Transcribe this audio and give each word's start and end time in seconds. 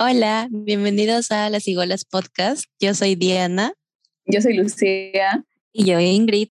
Hola, 0.00 0.46
bienvenidos 0.52 1.32
a 1.32 1.50
Las 1.50 1.66
Igualas 1.66 2.04
Podcast. 2.04 2.66
Yo 2.78 2.94
soy 2.94 3.16
Diana. 3.16 3.72
Yo 4.26 4.40
soy 4.40 4.54
Lucía. 4.54 5.44
Y 5.72 5.86
yo 5.86 5.98
Ingrid. 5.98 6.50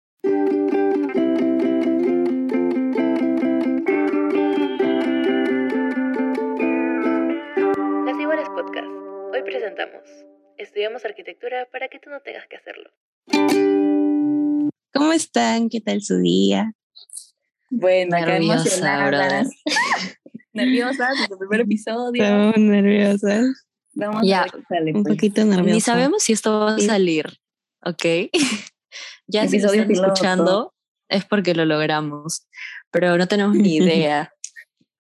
Las 8.05 8.19
Igualas 8.19 8.47
Podcast. 8.49 8.87
Hoy 9.33 9.41
presentamos 9.43 10.03
Estudiamos 10.59 11.03
arquitectura 11.03 11.67
para 11.71 11.87
que 11.87 11.97
tú 11.97 12.11
no 12.11 12.19
tengas 12.19 12.45
que 12.47 12.57
hacerlo. 12.57 12.91
¿Cómo 14.93 15.13
están? 15.13 15.69
¿Qué 15.69 15.81
tal 15.81 16.03
su 16.03 16.19
día? 16.19 16.73
Bueno, 17.71 18.19
Nerviosa, 18.19 18.53
emocionadas. 18.53 19.49
nerviosas, 20.53 21.17
nuestro 21.17 21.37
primer 21.37 21.61
episodio. 21.61 22.23
Estamos 22.23 22.57
nerviosas. 22.57 23.65
Vamos 23.93 24.21
Ya, 24.25 24.43
a 24.43 24.45
ver 24.69 24.95
Un 24.95 25.03
pues. 25.03 25.15
poquito 25.15 25.43
nerviosas. 25.43 25.73
Ni 25.73 25.81
sabemos 25.81 26.23
si 26.23 26.33
esto 26.33 26.59
va 26.59 26.75
a 26.75 26.79
salir, 26.79 27.25
¿ok? 27.83 28.03
ya 29.27 29.47
si 29.47 29.57
Episodio 29.57 29.81
están 29.81 29.91
escuchando 29.95 30.73
es 31.09 31.25
porque 31.25 31.53
lo 31.53 31.65
logramos, 31.65 32.47
pero 32.89 33.17
no 33.17 33.27
tenemos 33.27 33.55
ni 33.55 33.75
idea. 33.77 34.33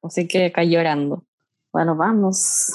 Así 0.03 0.27
que 0.27 0.45
acá 0.45 0.63
llorando. 0.63 1.25
Bueno, 1.71 1.95
vamos. 1.95 2.73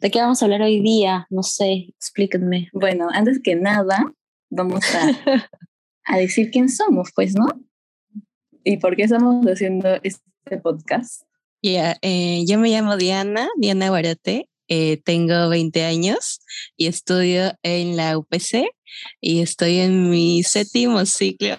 ¿De 0.00 0.10
qué 0.10 0.20
vamos 0.20 0.42
a 0.42 0.44
hablar 0.44 0.62
hoy 0.62 0.80
día? 0.80 1.26
No 1.30 1.42
sé, 1.42 1.86
explíquenme. 1.96 2.68
Bueno, 2.72 3.08
antes 3.10 3.40
que 3.42 3.54
nada, 3.54 4.12
vamos 4.50 4.84
a, 4.94 5.08
a 6.04 6.18
decir 6.18 6.50
quién 6.50 6.68
somos, 6.68 7.10
pues, 7.14 7.34
¿no? 7.34 7.46
Y 8.62 8.76
por 8.78 8.96
qué 8.96 9.04
estamos 9.04 9.46
haciendo 9.46 9.98
este 10.02 10.58
podcast. 10.62 11.22
Ya, 11.64 11.96
eh, 12.02 12.44
yo 12.46 12.58
me 12.58 12.68
llamo 12.68 12.98
Diana, 12.98 13.48
Diana 13.56 13.88
Guarate. 13.88 14.50
eh, 14.68 15.00
tengo 15.02 15.48
20 15.48 15.82
años 15.84 16.42
y 16.76 16.88
estudio 16.88 17.54
en 17.62 17.96
la 17.96 18.18
UPC 18.18 18.68
y 19.18 19.40
estoy 19.40 19.78
en 19.78 20.10
mi 20.10 20.42
séptimo 20.42 21.06
ciclo, 21.06 21.56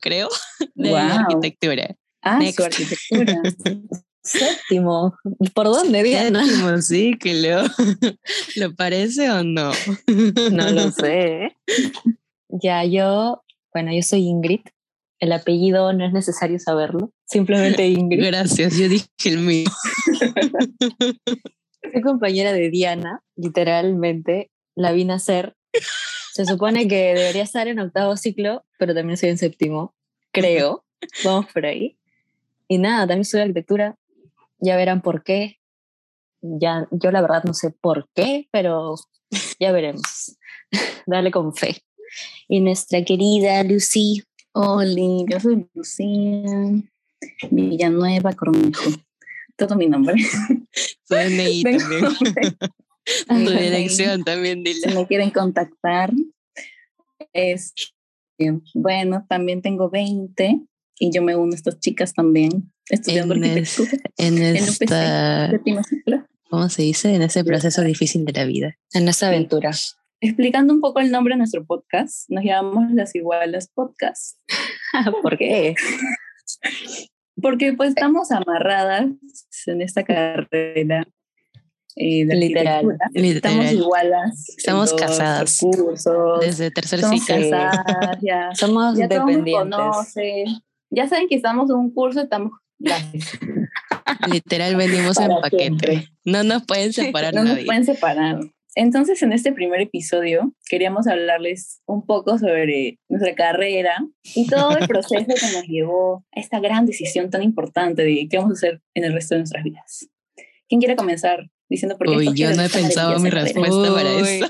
creo, 0.00 0.28
de 0.76 0.96
arquitectura. 0.96 1.96
Ah, 2.22 2.38
Next. 2.38 2.58
su 2.58 2.62
arquitectura. 2.62 3.42
Séptimo. 4.22 5.16
¿Por 5.52 5.66
dónde, 5.66 6.04
Diana? 6.04 6.46
Séptimo 6.46 6.80
ciclo. 6.80 7.62
¿Lo 8.54 8.72
parece 8.76 9.32
o 9.32 9.42
no? 9.42 9.72
No 10.52 10.70
lo 10.70 10.92
sé. 10.92 11.56
Ya, 12.48 12.84
yo, 12.84 13.42
bueno, 13.72 13.92
yo 13.92 14.02
soy 14.02 14.28
Ingrid. 14.28 14.60
El 15.18 15.32
apellido 15.32 15.92
no 15.92 16.04
es 16.04 16.12
necesario 16.12 16.58
saberlo. 16.58 17.12
Simplemente 17.26 17.86
Ingrid. 17.88 18.24
Gracias, 18.24 18.76
yo 18.76 18.88
dije 18.88 19.08
el 19.24 19.38
mío. 19.38 19.70
Soy 21.92 22.02
compañera 22.02 22.52
de 22.52 22.70
Diana, 22.70 23.22
literalmente. 23.36 24.50
La 24.74 24.92
vi 24.92 25.04
nacer. 25.04 25.54
Se 26.32 26.44
supone 26.46 26.88
que 26.88 27.14
debería 27.14 27.44
estar 27.44 27.68
en 27.68 27.78
octavo 27.78 28.16
ciclo, 28.16 28.64
pero 28.78 28.92
también 28.94 29.16
soy 29.16 29.28
en 29.28 29.38
séptimo, 29.38 29.94
creo. 30.32 30.84
Vamos 31.24 31.46
por 31.52 31.64
ahí. 31.64 31.96
Y 32.66 32.78
nada, 32.78 33.00
también 33.00 33.20
estudio 33.20 33.44
arquitectura. 33.44 33.96
Ya 34.58 34.76
verán 34.76 35.00
por 35.00 35.22
qué. 35.22 35.60
Ya, 36.40 36.88
yo 36.90 37.10
la 37.12 37.20
verdad 37.20 37.44
no 37.44 37.54
sé 37.54 37.70
por 37.70 38.08
qué, 38.14 38.48
pero 38.50 38.96
ya 39.60 39.70
veremos. 39.70 40.36
Dale 41.06 41.30
con 41.30 41.54
fe. 41.54 41.84
Y 42.48 42.60
nuestra 42.60 43.04
querida 43.04 43.62
Lucy. 43.62 44.24
Hola, 44.56 45.24
yo 45.28 45.40
soy 45.40 45.66
Lucía 45.74 46.70
Villanueva 47.50 48.32
Cornejo. 48.34 48.90
Todo 49.56 49.76
mi 49.76 49.86
nombre. 49.88 50.14
Soy 51.08 51.62
Tengo- 51.62 51.78
también. 51.78 52.56
Tu 53.28 53.50
dirección 53.50 54.24
también, 54.24 54.64
Si 54.64 54.72
dile. 54.74 54.94
me 54.94 55.06
quieren 55.06 55.30
contactar, 55.30 56.10
es 57.34 57.74
bueno, 58.74 59.26
también 59.28 59.60
tengo 59.60 59.90
20 59.90 60.60
y 60.98 61.10
yo 61.12 61.22
me 61.22 61.36
uno 61.36 61.52
a 61.52 61.56
estas 61.56 61.78
chicas 61.80 62.14
también, 62.14 62.72
estudiando 62.88 63.34
En, 63.34 63.44
es- 63.44 63.78
arquitectura. 63.78 64.10
en 64.16 64.38
En 64.38 64.56
esta, 64.56 65.50
ciclo. 65.84 66.26
¿cómo 66.48 66.68
se 66.70 66.82
dice? 66.82 67.14
En 67.14 67.20
ese 67.22 67.44
proceso 67.44 67.82
difícil 67.82 68.24
de 68.24 68.32
la 68.32 68.44
vida. 68.44 68.78
En 68.94 69.06
esta 69.08 69.28
aventura. 69.28 69.70
Explicando 70.24 70.72
un 70.72 70.80
poco 70.80 71.00
el 71.00 71.10
nombre 71.10 71.34
de 71.34 71.38
nuestro 71.38 71.66
podcast, 71.66 72.30
nos 72.30 72.42
llamamos 72.42 72.90
Las 72.92 73.14
Igualas 73.14 73.68
Podcast, 73.68 74.38
¿Por 75.22 75.36
qué? 75.36 75.74
porque 77.42 77.74
pues 77.74 77.90
estamos 77.90 78.30
amarradas 78.30 79.04
en 79.66 79.82
esta 79.82 80.02
carrera 80.02 81.06
eh, 81.96 82.24
de 82.24 82.36
Literal. 82.36 82.96
Estamos 83.12 83.66
Literal. 83.66 83.74
igualas. 83.74 84.48
Estamos 84.56 84.94
casadas. 84.94 85.60
Desde 86.40 86.70
tercer 86.70 87.00
ciclo. 87.00 87.50
casadas, 87.50 88.18
ya. 88.22 88.48
Somos 88.54 88.96
ya 88.96 89.06
dependientes. 89.08 90.14
Ya 90.88 91.06
saben 91.06 91.28
que 91.28 91.34
estamos 91.34 91.68
en 91.68 91.76
un 91.76 91.92
curso, 91.92 92.22
estamos. 92.22 92.52
Literal 94.26 94.74
venimos 94.76 95.18
en 95.20 95.28
paquete. 95.28 95.58
siempre. 95.58 96.08
No 96.24 96.42
nos 96.44 96.64
pueden 96.64 96.94
separar 96.94 97.34
no 97.34 97.44
nos 97.44 97.58
pueden 97.62 97.84
separar. 97.84 98.40
Entonces, 98.76 99.22
en 99.22 99.32
este 99.32 99.52
primer 99.52 99.80
episodio, 99.80 100.52
queríamos 100.68 101.06
hablarles 101.06 101.80
un 101.86 102.04
poco 102.04 102.38
sobre 102.38 102.98
nuestra 103.08 103.34
carrera 103.34 104.04
y 104.34 104.46
todo 104.48 104.76
el 104.76 104.88
proceso 104.88 105.26
que 105.26 105.52
nos 105.52 105.62
llevó 105.68 106.24
a 106.34 106.40
esta 106.40 106.58
gran 106.58 106.84
decisión 106.84 107.30
tan 107.30 107.42
importante 107.42 108.02
de 108.02 108.26
qué 108.28 108.36
vamos 108.38 108.50
a 108.52 108.54
hacer 108.54 108.82
en 108.94 109.04
el 109.04 109.12
resto 109.12 109.34
de 109.36 109.40
nuestras 109.40 109.62
vidas. 109.62 110.08
¿Quién 110.68 110.80
quiere 110.80 110.96
comenzar 110.96 111.48
diciendo 111.68 111.96
por 111.96 112.08
qué? 112.08 112.16
Uy, 112.16 112.34
yo 112.34 112.52
no 112.54 112.62
he 112.62 112.68
pensado 112.68 113.18
mi 113.20 113.30
respuesta 113.30 113.94
para 113.94 114.16
Uy. 114.16 114.22
eso. 114.42 114.48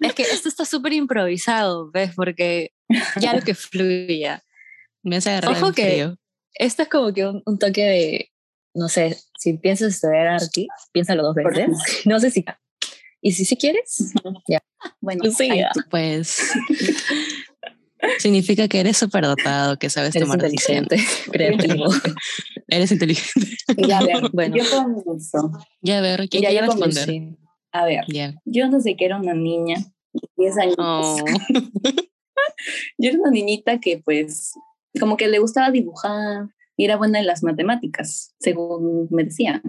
Es 0.00 0.14
que 0.14 0.22
esto 0.22 0.48
está 0.48 0.64
súper 0.64 0.94
improvisado, 0.94 1.90
¿ves? 1.90 2.12
Porque 2.16 2.70
ya 3.20 3.34
lo 3.34 3.42
que 3.42 3.54
fluya. 3.54 4.42
Me 5.02 5.16
hace 5.16 5.30
agarrar 5.30 5.52
Ojo 5.52 5.72
que- 5.72 5.86
frío. 5.90 6.16
Esto 6.54 6.82
es 6.84 6.88
como 6.88 7.12
que 7.12 7.26
un, 7.26 7.42
un 7.44 7.58
toque 7.58 7.84
de, 7.84 8.30
no 8.74 8.88
sé, 8.88 9.18
si 9.38 9.58
piensas 9.58 9.94
estudiar 9.94 10.28
arqui, 10.28 10.68
piénsalo 10.92 11.22
dos 11.22 11.34
veces. 11.34 11.76
No 12.06 12.18
sé 12.18 12.30
si... 12.30 12.42
Y 13.26 13.32
si 13.32 13.44
sí 13.44 13.56
quieres, 13.56 14.12
Bueno, 15.00 15.24
Lucía. 15.24 15.52
ahí 15.52 15.62
tú. 15.74 15.80
Pues 15.90 16.52
significa 18.18 18.68
que 18.68 18.78
eres 18.78 18.96
súper 18.96 19.24
dotado, 19.24 19.78
que 19.78 19.90
sabes 19.90 20.14
eres 20.14 20.28
tomar 20.28 20.38
inteligente, 20.44 20.96
creativo. 21.32 21.86
Eres 22.68 22.92
inteligente. 22.92 23.56
Ya, 23.88 24.00
ver, 24.00 24.30
Bueno. 24.32 24.56
yo 24.56 24.62
comienzo. 24.70 25.50
Ya, 25.82 25.98
a 25.98 26.00
ver, 26.02 26.28
¿quién 26.28 26.44
Ya, 26.44 26.60
responder? 26.60 27.04
Sí. 27.04 27.36
A 27.72 27.84
ver, 27.84 28.04
Ya. 28.06 28.34
yo 28.44 28.70
desde 28.70 28.96
que 28.96 29.06
era 29.06 29.18
una 29.18 29.34
niña, 29.34 29.76
de 30.12 30.28
10 30.36 30.58
años, 30.58 30.76
Oh. 30.78 31.16
yo 32.98 33.10
era 33.10 33.18
una 33.18 33.30
niñita 33.32 33.80
que 33.80 33.98
pues 34.04 34.52
como 35.00 35.16
que 35.16 35.26
le 35.26 35.40
gustaba 35.40 35.72
dibujar 35.72 36.46
y 36.76 36.84
era 36.84 36.96
buena 36.96 37.18
en 37.18 37.26
las 37.26 37.42
matemáticas, 37.42 38.34
según 38.38 39.08
me 39.10 39.24
decían. 39.24 39.62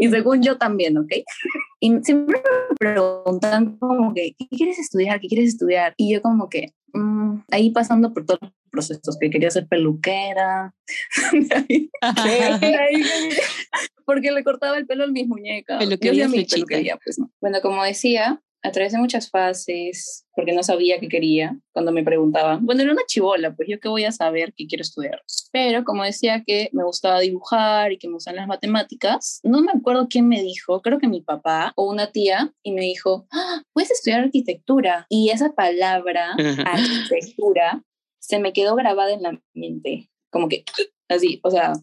Y 0.00 0.08
según 0.08 0.42
yo 0.42 0.58
también, 0.58 0.96
¿ok? 0.98 1.12
Y 1.84 1.92
siempre 2.02 2.40
me 2.70 2.76
preguntan 2.78 3.76
como 3.76 4.14
que, 4.14 4.34
¿qué 4.38 4.46
quieres 4.48 4.78
estudiar? 4.78 5.20
¿Qué 5.20 5.28
quieres 5.28 5.48
estudiar? 5.48 5.92
Y 5.98 6.14
yo 6.14 6.22
como 6.22 6.48
que, 6.48 6.72
mm, 6.94 7.40
ahí 7.50 7.72
pasando 7.72 8.14
por 8.14 8.24
todos 8.24 8.40
los 8.40 8.52
procesos, 8.70 9.18
que 9.20 9.28
quería 9.28 9.50
ser 9.50 9.66
peluquera. 9.68 10.74
Ahí- 12.00 12.60
ahí- 12.62 13.02
porque 14.06 14.30
le 14.32 14.42
cortaba 14.44 14.78
el 14.78 14.86
pelo 14.86 15.04
a 15.04 15.08
mis 15.08 15.26
muñecas. 15.28 15.78
Peluquería 15.78 16.26
mi 16.28 16.46
peluquería, 16.46 16.98
pues 17.04 17.18
no. 17.18 17.30
Bueno, 17.42 17.60
como 17.60 17.84
decía, 17.84 18.42
atravesé 18.64 18.98
muchas 18.98 19.30
fases 19.30 20.26
porque 20.34 20.52
no 20.52 20.62
sabía 20.62 20.98
qué 20.98 21.08
quería 21.08 21.56
cuando 21.72 21.92
me 21.92 22.02
preguntaban. 22.02 22.64
Bueno, 22.64 22.82
era 22.82 22.92
una 22.92 23.04
chivola, 23.06 23.54
pues 23.54 23.68
yo 23.68 23.78
qué 23.78 23.88
voy 23.88 24.04
a 24.04 24.10
saber 24.10 24.54
qué 24.56 24.66
quiero 24.66 24.82
estudiar. 24.82 25.22
Pero 25.52 25.84
como 25.84 26.02
decía 26.02 26.42
que 26.44 26.70
me 26.72 26.82
gustaba 26.82 27.20
dibujar 27.20 27.92
y 27.92 27.98
que 27.98 28.08
me 28.08 28.14
gustan 28.14 28.36
las 28.36 28.48
matemáticas, 28.48 29.40
no 29.44 29.60
me 29.60 29.70
acuerdo 29.72 30.08
quién 30.08 30.26
me 30.28 30.40
dijo, 30.42 30.80
creo 30.80 30.98
que 30.98 31.08
mi 31.08 31.20
papá 31.20 31.72
o 31.76 31.88
una 31.88 32.10
tía, 32.10 32.52
y 32.62 32.72
me 32.72 32.80
dijo, 32.80 33.26
"Ah, 33.30 33.62
puedes 33.72 33.90
estudiar 33.90 34.20
arquitectura. 34.20 35.06
Y 35.08 35.30
esa 35.30 35.52
palabra, 35.52 36.34
arquitectura, 36.66 37.84
se 38.18 38.38
me 38.38 38.52
quedó 38.54 38.74
grabada 38.74 39.12
en 39.12 39.22
la 39.22 39.40
mente, 39.52 40.08
como 40.30 40.48
que 40.48 40.64
así, 41.08 41.38
o 41.44 41.50
sea, 41.50 41.74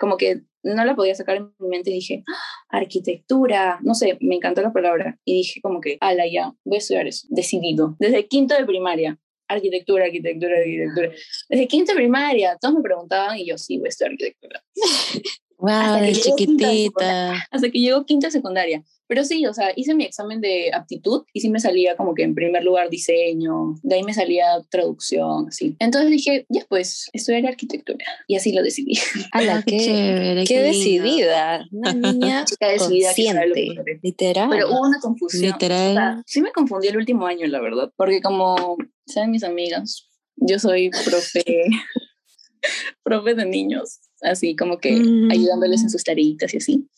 como 0.00 0.16
que 0.16 0.42
no 0.64 0.84
la 0.84 0.96
podía 0.96 1.14
sacar 1.14 1.36
en 1.36 1.52
mi 1.58 1.68
mente 1.68 1.90
y 1.90 1.94
dije, 1.94 2.24
"Ah, 2.26 2.78
arquitectura, 2.78 3.78
no 3.82 3.94
sé, 3.94 4.18
me 4.20 4.36
encantó 4.36 4.62
la 4.62 4.72
palabra. 4.72 5.18
Y 5.24 5.34
dije 5.34 5.60
como 5.60 5.80
que, 5.80 5.98
ala, 6.00 6.24
ya, 6.26 6.52
voy 6.64 6.76
a 6.76 6.78
estudiar 6.78 7.06
eso, 7.06 7.26
decidido, 7.30 7.96
desde 7.98 8.26
quinto 8.26 8.54
de 8.56 8.64
primaria, 8.64 9.18
arquitectura, 9.48 10.06
arquitectura, 10.06 10.56
arquitectura, 10.58 11.12
desde 11.48 11.68
quinto 11.68 11.92
de 11.92 11.96
primaria, 11.96 12.56
todos 12.60 12.74
me 12.74 12.82
preguntaban 12.82 13.38
y 13.38 13.46
yo, 13.46 13.58
sí, 13.58 13.78
voy 13.78 13.86
a 13.86 13.90
estudiar 13.90 14.12
arquitectura. 14.12 14.64
Wow, 15.58 15.70
Hasta 15.70 16.00
que 16.00 16.06
de 16.06 16.12
llegó 16.14 16.36
quinta 16.36 16.66
de 16.68 16.72
chiquitita. 16.74 17.32
hasta 17.50 17.70
que 17.70 17.78
llegó 17.78 18.04
quinta 18.06 18.30
secundaria. 18.30 18.82
Pero 19.06 19.22
sí, 19.22 19.44
o 19.46 19.52
sea, 19.52 19.70
hice 19.76 19.94
mi 19.94 20.04
examen 20.04 20.40
de 20.40 20.70
aptitud 20.72 21.24
y 21.34 21.40
sí 21.40 21.50
me 21.50 21.60
salía 21.60 21.94
como 21.94 22.14
que 22.14 22.22
en 22.22 22.34
primer 22.34 22.64
lugar 22.64 22.88
diseño, 22.88 23.74
de 23.82 23.96
ahí 23.96 24.02
me 24.02 24.14
salía 24.14 24.46
traducción, 24.70 25.48
así. 25.48 25.76
Entonces 25.78 26.10
dije, 26.10 26.46
ya 26.48 26.64
pues, 26.70 27.10
estudiaré 27.12 27.48
arquitectura. 27.48 28.04
Y 28.26 28.36
así 28.36 28.52
lo 28.52 28.62
decidí. 28.62 28.94
Ala, 29.32 29.56
Ah, 29.56 29.62
qué 29.66 29.76
qué, 29.76 29.84
chévere, 29.84 30.44
qué 30.44 30.54
qué 30.54 30.62
decidida. 30.62 31.66
Una 31.70 31.92
niña 31.92 32.44
Chica 32.46 32.68
decidida 32.68 33.12
que 33.14 33.22
que 33.24 33.32
consciente. 33.34 33.74
quiere. 33.74 34.00
Literal. 34.02 34.48
Pero 34.50 34.70
hubo 34.70 34.80
una 34.80 34.98
confusión. 35.00 35.52
Literal. 35.52 35.90
O 35.90 35.94
sea, 35.94 36.22
sí 36.26 36.40
me 36.40 36.50
confundí 36.52 36.88
el 36.88 36.96
último 36.96 37.26
año, 37.26 37.46
la 37.46 37.60
verdad. 37.60 37.92
Porque 37.96 38.22
como 38.22 38.76
saben 39.06 39.30
mis 39.32 39.44
amigas, 39.44 40.08
yo 40.36 40.58
soy 40.58 40.88
profe, 41.04 41.44
profe 43.02 43.34
de 43.34 43.44
niños, 43.46 44.00
así 44.22 44.56
como 44.56 44.78
que 44.78 44.92
Mm. 44.92 45.30
ayudándoles 45.30 45.82
en 45.82 45.90
sus 45.90 46.04
tareitas 46.04 46.52
y 46.54 46.56
así. 46.58 46.88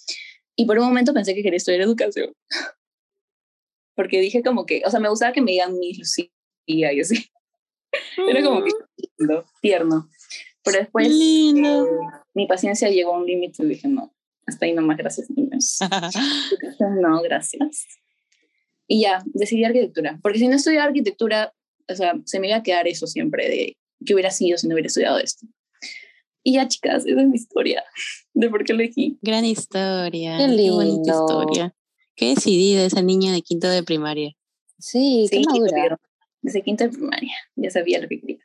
Y 0.56 0.64
por 0.66 0.78
un 0.78 0.86
momento 0.86 1.12
pensé 1.14 1.34
que 1.34 1.42
quería 1.42 1.56
estudiar 1.58 1.80
educación. 1.82 2.32
Porque 3.94 4.20
dije 4.20 4.42
como 4.42 4.66
que, 4.66 4.82
o 4.84 4.90
sea, 4.90 5.00
me 5.00 5.08
gustaba 5.08 5.32
que 5.32 5.40
me 5.40 5.52
digan 5.52 5.78
mi 5.78 5.94
Lucía 5.94 6.28
y 6.66 6.84
así. 7.00 7.26
Era 8.28 8.42
como 8.42 8.62
que 8.62 8.70
lindo, 9.18 9.44
tierno. 9.62 10.08
Pero 10.62 10.78
después 10.80 11.08
Lindo. 11.08 11.86
eh, 11.86 11.90
mi 12.34 12.46
paciencia 12.46 12.90
llegó 12.90 13.14
a 13.14 13.18
un 13.18 13.26
límite 13.26 13.62
y 13.62 13.66
dije, 13.66 13.88
no, 13.88 14.12
hasta 14.46 14.66
ahí 14.66 14.72
nomás, 14.74 14.96
gracias 14.96 15.30
niños. 15.30 15.78
No, 17.00 17.22
gracias. 17.22 17.86
Y 18.88 19.02
ya, 19.02 19.22
decidí 19.26 19.64
arquitectura. 19.64 20.18
Porque 20.22 20.38
si 20.38 20.48
no 20.48 20.56
estudiaba 20.56 20.86
arquitectura, 20.86 21.52
o 21.88 21.94
sea, 21.94 22.14
se 22.24 22.38
me 22.40 22.48
iba 22.48 22.56
a 22.56 22.62
quedar 22.62 22.86
eso 22.88 23.06
siempre 23.06 23.48
de 23.48 23.76
qué 24.04 24.14
hubiera 24.14 24.30
sido 24.30 24.58
si 24.58 24.68
no 24.68 24.74
hubiera 24.74 24.88
estudiado 24.88 25.18
esto. 25.18 25.46
Y 26.46 26.52
ya, 26.52 26.68
chicas, 26.68 27.04
esa 27.06 27.20
es 27.20 27.26
mi 27.26 27.34
historia 27.34 27.82
de 28.32 28.48
por 28.48 28.62
qué 28.62 28.72
elegí. 28.72 29.18
Gran 29.20 29.44
historia. 29.44 30.36
Qué 30.36 30.46
bonita 30.70 30.84
lindo. 30.84 31.00
historia. 31.02 31.74
Qué 32.14 32.28
decidida 32.36 32.84
esa 32.84 33.02
niña 33.02 33.32
de 33.32 33.42
quinto 33.42 33.68
de 33.68 33.82
primaria. 33.82 34.30
Sí, 34.78 35.26
qué 35.28 35.40
madura. 35.40 35.98
Desde 36.42 36.62
quinta 36.62 36.84
de 36.84 36.90
primaria, 36.90 37.34
ya 37.56 37.68
sabía 37.70 38.00
lo 38.00 38.06
que 38.06 38.20
quería. 38.20 38.38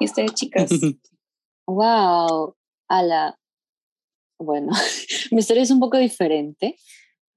Y 0.00 0.06
ustedes, 0.06 0.32
chicas, 0.32 0.70
Wow, 1.66 2.56
ala. 2.88 3.38
Bueno, 4.38 4.72
mi 5.30 5.40
historia 5.40 5.62
es 5.62 5.70
un 5.70 5.80
poco 5.80 5.98
diferente. 5.98 6.78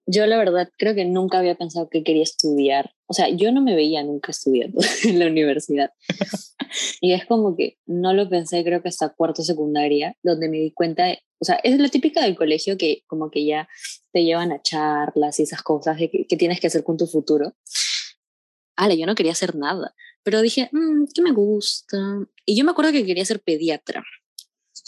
Yo 0.05 0.25
la 0.27 0.37
verdad 0.37 0.71
creo 0.77 0.95
que 0.95 1.03
nunca 1.03 1.39
había 1.39 1.55
pensado 1.55 1.89
que 1.89 2.05
quería 2.05 2.23
estudiar. 2.23 2.93
O 3.09 3.13
sea, 3.13 3.29
yo 3.29 3.51
no 3.51 3.61
me 3.61 3.75
veía 3.75 4.03
nunca 4.03 4.31
estudiando 4.31 4.79
en 5.03 5.19
la 5.19 5.27
universidad. 5.27 5.91
Y 6.99 7.13
es 7.13 7.25
como 7.25 7.55
que 7.55 7.77
no 7.85 8.13
lo 8.13 8.27
pensé 8.29 8.63
creo 8.63 8.81
que 8.81 8.89
hasta 8.89 9.09
cuarto 9.09 9.41
secundaria, 9.41 10.17
donde 10.21 10.49
me 10.49 10.57
di 10.57 10.71
cuenta, 10.73 11.05
de- 11.05 11.19
o 11.39 11.45
sea, 11.45 11.55
es 11.63 11.79
lo 11.79 11.87
típico 11.89 12.19
del 12.19 12.35
colegio 12.35 12.77
que 12.77 13.03
como 13.07 13.31
que 13.31 13.45
ya 13.45 13.69
te 14.11 14.25
llevan 14.25 14.51
a 14.51 14.61
charlas 14.61 15.39
y 15.39 15.43
esas 15.43 15.61
cosas 15.61 15.97
de 15.97 16.09
que, 16.09 16.25
que 16.27 16.35
tienes 16.35 16.59
que 16.59 16.67
hacer 16.67 16.83
con 16.83 16.97
tu 16.97 17.07
futuro. 17.07 17.55
Ala, 18.75 18.95
yo 18.95 19.05
no 19.05 19.15
quería 19.15 19.31
hacer 19.31 19.55
nada, 19.55 19.95
pero 20.23 20.41
dije, 20.41 20.69
"Mm, 20.73 21.05
¿qué 21.13 21.21
me 21.21 21.31
gusta? 21.31 21.97
Y 22.45 22.57
yo 22.57 22.65
me 22.65 22.71
acuerdo 22.71 22.91
que 22.91 23.05
quería 23.05 23.23
ser 23.25 23.39
pediatra. 23.41 24.03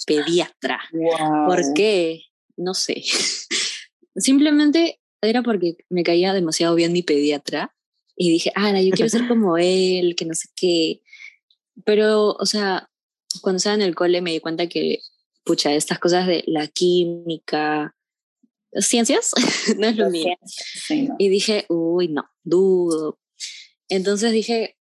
Pediatra. 0.06 0.80
wow. 0.92 1.48
¿Por 1.48 1.74
qué? 1.74 2.24
No 2.58 2.74
sé. 2.74 3.02
Simplemente 4.16 5.00
era 5.22 5.44
porque 5.44 5.78
me 5.90 6.04
caía 6.04 6.34
demasiado 6.34 6.76
bien 6.76 6.92
mi 6.94 7.04
pediatra 7.04 7.74
y 8.22 8.30
dije, 8.30 8.52
ah, 8.56 8.78
yo 8.82 8.92
quiero 8.92 9.10
ser 9.10 9.28
como 9.30 9.58
él, 9.58 10.16
que 10.18 10.26
no 10.26 10.34
sé 10.36 10.50
qué. 10.56 11.02
Pero, 11.86 12.34
o 12.34 12.46
sea, 12.46 12.90
cuando 13.42 13.58
estaba 13.58 13.76
en 13.76 13.82
el 13.82 13.96
cole 13.96 14.22
me 14.22 14.34
di 14.34 14.42
cuenta 14.42 14.68
que, 14.68 15.00
pucha, 15.46 15.74
estas 15.74 16.00
cosas 16.00 16.28
de 16.28 16.44
la 16.46 16.68
química, 16.68 17.96
ciencias, 18.74 19.32
no 19.80 19.88
es 19.88 19.96
lo 19.96 20.10
mío. 20.10 20.36
Sí, 20.46 21.04
no. 21.04 21.16
Y 21.18 21.30
dije, 21.30 21.66
uy, 21.70 22.10
no, 22.10 22.30
dudo. 22.44 23.18
Entonces 23.88 24.34
dije, 24.34 24.78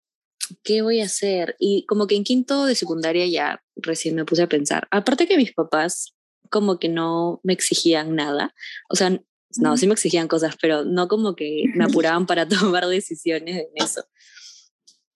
¿qué 0.63 0.81
voy 0.81 1.01
a 1.01 1.05
hacer? 1.05 1.57
Y 1.59 1.85
como 1.87 2.07
que 2.07 2.15
en 2.15 2.23
quinto 2.23 2.65
de 2.65 2.75
secundaria 2.75 3.27
ya 3.27 3.61
recién 3.75 4.15
me 4.15 4.23
puse 4.23 4.43
a 4.43 4.49
pensar. 4.49 4.87
Aparte 4.91 5.27
que 5.27 5.35
mis 5.35 5.51
papás 5.51 6.15
como 6.49 6.79
que 6.79 6.87
no 6.87 7.41
me 7.43 7.51
exigían 7.51 8.15
nada. 8.15 8.55
O 8.89 8.95
sea, 8.95 9.19
no, 9.57 9.77
sí 9.77 9.87
me 9.87 9.93
exigían 9.93 10.27
cosas, 10.27 10.55
pero 10.61 10.83
no 10.85 11.07
como 11.07 11.35
que 11.35 11.65
me 11.75 11.85
apuraban 11.85 12.25
para 12.25 12.47
tomar 12.47 12.87
decisiones 12.87 13.67
en 13.67 13.83
eso. 13.83 14.05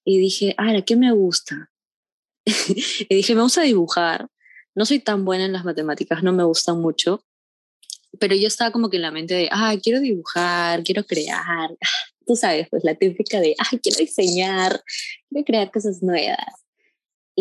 Y 0.05 0.19
dije, 0.19 0.55
ah, 0.57 0.73
¿qué 0.85 0.95
me 0.95 1.11
gusta? 1.11 1.71
y 2.45 3.15
dije, 3.15 3.35
me 3.35 3.41
gusta 3.41 3.61
dibujar. 3.61 4.27
No 4.75 4.85
soy 4.85 4.99
tan 4.99 5.25
buena 5.25 5.45
en 5.45 5.53
las 5.53 5.65
matemáticas, 5.65 6.23
no 6.23 6.31
me 6.31 6.43
gustan 6.43 6.79
mucho, 6.79 7.23
pero 8.19 8.35
yo 8.35 8.47
estaba 8.47 8.71
como 8.71 8.89
que 8.89 8.97
en 8.97 9.03
la 9.03 9.11
mente 9.11 9.33
de, 9.33 9.49
ah, 9.51 9.75
quiero 9.81 9.99
dibujar, 9.99 10.83
quiero 10.83 11.03
crear, 11.03 11.75
tú 12.25 12.35
sabes, 12.35 12.67
pues 12.69 12.83
la 12.83 12.95
típica 12.95 13.39
de, 13.39 13.55
ah, 13.59 13.77
quiero 13.81 13.97
diseñar, 13.97 14.83
quiero 15.29 15.45
crear 15.45 15.71
cosas 15.71 16.01
nuevas. 16.01 16.58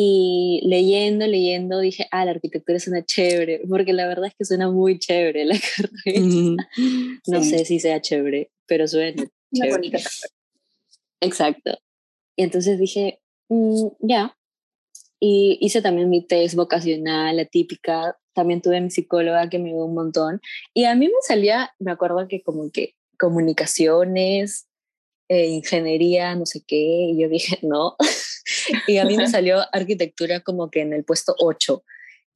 Y 0.01 0.61
leyendo, 0.65 1.27
leyendo, 1.27 1.81
dije, 1.81 2.07
ah, 2.13 2.25
la 2.25 2.31
arquitectura 2.31 2.79
suena 2.79 3.05
chévere, 3.05 3.63
porque 3.69 3.93
la 3.93 4.07
verdad 4.07 4.27
es 4.29 4.35
que 4.39 4.45
suena 4.45 4.71
muy 4.71 5.01
chévere 5.01 5.45
la 5.45 5.57
carrera. 5.77 6.69
No 7.27 7.43
Sí. 7.43 7.51
sé 7.51 7.65
si 7.65 7.81
sea 7.81 8.01
chévere, 8.01 8.53
pero 8.67 8.87
suena 8.87 9.21
Una 9.51 9.65
chévere. 9.65 9.73
bonita 9.73 9.99
Exacto. 11.21 11.79
Y 12.37 12.45
entonces 12.45 12.79
dije, 12.79 13.19
"Mm, 13.49 13.89
ya. 14.01 14.37
Y 15.21 15.59
hice 15.61 15.83
también 15.83 16.09
mi 16.11 16.25
test 16.25 16.55
vocacional, 16.55 17.37
la 17.37 17.45
típica. 17.47 18.17
También 18.35 18.63
tuve 18.63 18.81
mi 18.81 18.91
psicóloga 18.91 19.49
que 19.51 19.59
me 19.59 19.71
ayudó 19.71 19.87
un 19.87 19.95
montón. 19.95 20.41
Y 20.75 20.85
a 20.85 20.95
mí 20.95 21.07
me 21.09 21.13
salía, 21.27 21.73
me 21.81 21.91
acuerdo 21.91 22.29
que 22.29 22.41
como 22.43 22.71
que 22.71 22.95
comunicaciones, 23.19 24.69
eh, 25.29 25.49
ingeniería, 25.49 26.37
no 26.37 26.47
sé 26.47 26.63
qué. 26.65 26.77
Y 27.11 27.21
yo 27.21 27.29
dije, 27.29 27.59
no. 27.67 27.97
y 28.87 28.99
a 28.99 29.05
mí 29.05 29.17
me 29.17 29.29
salió 29.29 29.61
arquitectura 29.73 30.41
como 30.41 30.71
que 30.71 30.81
en 30.81 30.93
el 30.93 31.05
puesto 31.05 31.35
8. 31.39 31.85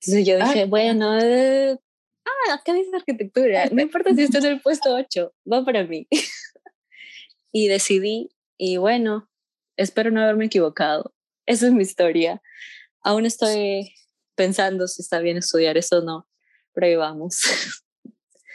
Entonces 0.00 0.26
yo 0.26 0.36
dije, 0.36 0.62
Ah. 0.62 0.66
bueno, 0.66 1.18
eh, 1.18 1.78
ah, 2.24 2.54
acá 2.54 2.74
dice 2.74 2.94
arquitectura. 2.94 3.66
No 3.70 3.82
importa 3.82 4.14
si 4.14 4.22
está 4.22 4.38
en 4.38 4.46
el 4.46 4.60
puesto 4.60 4.94
8, 4.94 5.34
va 5.50 5.64
para 5.64 5.84
mí. 5.84 6.06
y 7.52 7.68
decidí 7.68 8.30
y 8.58 8.76
bueno, 8.76 9.28
espero 9.76 10.10
no 10.10 10.22
haberme 10.22 10.46
equivocado. 10.46 11.14
Esa 11.46 11.66
es 11.66 11.72
mi 11.72 11.82
historia. 11.82 12.40
Aún 13.02 13.26
estoy 13.26 13.92
pensando 14.34 14.86
si 14.86 15.02
está 15.02 15.18
bien 15.18 15.36
estudiar 15.36 15.76
eso 15.76 15.98
o 15.98 16.02
no, 16.02 16.28
pero 16.72 16.86
ahí 16.86 16.96
vamos. 16.96 17.40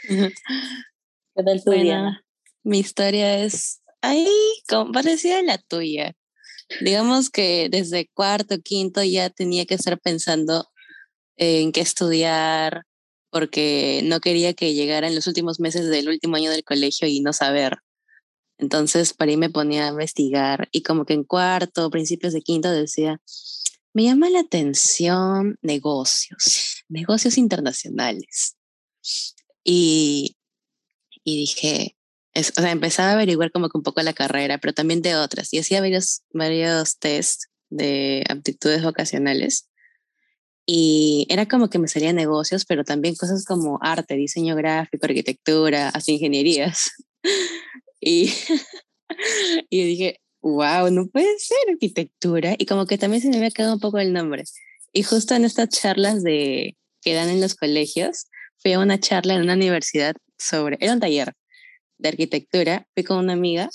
¿Qué 0.07 1.43
tal 1.43 1.63
tu 1.63 1.71
Bueno, 1.71 2.17
mi 2.63 2.79
historia 2.79 3.39
es 3.39 3.81
ahí 4.01 4.27
parecida 4.93 5.39
a 5.39 5.43
la 5.43 5.57
tuya. 5.57 6.15
Digamos 6.81 7.29
que 7.29 7.69
desde 7.69 8.09
cuarto, 8.13 8.59
quinto 8.59 9.03
ya 9.03 9.29
tenía 9.29 9.65
que 9.65 9.75
estar 9.75 9.99
pensando 9.99 10.69
en 11.37 11.71
qué 11.71 11.81
estudiar, 11.81 12.83
porque 13.29 14.01
no 14.05 14.19
quería 14.19 14.53
que 14.53 14.73
llegaran 14.73 15.15
los 15.15 15.27
últimos 15.27 15.59
meses 15.59 15.89
del 15.89 16.09
último 16.09 16.35
año 16.35 16.51
del 16.51 16.63
colegio 16.63 17.07
y 17.07 17.19
no 17.19 17.33
saber. 17.33 17.77
Entonces, 18.57 19.13
para 19.13 19.31
ahí 19.31 19.37
me 19.37 19.49
ponía 19.49 19.85
a 19.85 19.89
investigar 19.89 20.67
y 20.71 20.81
como 20.81 21.05
que 21.05 21.13
en 21.13 21.23
cuarto, 21.23 21.89
principios 21.91 22.33
de 22.33 22.41
quinto 22.41 22.71
decía, 22.71 23.21
me 23.93 24.03
llama 24.03 24.29
la 24.29 24.39
atención 24.39 25.57
negocios, 25.61 26.83
negocios 26.87 27.37
internacionales. 27.37 28.55
Y, 29.63 30.37
y 31.23 31.37
dije, 31.37 31.96
es- 32.37 32.53
o 32.57 32.61
sea, 32.61 32.71
empezaba 32.71 33.09
a 33.09 33.13
averiguar 33.13 33.51
como 33.51 33.69
que 33.69 33.77
un 33.77 33.83
poco 33.83 34.01
la 34.03 34.13
carrera, 34.13 34.59
pero 34.59 34.73
también 34.73 35.01
de 35.01 35.15
otras. 35.15 35.51
Y 35.53 35.59
hacía 35.59 35.81
varios, 35.81 36.21
varios 36.31 36.99
test 36.99 37.45
de 37.69 38.23
aptitudes 38.29 38.83
vocacionales. 38.83 39.67
Y 40.67 41.25
era 41.29 41.47
como 41.47 41.69
que 41.69 41.79
me 41.79 41.87
salían 41.87 42.15
negocios, 42.15 42.65
pero 42.65 42.83
también 42.83 43.15
cosas 43.15 43.45
como 43.45 43.79
arte, 43.81 44.15
diseño 44.15 44.55
gráfico, 44.55 45.05
arquitectura, 45.05 45.89
hasta 45.89 46.11
ingenierías. 46.11 46.91
Y, 47.99 48.31
y 49.71 49.83
dije, 49.83 50.21
wow, 50.41 50.91
no 50.91 51.07
puede 51.07 51.39
ser 51.39 51.57
arquitectura. 51.71 52.55
Y 52.57 52.67
como 52.67 52.85
que 52.85 52.99
también 52.99 53.23
se 53.23 53.29
me 53.29 53.37
había 53.37 53.49
quedado 53.49 53.73
un 53.73 53.79
poco 53.79 53.97
el 53.97 54.13
nombre. 54.13 54.43
Y 54.93 55.01
justo 55.01 55.33
en 55.33 55.45
estas 55.45 55.69
charlas 55.69 56.23
de, 56.23 56.77
que 57.01 57.15
dan 57.15 57.29
en 57.29 57.41
los 57.41 57.55
colegios, 57.55 58.27
fui 58.59 58.73
a 58.73 58.79
una 58.79 58.99
charla 58.99 59.33
en 59.33 59.41
una 59.41 59.55
universidad 59.55 60.15
sobre, 60.37 60.77
era 60.79 60.93
un 60.93 60.99
taller 60.99 61.33
de 61.97 62.09
arquitectura, 62.09 62.87
fui 62.93 63.03
con 63.03 63.17
una 63.17 63.33
amiga 63.33 63.69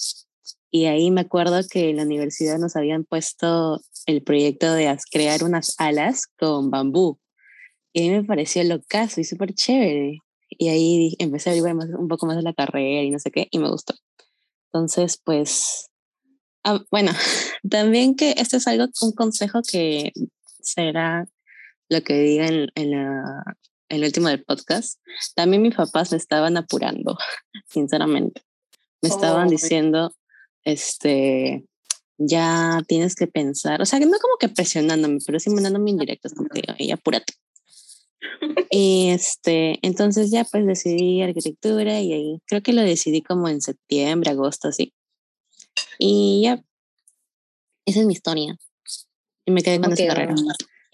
y 0.71 0.87
ahí 0.87 1.11
me 1.11 1.21
acuerdo 1.21 1.61
que 1.71 1.91
en 1.91 1.99
la 1.99 2.05
universidad 2.05 2.59
nos 2.59 2.77
habían 2.77 3.05
puesto 3.05 3.83
el 4.07 4.23
proyecto 4.23 4.73
de 4.73 4.97
crear 5.11 5.45
unas 5.45 5.75
alas 5.79 6.27
con 6.39 6.71
bambú. 6.71 7.19
Y 7.93 8.09
a 8.09 8.11
mí 8.11 8.17
me 8.19 8.25
pareció 8.25 8.65
locazo 8.65 9.21
y 9.21 9.25
súper 9.25 9.53
chévere. 9.53 10.21
Y 10.49 10.69
ahí 10.71 11.15
empecé 11.19 11.51
a 11.51 11.53
averiguar 11.53 11.77
un 11.99 12.09
poco 12.09 12.27
más 12.27 12.37
de 12.37 12.43
la 12.43 12.55
carrera 12.55 13.03
y 13.03 13.11
no 13.11 13.19
sé 13.19 13.31
qué, 13.31 13.49
y 13.51 13.59
me 13.59 13.69
gustó. 13.69 13.95
Entonces, 14.73 15.21
pues, 15.23 15.91
ah, 16.65 16.81
bueno, 16.91 17.13
también 17.71 18.15
que 18.15 18.35
esto 18.39 18.57
es 18.57 18.67
algo, 18.67 18.87
un 19.03 19.13
consejo 19.13 19.61
que 19.63 20.13
será 20.63 21.29
lo 21.91 22.03
que 22.03 22.15
diga 22.15 22.47
en, 22.47 22.69
en 22.75 22.91
la, 22.93 23.45
el 23.93 24.05
último 24.05 24.29
del 24.29 24.43
podcast, 24.43 24.99
también 25.35 25.63
mis 25.63 25.75
papás 25.75 26.11
me 26.13 26.19
estaban 26.19 26.57
apurando, 26.57 27.17
sinceramente. 27.69 28.43
Me 29.03 29.09
estaban 29.09 29.49
Oh. 29.49 29.51
diciendo, 29.51 30.15
este, 30.65 31.65
ya 32.19 32.81
tienes 32.89 33.15
que 33.15 33.27
pensar, 33.27 33.83
o 33.83 33.87
sea, 33.87 33.99
no 34.01 34.07
como 34.21 34.37
que 34.39 34.49
presionándome, 34.49 35.19
pero 35.27 35.39
sí 35.41 35.51
mandándome 35.51 35.91
indirectos, 35.91 36.33
como 36.35 36.49
que, 36.49 36.63
"Oye, 36.79 36.93
apúrate. 36.93 37.35
Y 38.71 39.11
este, 39.11 39.79
entonces 39.83 40.31
ya 40.31 40.45
pues 40.45 40.65
decidí 40.67 41.21
arquitectura 41.23 42.01
y 42.01 42.13
ahí 42.13 42.39
creo 42.47 42.63
que 42.63 42.73
lo 42.73 42.83
decidí 42.83 43.21
como 43.23 43.49
en 43.49 43.61
septiembre, 43.61 44.31
agosto, 44.31 44.69
así. 44.69 44.95
Y 45.99 46.43
ya, 46.45 46.63
esa 47.85 48.01
es 48.01 48.07
mi 48.07 48.15
historia. 48.15 48.57
Y 49.45 49.51
me 49.51 49.63
quedé 49.63 49.77
¿Cómo 49.77 49.89
con 49.89 49.93
esa 49.95 50.07
carrera. 50.07 50.35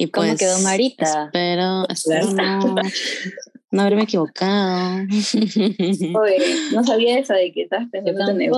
Y 0.00 0.10
¿Cómo 0.10 0.28
pues, 0.28 0.38
quedó 0.38 0.60
Marita? 0.60 1.24
Espero, 1.24 1.88
espero 1.88 2.30
no, 2.30 2.76
no 3.72 3.82
haberme 3.82 4.04
equivocado. 4.04 5.00
Oye, 6.22 6.38
no 6.72 6.84
sabía 6.84 7.18
esa 7.18 7.34
de 7.34 7.52
que 7.52 7.62
estabas 7.62 7.88
pensando 7.90 8.30
en. 8.30 8.52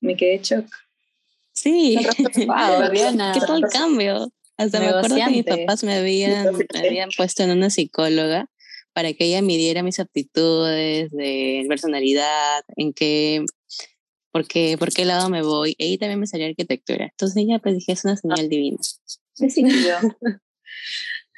Me 0.00 0.16
quedé 0.16 0.40
shock. 0.42 0.66
sí. 1.52 1.98
Wow. 2.46 2.90
¿Qué 2.90 3.40
tal 3.46 3.62
cambio? 3.70 4.32
Hasta 4.56 4.80
me 4.80 4.88
acuerdo 4.88 5.16
que 5.16 5.30
mis 5.30 5.44
papás 5.44 5.84
me 5.84 5.94
habían, 5.94 6.54
me 6.54 6.88
habían 6.88 7.10
puesto 7.14 7.42
en 7.42 7.50
una 7.50 7.68
psicóloga 7.68 8.48
para 8.94 9.12
que 9.12 9.26
ella 9.26 9.42
midiera 9.42 9.82
mis 9.82 10.00
aptitudes 10.00 11.10
de 11.10 11.66
personalidad, 11.68 12.62
en 12.76 12.94
qué, 12.94 13.44
por 14.32 14.48
qué, 14.48 14.76
por 14.78 14.90
qué 14.90 15.04
lado 15.04 15.28
me 15.28 15.42
voy. 15.42 15.74
Y 15.76 15.98
también 15.98 16.18
me 16.18 16.26
salió 16.26 16.46
arquitectura. 16.46 17.08
Entonces 17.10 17.44
ya 17.46 17.58
pues 17.58 17.74
dije, 17.74 17.92
es 17.92 18.04
una 18.06 18.16
señal 18.16 18.48
divina. 18.48 18.78
Me 19.38 19.50
sirvió. 19.50 19.96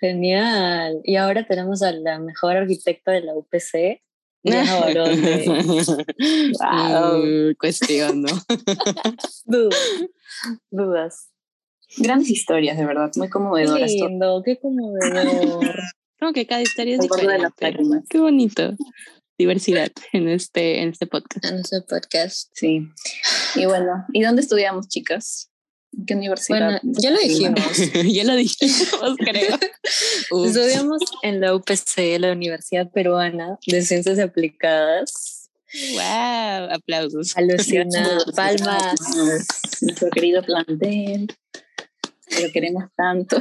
Genial. 0.01 1.01
Y 1.05 1.17
ahora 1.17 1.47
tenemos 1.47 1.83
a 1.83 1.93
la 1.93 2.19
mejor 2.19 2.57
arquitecta 2.57 3.13
de 3.13 3.21
la 3.23 3.35
UPC, 3.37 4.03
Diana 4.43 4.81
Baronde. 4.81 5.45
Wow. 5.47 7.23
Mm, 7.53 7.55
Cuestiono. 7.59 8.29
Dudas. 9.45 9.79
Dudas. 10.71 11.29
Grandes 11.99 12.31
historias, 12.31 12.77
de 12.79 12.87
verdad, 12.87 13.11
muy 13.17 13.27
Qué 13.29 13.31
conmovedoras. 13.31 13.93
todas. 13.95 14.11
lindo, 14.11 14.43
qué 14.45 14.59
conmovedor. 14.59 15.77
Como 16.19 16.33
que 16.33 16.47
cada 16.47 16.63
historia 16.63 16.95
es 16.95 17.01
diferente. 17.01 17.77
Qué 18.09 18.19
bonito. 18.19 18.75
Diversidad 19.39 19.91
en 20.13 20.29
este, 20.29 20.81
en 20.83 20.89
este 20.91 21.07
podcast. 21.07 21.45
en 21.45 21.55
nuestro 21.57 21.85
podcast. 21.87 22.51
Sí. 22.55 22.89
Y 23.57 23.67
bueno, 23.67 24.05
¿y 24.13 24.23
dónde 24.23 24.43
estudiamos, 24.43 24.89
chicas? 24.89 25.52
¿En 25.97 26.07
qué 26.07 26.15
universidad? 26.15 26.59
Bueno, 26.59 26.81
ya 26.83 27.11
lo 27.11 27.19
dijimos. 27.19 27.77
ya 28.13 28.25
lo 28.25 28.35
dijimos, 28.35 29.17
creo. 29.19 29.59
Estudiamos 30.47 31.03
en 31.23 31.41
la 31.41 31.55
UPC, 31.55 32.19
la 32.19 32.33
Universidad 32.33 32.91
Peruana 32.91 33.59
de 33.67 33.83
Ciencias 33.83 34.19
Aplicadas. 34.19 35.51
Wow, 35.95 36.75
aplausos. 36.75 37.37
Alucina, 37.37 38.19
palmas. 38.37 39.01
Nuestro 39.81 40.11
querido 40.11 40.43
plantel. 40.43 41.29
Lo 42.43 42.53
queremos 42.53 42.85
tanto. 42.97 43.39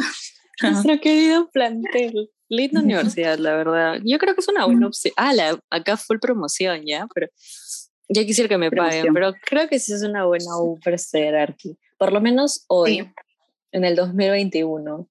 Nuestro 0.62 1.00
querido 1.00 1.50
plantel. 1.52 2.30
Linda 2.50 2.82
universidad, 2.82 3.38
la 3.38 3.56
verdad. 3.56 4.00
Yo 4.04 4.18
creo 4.18 4.36
que 4.36 4.42
es 4.42 4.48
una 4.50 4.66
buena 4.66 4.88
opción. 4.88 5.14
Ah, 5.16 5.34
la, 5.34 5.58
acá 5.70 5.96
full 5.96 6.18
promoción 6.20 6.82
ya, 6.86 7.08
pero 7.14 7.28
ya 8.10 8.26
quisiera 8.26 8.50
que 8.50 8.58
me 8.58 8.70
paguen, 8.70 9.04
Promoción. 9.04 9.14
pero 9.14 9.34
creo 9.46 9.70
que 9.70 9.80
sí 9.80 9.94
es 9.94 10.04
una 10.04 10.26
buena 10.26 10.58
U 10.58 10.78
para 10.84 10.98
estudiar 10.98 11.36
Arqui. 11.36 11.78
Por 12.02 12.14
lo 12.14 12.20
menos 12.20 12.66
hoy, 12.68 12.96
Sí. 12.96 13.12
en 13.74 13.86
el 13.86 13.96
2021. 13.96 15.08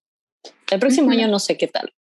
El 0.73 0.81
próximo 0.81 1.07
Ujú. 1.07 1.17
año 1.19 1.29
no 1.29 1.39
sé 1.39 1.57
qué 1.57 1.69
tal, 1.69 1.95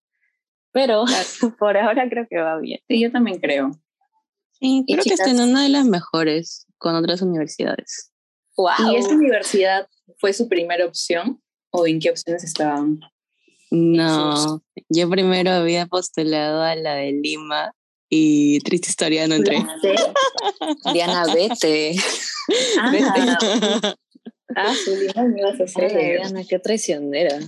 pero 0.72 1.04
por 1.58 1.76
ahora 1.76 2.08
creo 2.08 2.26
que 2.26 2.38
va 2.38 2.56
bien. 2.58 2.80
Sí, 2.88 2.98
yo 2.98 3.12
también 3.12 3.38
creo. 3.38 3.72
Sí, 4.58 4.84
Y 4.86 4.94
creo 4.94 5.04
que 5.04 5.12
está 5.12 5.28
en 5.30 5.40
una 5.40 5.62
de 5.62 5.68
las 5.68 5.84
mejores 5.84 6.66
con 6.78 6.94
otras 6.94 7.20
universidades. 7.20 8.12
¡Wow! 8.56 8.92
¿Y 8.94 8.96
esta 8.96 9.14
universidad 9.14 9.88
fue 10.20 10.32
su 10.32 10.48
primera 10.48 10.86
opción? 10.86 11.42
¿O 11.70 11.86
en 11.86 12.00
qué 12.00 12.08
opciones 12.08 12.42
estaban? 12.42 12.98
No, 13.70 14.62
yo 14.88 15.10
primero 15.10 15.50
había 15.50 15.84
postulado 15.84 16.62
a 16.62 16.74
la 16.76 16.94
de 16.94 17.12
Lima 17.12 17.74
y 18.08 18.60
triste 18.60 18.88
historia 18.88 19.28
no 19.28 19.34
entré. 19.34 19.62
Diana, 20.94 21.24
vete. 21.34 21.94
Ah, 22.80 23.94
ah, 24.58 24.74
su 24.84 24.96
Lima 24.96 25.24
me 25.24 25.40
ibas 25.40 25.60
a 25.60 25.64
hacer. 25.64 25.92
Diana, 25.96 26.42
qué 26.48 26.58
traicionera. 26.58 27.38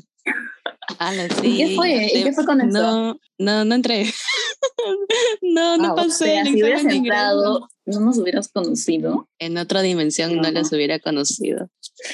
Ala, 0.99 1.27
¿Y 1.43 1.57
qué 1.59 1.75
fue? 1.77 2.11
¿Y 2.13 2.23
qué 2.25 2.33
fue 2.33 2.45
con 2.45 2.61
eso? 2.61 2.71
No, 2.71 3.19
no, 3.39 3.65
no 3.65 3.75
entré. 3.75 4.05
no, 5.43 5.77
no 5.79 5.89
Ah, 5.89 5.93
o 5.93 5.97
pasé 5.97 6.25
sea, 6.25 6.41
el 6.43 6.49
si 6.49 6.63
hubieras 6.63 6.85
entrado, 6.85 7.69
no 7.87 8.01
nos 8.01 8.19
hubieras 8.19 8.49
conocido. 8.49 9.29
En 9.39 9.57
otra 9.59 9.83
dimensión 9.83 10.37
no 10.37 10.43
No. 10.43 10.51
las 10.51 10.73
hubiera 10.73 10.99
conocido. 10.99 11.71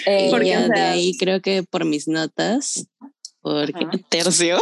Eh, 0.06 0.28
Porque, 0.30 0.48
ya 0.48 0.60
o 0.60 0.68
de 0.68 0.74
sea- 0.76 0.90
ahí 0.92 1.16
creo 1.18 1.40
que 1.40 1.62
por 1.62 1.84
mis 1.84 2.06
notas, 2.08 2.86
porque 3.40 3.84
Ajá. 3.84 3.90
tercio, 4.10 4.58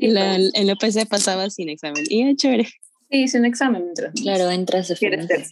la, 0.00 0.34
pues. 0.36 0.50
en 0.54 0.66
la 0.66 0.74
PC 0.76 1.06
pasaba 1.06 1.50
sin 1.50 1.68
examen. 1.68 2.04
Y 2.08 2.24
ya, 2.26 2.34
chévere. 2.36 2.68
Sí, 3.10 3.36
un 3.38 3.44
examen 3.44 3.82
mientras. 3.84 4.12
claro, 4.14 4.50
entras 4.50 4.88
de 4.88 4.96
frente. 4.96 5.46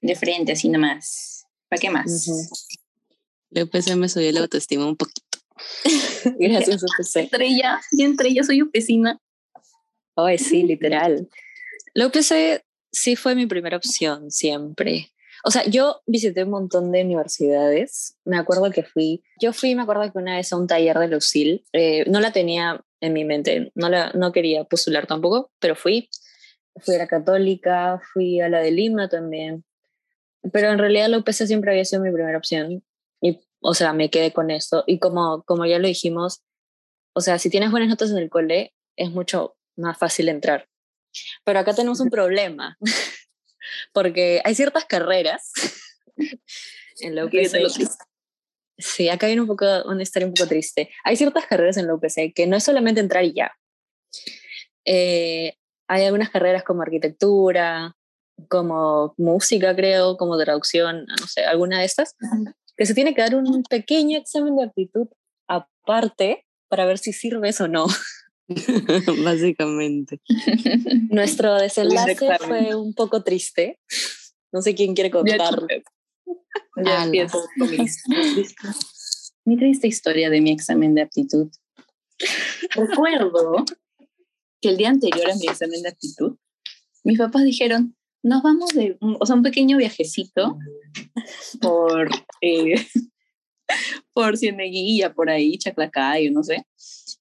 De 0.00 0.14
frente, 0.16 0.52
así 0.52 0.68
nomás. 0.68 1.35
¿Para 1.68 1.80
qué 1.80 1.90
más? 1.90 2.28
Ujú. 2.28 2.48
La 3.50 3.66
PC 3.66 3.96
me 3.96 4.08
subió 4.08 4.30
la 4.32 4.40
autoestima 4.40 4.86
un 4.86 4.96
poquito. 4.96 5.38
Gracias, 6.38 6.82
UPC. 6.82 7.16
Estrella, 7.16 7.80
y 7.92 8.02
entre 8.02 8.28
ellas 8.28 8.46
soy 8.46 8.62
upecina. 8.62 9.20
Ay, 10.16 10.38
sí, 10.38 10.62
literal. 10.64 11.28
La 11.94 12.06
UPC 12.06 12.64
sí 12.92 13.16
fue 13.16 13.34
mi 13.34 13.46
primera 13.46 13.76
opción 13.76 14.30
siempre. 14.30 15.12
O 15.44 15.50
sea, 15.50 15.64
yo 15.66 16.02
visité 16.06 16.44
un 16.44 16.50
montón 16.50 16.90
de 16.90 17.02
universidades. 17.02 18.16
Me 18.24 18.36
acuerdo 18.36 18.70
que 18.70 18.82
fui, 18.82 19.22
yo 19.40 19.52
fui, 19.52 19.74
me 19.74 19.82
acuerdo 19.82 20.10
que 20.10 20.18
una 20.18 20.36
vez 20.36 20.52
a 20.52 20.56
un 20.56 20.66
taller 20.66 20.98
de 20.98 21.08
Lucil. 21.08 21.64
Eh, 21.72 22.04
no 22.10 22.20
la 22.20 22.32
tenía 22.32 22.84
en 23.00 23.12
mi 23.12 23.24
mente, 23.24 23.70
no, 23.74 23.88
la, 23.88 24.10
no 24.12 24.32
quería 24.32 24.64
postular 24.64 25.06
tampoco, 25.06 25.52
pero 25.60 25.76
fui. 25.76 26.08
Fui 26.80 26.96
a 26.96 26.98
la 26.98 27.06
Católica, 27.06 28.00
fui 28.12 28.40
a 28.40 28.48
la 28.48 28.60
de 28.60 28.70
Lima 28.70 29.08
también. 29.08 29.64
Pero 30.52 30.70
en 30.70 30.78
realidad 30.78 31.08
la 31.08 31.18
UPC 31.18 31.46
siempre 31.46 31.70
había 31.70 31.84
sido 31.84 32.02
mi 32.02 32.12
primera 32.12 32.38
opción. 32.38 32.84
Y, 33.20 33.40
o 33.60 33.74
sea, 33.74 33.92
me 33.92 34.10
quedé 34.10 34.32
con 34.32 34.50
esto. 34.50 34.84
Y 34.86 34.98
como, 34.98 35.42
como 35.44 35.66
ya 35.66 35.78
lo 35.78 35.88
dijimos, 35.88 36.42
o 37.14 37.20
sea, 37.20 37.38
si 37.38 37.50
tienes 37.50 37.70
buenas 37.70 37.88
notas 37.88 38.10
en 38.10 38.18
el 38.18 38.30
cole, 38.30 38.74
es 38.96 39.10
mucho 39.10 39.56
más 39.76 39.98
fácil 39.98 40.28
entrar. 40.28 40.68
Pero 41.44 41.58
acá 41.58 41.74
tenemos 41.74 42.00
un 42.00 42.10
problema, 42.10 42.76
porque 43.92 44.40
hay 44.44 44.54
ciertas 44.54 44.84
carreras 44.84 45.52
en 47.00 47.14
la 47.14 47.24
UPC. 47.24 47.56
Sí, 48.78 49.08
acá 49.08 49.26
viene 49.26 49.40
un 49.40 49.46
poco, 49.46 49.64
una 49.86 50.02
historia 50.02 50.28
un 50.28 50.34
poco 50.34 50.48
triste. 50.48 50.90
Hay 51.04 51.16
ciertas 51.16 51.46
carreras 51.46 51.78
en 51.78 51.86
la 51.86 51.94
UPC 51.94 52.34
que 52.34 52.46
no 52.46 52.56
es 52.56 52.64
solamente 52.64 53.00
entrar 53.00 53.24
y 53.24 53.32
ya. 53.32 53.56
Eh, 54.84 55.56
hay 55.88 56.04
algunas 56.04 56.30
carreras 56.30 56.62
como 56.64 56.82
arquitectura, 56.82 57.96
como 58.48 59.14
música, 59.16 59.74
creo, 59.74 60.16
como 60.16 60.36
traducción, 60.38 61.06
no 61.06 61.26
sé, 61.26 61.44
alguna 61.44 61.80
de 61.80 61.86
estas, 61.86 62.14
que 62.76 62.86
se 62.86 62.94
tiene 62.94 63.14
que 63.14 63.22
dar 63.22 63.34
un 63.34 63.62
pequeño 63.64 64.18
examen 64.18 64.56
de 64.56 64.64
aptitud 64.64 65.08
aparte 65.48 66.46
para 66.68 66.84
ver 66.86 66.98
si 66.98 67.12
sirves 67.12 67.60
o 67.60 67.68
no. 67.68 67.86
Básicamente. 69.24 70.20
Nuestro 71.10 71.56
desenlace 71.56 72.16
fue 72.38 72.74
un 72.76 72.94
poco 72.94 73.22
triste. 73.24 73.80
No 74.52 74.62
sé 74.62 74.74
quién 74.74 74.94
quiere 74.94 75.08
Ya, 75.10 75.12
contar. 75.16 75.66
ya 76.76 76.82
Ala. 76.92 77.04
empiezo 77.04 77.42
con 77.58 77.70
mi, 77.70 77.76
triste- 77.76 78.02
mi 79.44 79.56
triste 79.56 79.88
historia 79.88 80.30
de 80.30 80.40
mi 80.40 80.52
examen 80.52 80.94
de 80.94 81.02
aptitud. 81.02 81.50
Recuerdo 82.74 83.64
que 84.60 84.68
el 84.68 84.76
día 84.76 84.90
anterior 84.90 85.30
a 85.30 85.34
mi 85.34 85.46
examen 85.48 85.82
de 85.82 85.88
aptitud, 85.88 86.36
mis 87.02 87.18
papás 87.18 87.42
dijeron, 87.44 87.95
nos 88.26 88.42
vamos 88.42 88.70
de, 88.70 88.96
un- 89.00 89.16
o 89.20 89.24
sea, 89.24 89.36
un 89.36 89.42
pequeño 89.42 89.76
viajecito 89.76 90.58
por, 91.60 92.08
eh, 92.40 92.74
por 94.12 94.36
Cieneguilla, 94.36 95.14
por 95.14 95.30
ahí, 95.30 95.56
Chaclacayo, 95.58 96.32
no 96.32 96.42
sé. 96.42 96.66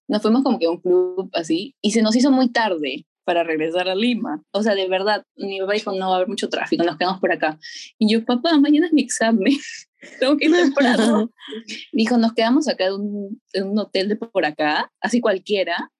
Nos 0.07 0.21
fuimos 0.21 0.43
como 0.43 0.57
que 0.57 0.65
a 0.65 0.71
un 0.71 0.81
club 0.81 1.29
así 1.33 1.75
y 1.81 1.91
se 1.91 2.01
nos 2.01 2.15
hizo 2.15 2.31
muy 2.31 2.51
tarde 2.51 3.05
para 3.23 3.43
regresar 3.43 3.87
a 3.87 3.95
Lima. 3.95 4.43
O 4.51 4.63
sea, 4.63 4.73
de 4.75 4.87
verdad, 4.87 5.25
mi 5.35 5.59
papá 5.59 5.73
dijo, 5.73 5.91
no 5.91 6.07
va 6.09 6.13
a 6.13 6.15
haber 6.17 6.27
mucho 6.27 6.49
tráfico, 6.49 6.83
nos 6.83 6.97
quedamos 6.97 7.19
por 7.19 7.31
acá. 7.31 7.59
Y 7.99 8.11
yo, 8.11 8.25
papá, 8.25 8.57
mañana 8.57 8.87
es 8.87 8.93
mi 8.93 9.01
examen, 9.03 9.53
tengo 10.19 10.37
que 10.37 10.45
ir 10.45 10.53
temprano. 10.53 11.31
Dijo, 11.91 12.17
nos 12.17 12.33
quedamos 12.33 12.67
acá 12.67 12.85
en 12.87 12.93
un, 12.93 13.41
en 13.53 13.69
un 13.69 13.79
hotel 13.79 14.09
de 14.09 14.15
por 14.15 14.45
acá, 14.45 14.91
así 15.01 15.21
cualquiera. 15.21 15.91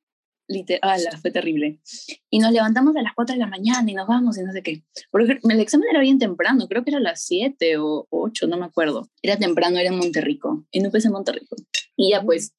Literal, 0.48 1.02
fue 1.22 1.32
terrible. 1.32 1.80
Y 2.30 2.40
nos 2.40 2.52
levantamos 2.52 2.96
a 2.96 3.02
las 3.02 3.14
4 3.16 3.34
de 3.34 3.40
la 3.40 3.48
mañana 3.48 3.90
y 3.90 3.94
nos 3.96 4.08
vamos 4.08 4.38
y 4.38 4.44
no 4.44 4.52
sé 4.52 4.62
qué. 4.62 4.84
Porque 5.12 5.40
el 5.42 5.60
examen 5.60 5.88
era 5.90 6.02
bien 6.02 6.20
temprano, 6.20 6.68
creo 6.68 6.84
que 6.84 6.92
era 6.92 7.00
a 7.00 7.04
las 7.04 7.24
7 7.26 7.78
o 7.80 8.08
8, 8.10 8.48
no 8.48 8.58
me 8.58 8.66
acuerdo. 8.66 9.10
Era 9.22 9.38
temprano, 9.38 9.80
era 9.80 9.90
en 9.90 9.98
Monterrico, 9.98 10.66
en 10.72 10.88
UPC 10.88 11.10
Monterrico. 11.10 11.56
Y 11.96 12.12
ya 12.12 12.22
pues, 12.22 12.54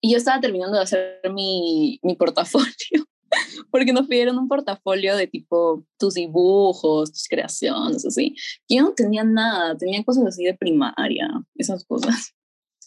y 0.00 0.12
yo 0.12 0.16
estaba 0.16 0.40
terminando 0.40 0.76
de 0.76 0.84
hacer 0.84 1.20
mi, 1.32 2.00
mi 2.02 2.16
portafolio. 2.16 3.06
porque 3.70 3.92
nos 3.92 4.06
pidieron 4.06 4.38
un 4.38 4.48
portafolio 4.48 5.16
de 5.16 5.26
tipo 5.26 5.84
tus 5.98 6.14
dibujos, 6.14 7.12
tus 7.12 7.28
creaciones, 7.28 8.04
así. 8.04 8.34
Yo 8.68 8.82
no 8.82 8.94
tenía 8.94 9.24
nada, 9.24 9.76
tenía 9.76 10.02
cosas 10.04 10.26
así 10.26 10.44
de 10.44 10.54
primaria, 10.54 11.28
esas 11.54 11.84
cosas. 11.84 12.34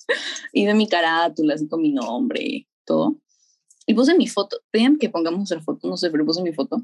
y 0.53 0.65
de 0.65 0.73
mi 0.73 0.87
carátula, 0.87 1.55
así 1.55 1.67
con 1.67 1.81
mi 1.81 1.91
nombre, 1.91 2.67
todo. 2.85 3.17
Y 3.85 3.93
puse 3.93 4.15
mi 4.15 4.27
foto, 4.27 4.59
vean 4.71 4.97
que 4.97 5.09
pongamos 5.09 5.39
nuestra 5.39 5.61
foto, 5.61 5.87
no 5.87 5.97
sé, 5.97 6.09
pero 6.09 6.25
puse 6.25 6.41
mi 6.41 6.53
foto. 6.53 6.81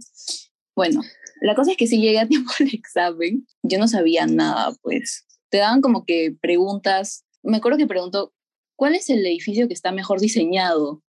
Bueno, 0.75 1.01
la 1.41 1.55
cosa 1.55 1.71
es 1.71 1.77
que 1.77 1.87
si 1.87 1.99
llegué 1.99 2.19
a 2.19 2.27
tiempo 2.27 2.51
al 2.59 2.67
examen, 2.73 3.47
yo 3.63 3.79
no 3.79 3.87
sabía 3.87 4.25
nada, 4.25 4.75
pues. 4.81 5.25
Te 5.49 5.57
daban 5.57 5.81
como 5.81 6.05
que 6.05 6.35
preguntas, 6.39 7.25
me 7.43 7.57
acuerdo 7.57 7.77
que 7.77 7.87
preguntó, 7.87 8.33
¿cuál 8.75 8.95
es 8.95 9.09
el 9.09 9.25
edificio 9.25 9.67
que 9.67 9.73
está 9.73 9.91
mejor 9.91 10.19
diseñado? 10.19 11.01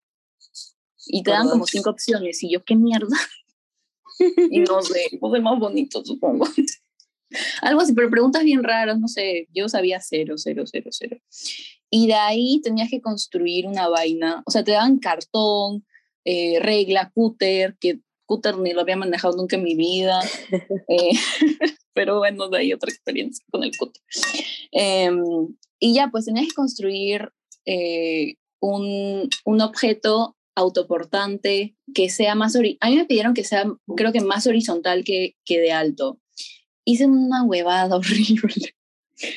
Y 1.09 1.23
te 1.23 1.31
dan 1.31 1.49
como 1.49 1.67
cinco 1.67 1.91
opciones. 1.91 2.43
Y 2.43 2.51
yo, 2.51 2.65
¿qué 2.65 2.75
mierda? 2.75 3.17
y 4.51 4.61
no 4.61 4.83
sé, 4.83 5.09
pues 5.21 5.35
el 5.35 5.43
más 5.43 5.59
bonito, 5.59 6.05
supongo. 6.05 6.47
Algo 7.63 7.81
así, 7.81 7.93
pero 7.93 8.11
preguntas 8.11 8.45
bien 8.45 8.63
raras, 8.63 8.99
no 8.99 9.09
sé. 9.09 9.49
Yo 9.53 9.69
sabía 9.69 10.01
cero, 10.01 10.35
cero, 10.37 10.65
cero, 10.67 10.91
cero. 10.91 11.17
Y 11.91 12.07
de 12.07 12.15
ahí 12.15 12.61
tenías 12.63 12.91
que 12.91 13.01
construir 13.01 13.67
una 13.67 13.89
vaina. 13.89 14.43
O 14.47 14.51
sea, 14.51 14.65
te 14.65 14.73
daban 14.73 14.99
cartón, 14.99 15.87
eh, 16.25 16.59
regla, 16.61 17.11
cúter, 17.15 17.77
que 17.81 18.01
cúter 18.27 18.59
ni 18.59 18.73
lo 18.73 18.81
había 18.81 18.97
manejado 18.97 19.37
nunca 19.37 19.57
en 19.57 19.63
mi 19.63 19.75
vida. 19.75 20.21
Eh, 20.89 21.13
pero 21.95 22.19
bueno, 22.19 22.49
de 22.49 22.59
ahí 22.59 22.73
otra 22.73 22.91
experiencia 22.91 23.45
con 23.51 23.65
el 23.65 23.77
cúter. 23.77 24.03
Em, 24.71 25.25
y 25.81 25.95
ya, 25.95 26.09
pues 26.09 26.27
tenías 26.27 26.49
que 26.49 26.55
construir 26.55 27.33
eh, 27.65 28.35
un, 28.61 29.29
un 29.45 29.61
objeto 29.61 30.37
autoportante, 30.57 31.77
que 31.95 32.09
sea 32.09 32.35
más... 32.35 32.57
A 32.57 32.61
mí 32.61 32.97
me 32.97 33.05
pidieron 33.05 33.35
que 33.35 33.45
sea, 33.45 33.65
creo 33.95 34.13
que 34.13 34.23
más 34.23 34.47
horizontal 34.47 35.05
que, 35.05 35.37
que 35.45 35.61
de 35.61 35.71
alto. 35.71 36.19
Hice 36.85 37.07
una 37.07 37.45
huevada 37.45 37.95
horrible. 37.97 38.75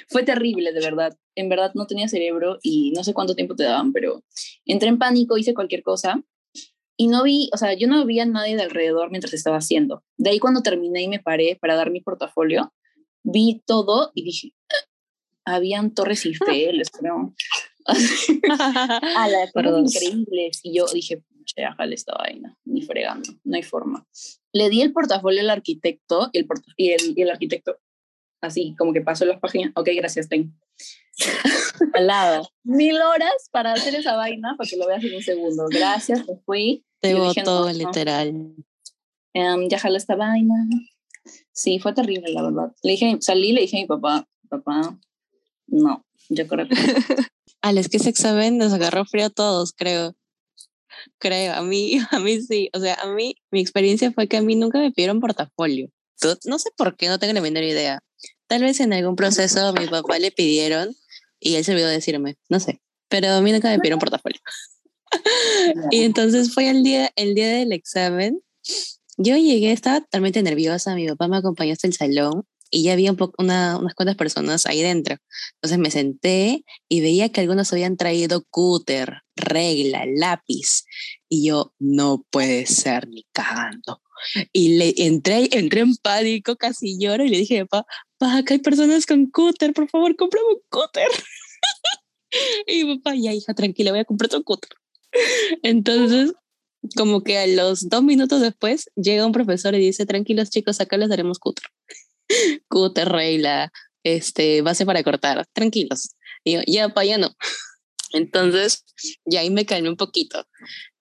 Fue 0.07 0.23
terrible, 0.23 0.71
de 0.71 0.79
verdad. 0.79 1.17
En 1.39 1.49
verdad 1.49 1.71
no 1.73 1.87
tenía 1.87 2.07
cerebro 2.07 2.59
y 2.61 2.91
no 2.91 3.03
sé 3.03 3.13
cuánto 3.13 3.35
tiempo 3.35 3.55
te 3.55 3.63
daban, 3.63 3.93
pero 3.93 4.23
entré 4.65 4.89
en 4.89 4.99
pánico, 4.99 5.37
hice 5.37 5.53
cualquier 5.53 5.83
cosa 5.83 6.23
y 7.01 7.07
no 7.07 7.23
vi, 7.23 7.49
o 7.53 7.57
sea, 7.57 7.73
yo 7.75 7.87
no 7.87 8.05
vi 8.05 8.19
a 8.19 8.25
nadie 8.25 8.57
de 8.57 8.63
alrededor 8.63 9.09
mientras 9.09 9.33
estaba 9.33 9.55
haciendo. 9.55 10.03
De 10.17 10.31
ahí 10.31 10.39
cuando 10.39 10.61
terminé 10.61 11.01
y 11.03 11.07
me 11.07 11.19
paré 11.19 11.57
para 11.59 11.75
dar 11.75 11.91
mi 11.91 12.01
portafolio, 12.01 12.73
vi 13.23 13.63
todo 13.65 14.11
y 14.13 14.23
dije, 14.23 14.53
ah, 15.45 15.55
habían 15.55 15.93
torres 15.93 16.25
Eiffel, 16.25 16.81
¿no? 17.01 17.33
a 17.87 19.27
la 19.29 19.47
fueron 19.53 19.85
increíbles. 19.85 20.59
Y 20.61 20.77
yo 20.77 20.87
dije, 20.93 21.23
che, 21.45 21.63
ajale 21.63 21.95
esta 21.95 22.17
vaina, 22.17 22.57
ni 22.65 22.81
fregando, 22.81 23.31
no 23.45 23.55
hay 23.55 23.63
forma. 23.63 24.05
Le 24.51 24.69
di 24.69 24.81
el 24.81 24.91
portafolio 24.91 25.39
al 25.39 25.49
arquitecto 25.51 26.29
y 26.33 26.39
el, 26.39 26.47
y 26.75 26.89
el, 26.89 27.13
y 27.17 27.21
el 27.21 27.29
arquitecto, 27.29 27.77
así, 28.41 28.75
como 28.77 28.91
que 28.91 28.99
pasó 28.99 29.23
las 29.23 29.39
páginas, 29.39 29.71
ok, 29.73 29.87
gracias, 29.95 30.27
ten. 30.27 30.53
Al 31.93 32.07
lado. 32.07 32.49
Mil 32.63 32.95
horas 33.01 33.49
para 33.51 33.73
hacer 33.73 33.95
esa 33.95 34.15
vaina, 34.15 34.55
para 34.57 34.69
que 34.69 34.77
lo 34.77 34.87
veas 34.87 35.03
en 35.03 35.15
un 35.15 35.23
segundo. 35.23 35.65
Gracias, 35.69 36.27
me 36.27 36.35
fui. 36.45 36.85
Te 36.99 37.15
todo 37.43 37.71
literal. 37.71 38.55
Um, 39.33 39.69
ya 39.69 39.79
jala 39.79 39.97
esta 39.97 40.15
vaina. 40.15 40.55
Sí, 41.51 41.79
fue 41.79 41.93
terrible, 41.93 42.31
la 42.31 42.43
verdad. 42.43 42.71
Le 42.83 42.91
dije, 42.91 43.17
salí 43.21 43.51
le 43.53 43.61
dije 43.61 43.77
a 43.77 43.81
mi 43.81 43.87
papá, 43.87 44.27
papá, 44.49 44.99
no, 45.67 46.05
yo 46.29 46.47
creo 46.47 46.67
que 46.67 46.75
Al 47.61 47.77
es 47.77 47.89
que 47.89 47.97
ese 47.97 48.09
examen 48.09 48.57
nos 48.57 48.73
agarró 48.73 49.05
frío 49.05 49.25
a 49.25 49.29
todos, 49.29 49.73
creo. 49.73 50.15
Creo, 51.17 51.53
a 51.53 51.61
mí, 51.61 51.99
a 52.11 52.19
mí 52.19 52.41
sí. 52.41 52.69
O 52.73 52.79
sea, 52.79 52.95
a 52.95 53.07
mí, 53.07 53.35
mi 53.51 53.59
experiencia 53.59 54.11
fue 54.11 54.27
que 54.27 54.37
a 54.37 54.41
mí 54.41 54.55
nunca 54.55 54.79
me 54.79 54.91
pidieron 54.91 55.19
portafolio. 55.19 55.89
No 56.45 56.59
sé 56.59 56.69
por 56.75 56.97
qué, 56.97 57.07
no 57.07 57.19
tengo 57.19 57.33
la 57.33 57.41
menor 57.41 57.63
idea. 57.63 57.99
Tal 58.47 58.61
vez 58.61 58.79
en 58.79 58.91
algún 58.93 59.15
proceso 59.15 59.67
a 59.67 59.73
mi 59.73 59.87
papá 59.87 60.19
le 60.19 60.31
pidieron 60.31 60.95
y 61.39 61.55
él 61.55 61.63
se 61.63 61.71
olvidó 61.71 61.87
decirme, 61.87 62.37
no 62.49 62.59
sé. 62.59 62.81
Pero 63.07 63.29
a 63.29 63.41
mí 63.41 63.51
nunca 63.51 63.69
me 63.69 63.79
pidieron 63.79 63.99
portafolio. 63.99 64.39
y 65.91 66.03
entonces 66.03 66.53
fue 66.53 66.69
el 66.69 66.83
día, 66.83 67.11
el 67.15 67.33
día 67.33 67.49
del 67.49 67.71
examen. 67.71 68.41
Yo 69.17 69.35
llegué, 69.35 69.71
estaba 69.71 70.01
totalmente 70.01 70.41
nerviosa. 70.43 70.95
Mi 70.95 71.07
papá 71.07 71.27
me 71.27 71.37
acompañó 71.37 71.73
hasta 71.73 71.87
el 71.87 71.93
salón 71.93 72.45
y 72.71 72.83
ya 72.83 72.93
había 72.93 73.11
un 73.11 73.17
poco, 73.17 73.35
una, 73.41 73.77
unas 73.77 73.95
cuantas 73.95 74.15
personas 74.15 74.65
ahí 74.65 74.81
dentro. 74.81 75.17
Entonces 75.55 75.79
me 75.79 75.91
senté 75.91 76.63
y 76.87 77.01
veía 77.01 77.29
que 77.29 77.41
algunos 77.41 77.73
habían 77.73 77.97
traído 77.97 78.45
cúter, 78.49 79.23
regla, 79.35 80.05
lápiz. 80.05 80.83
Y 81.27 81.47
yo, 81.47 81.73
no 81.79 82.25
puede 82.29 82.65
ser 82.65 83.07
ni 83.07 83.25
cagando. 83.31 84.01
Y 84.51 84.77
le 84.77 84.93
entré, 84.97 85.49
entré 85.51 85.81
en 85.81 85.95
pánico, 85.95 86.55
casi 86.55 86.99
lloro 86.99 87.23
y 87.23 87.29
le 87.29 87.37
dije, 87.37 87.65
papá, 87.65 87.87
papá, 88.17 88.37
acá 88.37 88.53
hay 88.53 88.59
personas 88.59 89.05
con 89.05 89.27
cúter, 89.27 89.73
por 89.73 89.89
favor, 89.89 90.15
cómprame 90.15 90.47
un 90.47 90.61
cúter. 90.69 91.07
y 92.67 92.97
papá, 92.97 93.15
ya 93.15 93.33
hija, 93.33 93.53
tranquila, 93.53 93.91
voy 93.91 94.01
a 94.01 94.05
comprar 94.05 94.29
tu 94.29 94.43
cúter. 94.43 94.69
Entonces, 95.63 96.33
como 96.95 97.23
que 97.23 97.37
a 97.37 97.47
los 97.47 97.89
dos 97.89 98.03
minutos 98.03 98.41
después 98.41 98.89
llega 98.95 99.25
un 99.25 99.31
profesor 99.31 99.75
y 99.75 99.79
dice, 99.79 100.05
tranquilos 100.05 100.49
chicos, 100.49 100.79
acá 100.79 100.97
les 100.97 101.09
daremos 101.09 101.39
cúter 101.39 101.65
cúter, 102.67 103.09
regla, 103.09 103.71
este, 104.03 104.61
base 104.61 104.85
para 104.85 105.03
cortar, 105.03 105.45
tranquilos. 105.53 106.15
Y 106.43 106.53
yo, 106.53 106.61
ya, 106.67 106.89
pa, 106.89 107.03
ya 107.03 107.17
no. 107.17 107.35
Entonces, 108.13 108.85
ya 109.25 109.41
ahí 109.41 109.49
me 109.49 109.65
calmé 109.65 109.89
un 109.89 109.97
poquito. 109.97 110.45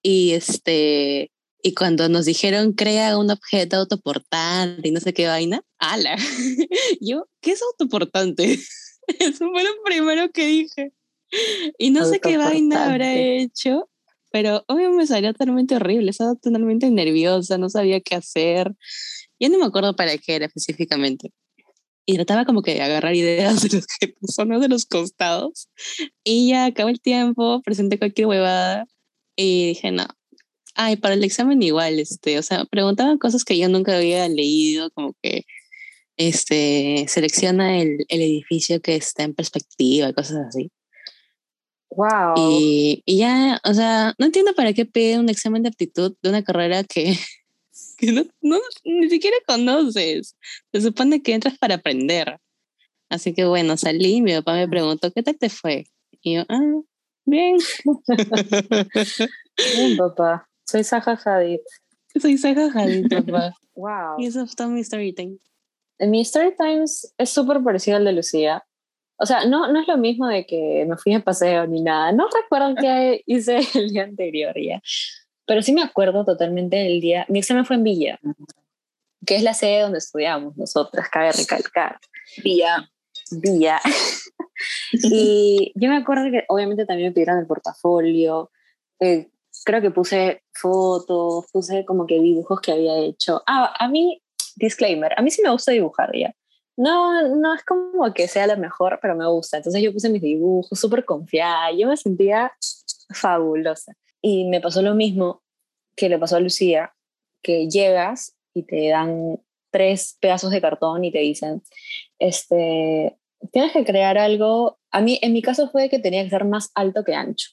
Y 0.02 0.32
este, 0.32 1.30
y 1.62 1.74
cuando 1.74 2.08
nos 2.08 2.24
dijeron 2.24 2.72
crea 2.72 3.18
un 3.18 3.30
objeto 3.30 3.76
autoportante 3.76 4.88
y 4.88 4.90
no 4.90 5.00
sé 5.00 5.12
qué 5.12 5.26
vaina, 5.26 5.62
ala. 5.78 6.16
Yo, 7.00 7.28
¿qué 7.40 7.52
es 7.52 7.62
autoportante? 7.62 8.58
Eso 9.18 9.50
fue 9.50 9.64
lo 9.64 9.70
primero 9.84 10.30
que 10.30 10.46
dije. 10.46 10.92
Y 11.78 11.90
no 11.90 12.04
sé 12.04 12.20
qué 12.20 12.38
vaina 12.38 12.90
habrá 12.90 13.14
hecho, 13.14 13.90
pero 14.30 14.64
obviamente 14.66 14.96
me 14.96 15.06
salió 15.06 15.32
totalmente 15.32 15.76
horrible, 15.76 16.10
estaba 16.10 16.34
totalmente 16.36 16.90
nerviosa, 16.90 17.58
no 17.58 17.68
sabía 17.68 18.00
qué 18.00 18.14
hacer. 18.14 18.74
Ya 19.38 19.48
no 19.48 19.58
me 19.58 19.66
acuerdo 19.66 19.94
para 19.94 20.16
qué 20.18 20.36
era 20.36 20.46
específicamente. 20.46 21.32
Y 22.06 22.14
trataba 22.16 22.46
como 22.46 22.62
que 22.62 22.74
de 22.74 22.82
agarrar 22.82 23.14
ideas 23.14 23.62
de 23.62 23.76
los 23.76 23.86
que 23.86 24.14
de 24.60 24.68
los 24.68 24.86
costados. 24.86 25.68
Y 26.24 26.48
ya 26.48 26.66
acabó 26.66 26.88
el 26.88 27.00
tiempo, 27.00 27.60
presenté 27.62 27.98
cualquier 27.98 28.28
huevada 28.28 28.86
y 29.36 29.68
dije, 29.68 29.90
no. 29.92 30.06
Ay, 30.74 30.96
para 30.96 31.14
el 31.14 31.24
examen 31.24 31.62
igual, 31.62 31.98
este, 31.98 32.38
o 32.38 32.42
sea, 32.42 32.64
preguntaban 32.64 33.18
cosas 33.18 33.44
que 33.44 33.58
yo 33.58 33.68
nunca 33.68 33.96
había 33.96 34.28
leído, 34.28 34.90
como 34.92 35.14
que 35.22 35.44
este, 36.18 37.06
selecciona 37.08 37.80
el, 37.80 38.04
el 38.08 38.20
edificio 38.20 38.80
que 38.82 38.96
está 38.96 39.22
en 39.22 39.34
perspectiva, 39.34 40.12
cosas 40.12 40.48
así. 40.48 40.70
Wow. 41.90 42.34
Y, 42.36 43.02
y, 43.06 43.18
ya, 43.18 43.60
o 43.64 43.72
sea, 43.72 44.14
no 44.18 44.26
entiendo 44.26 44.54
para 44.54 44.74
qué 44.74 44.84
pide 44.84 45.18
un 45.18 45.30
examen 45.30 45.62
de 45.62 45.70
aptitud 45.70 46.14
de 46.22 46.28
una 46.28 46.42
carrera 46.42 46.84
que 46.84 47.16
que 47.98 48.12
no, 48.12 48.24
no, 48.40 48.58
ni 48.84 49.10
siquiera 49.10 49.36
conoces. 49.46 50.36
Se 50.72 50.80
supone 50.80 51.22
que 51.22 51.34
entras 51.34 51.58
para 51.58 51.76
aprender. 51.76 52.38
Así 53.10 53.34
que 53.34 53.44
bueno, 53.44 53.76
salí 53.76 54.16
y 54.16 54.22
mi 54.22 54.34
papá 54.34 54.54
me 54.54 54.68
preguntó, 54.68 55.10
¿qué 55.12 55.22
tal 55.22 55.36
te 55.36 55.48
fue? 55.48 55.84
Y 56.22 56.36
yo, 56.36 56.44
ah, 56.48 56.80
bien. 57.24 57.56
bien, 59.76 59.96
papá. 59.96 60.48
Soy 60.64 60.84
Saja 60.84 61.18
Hadid. 61.24 61.60
Soy 62.20 62.38
Saja 62.38 62.70
Hadid, 62.72 63.08
papá. 63.08 63.54
wow. 63.74 64.16
Y 64.18 64.26
eso 64.26 64.46
fue 64.46 64.66
mi 64.68 64.80
story 64.80 65.12
time. 65.12 65.38
Mi 66.00 66.20
story 66.22 66.54
times 66.56 67.14
es 67.18 67.30
súper 67.30 67.62
parecido 67.62 67.96
al 67.96 68.04
de 68.04 68.12
Lucía. 68.12 68.64
O 69.16 69.26
sea, 69.26 69.44
no, 69.46 69.70
no 69.72 69.80
es 69.80 69.88
lo 69.88 69.96
mismo 69.98 70.28
de 70.28 70.46
que 70.46 70.86
me 70.88 70.96
fui 70.96 71.12
de 71.12 71.20
paseo 71.20 71.66
ni 71.66 71.82
nada. 71.82 72.12
No 72.12 72.28
recuerdo 72.28 72.74
qué 72.80 73.22
hice 73.26 73.60
el 73.74 73.90
día 73.90 74.04
anterior 74.04 74.54
ya. 74.56 74.80
Pero 75.46 75.62
sí 75.62 75.72
me 75.72 75.82
acuerdo 75.82 76.24
totalmente 76.24 76.76
del 76.76 77.00
día. 77.00 77.26
Mi 77.28 77.40
examen 77.40 77.64
fue 77.64 77.76
en 77.76 77.84
Villa, 77.84 78.20
que 79.26 79.36
es 79.36 79.42
la 79.42 79.54
sede 79.54 79.80
donde 79.80 79.98
estudiamos 79.98 80.56
nosotras, 80.56 81.08
cabe 81.08 81.32
recalcar. 81.32 81.98
Villa. 82.44 82.88
Villa. 83.30 83.80
y 84.92 85.72
yo 85.74 85.88
me 85.88 85.96
acuerdo 85.96 86.30
que 86.30 86.44
obviamente 86.48 86.86
también 86.86 87.08
me 87.08 87.14
pidieron 87.14 87.38
el 87.38 87.46
portafolio. 87.46 88.50
Eh, 89.00 89.30
creo 89.64 89.80
que 89.80 89.90
puse 89.90 90.42
fotos, 90.52 91.46
puse 91.52 91.84
como 91.84 92.06
que 92.06 92.20
dibujos 92.20 92.60
que 92.60 92.72
había 92.72 92.96
hecho. 92.98 93.42
Ah, 93.46 93.74
a 93.78 93.88
mí, 93.88 94.22
disclaimer, 94.58 95.12
a 95.16 95.22
mí 95.22 95.30
sí 95.30 95.42
me 95.42 95.50
gusta 95.50 95.72
dibujar 95.72 96.10
ya. 96.16 96.34
No, 96.76 97.36
no 97.36 97.54
es 97.54 97.64
como 97.64 98.14
que 98.14 98.28
sea 98.28 98.46
lo 98.46 98.56
mejor, 98.56 99.00
pero 99.02 99.16
me 99.16 99.26
gusta. 99.26 99.56
Entonces 99.56 99.82
yo 99.82 99.92
puse 99.92 100.10
mis 100.10 100.22
dibujos 100.22 100.78
súper 100.78 101.04
confiada. 101.04 101.72
Yo 101.72 101.88
me 101.88 101.96
sentía 101.96 102.52
fabulosa. 103.12 103.94
Y 104.22 104.48
me 104.48 104.60
pasó 104.60 104.80
lo 104.80 104.94
mismo 104.94 105.42
que 105.96 106.08
le 106.08 106.18
pasó 106.18 106.36
a 106.36 106.40
Lucía, 106.40 106.94
que 107.42 107.68
llegas 107.68 108.36
y 108.54 108.62
te 108.62 108.88
dan 108.88 109.40
tres 109.70 110.16
pedazos 110.20 110.52
de 110.52 110.60
cartón 110.60 111.04
y 111.04 111.10
te 111.10 111.18
dicen, 111.18 111.62
este, 112.20 113.16
tienes 113.52 113.72
que 113.72 113.84
crear 113.84 114.16
algo, 114.16 114.78
a 114.92 115.00
mí 115.00 115.18
en 115.22 115.32
mi 115.32 115.42
caso 115.42 115.68
fue 115.70 115.88
que 115.88 115.98
tenía 115.98 116.22
que 116.22 116.30
ser 116.30 116.44
más 116.44 116.70
alto 116.74 117.02
que 117.02 117.14
ancho. 117.14 117.50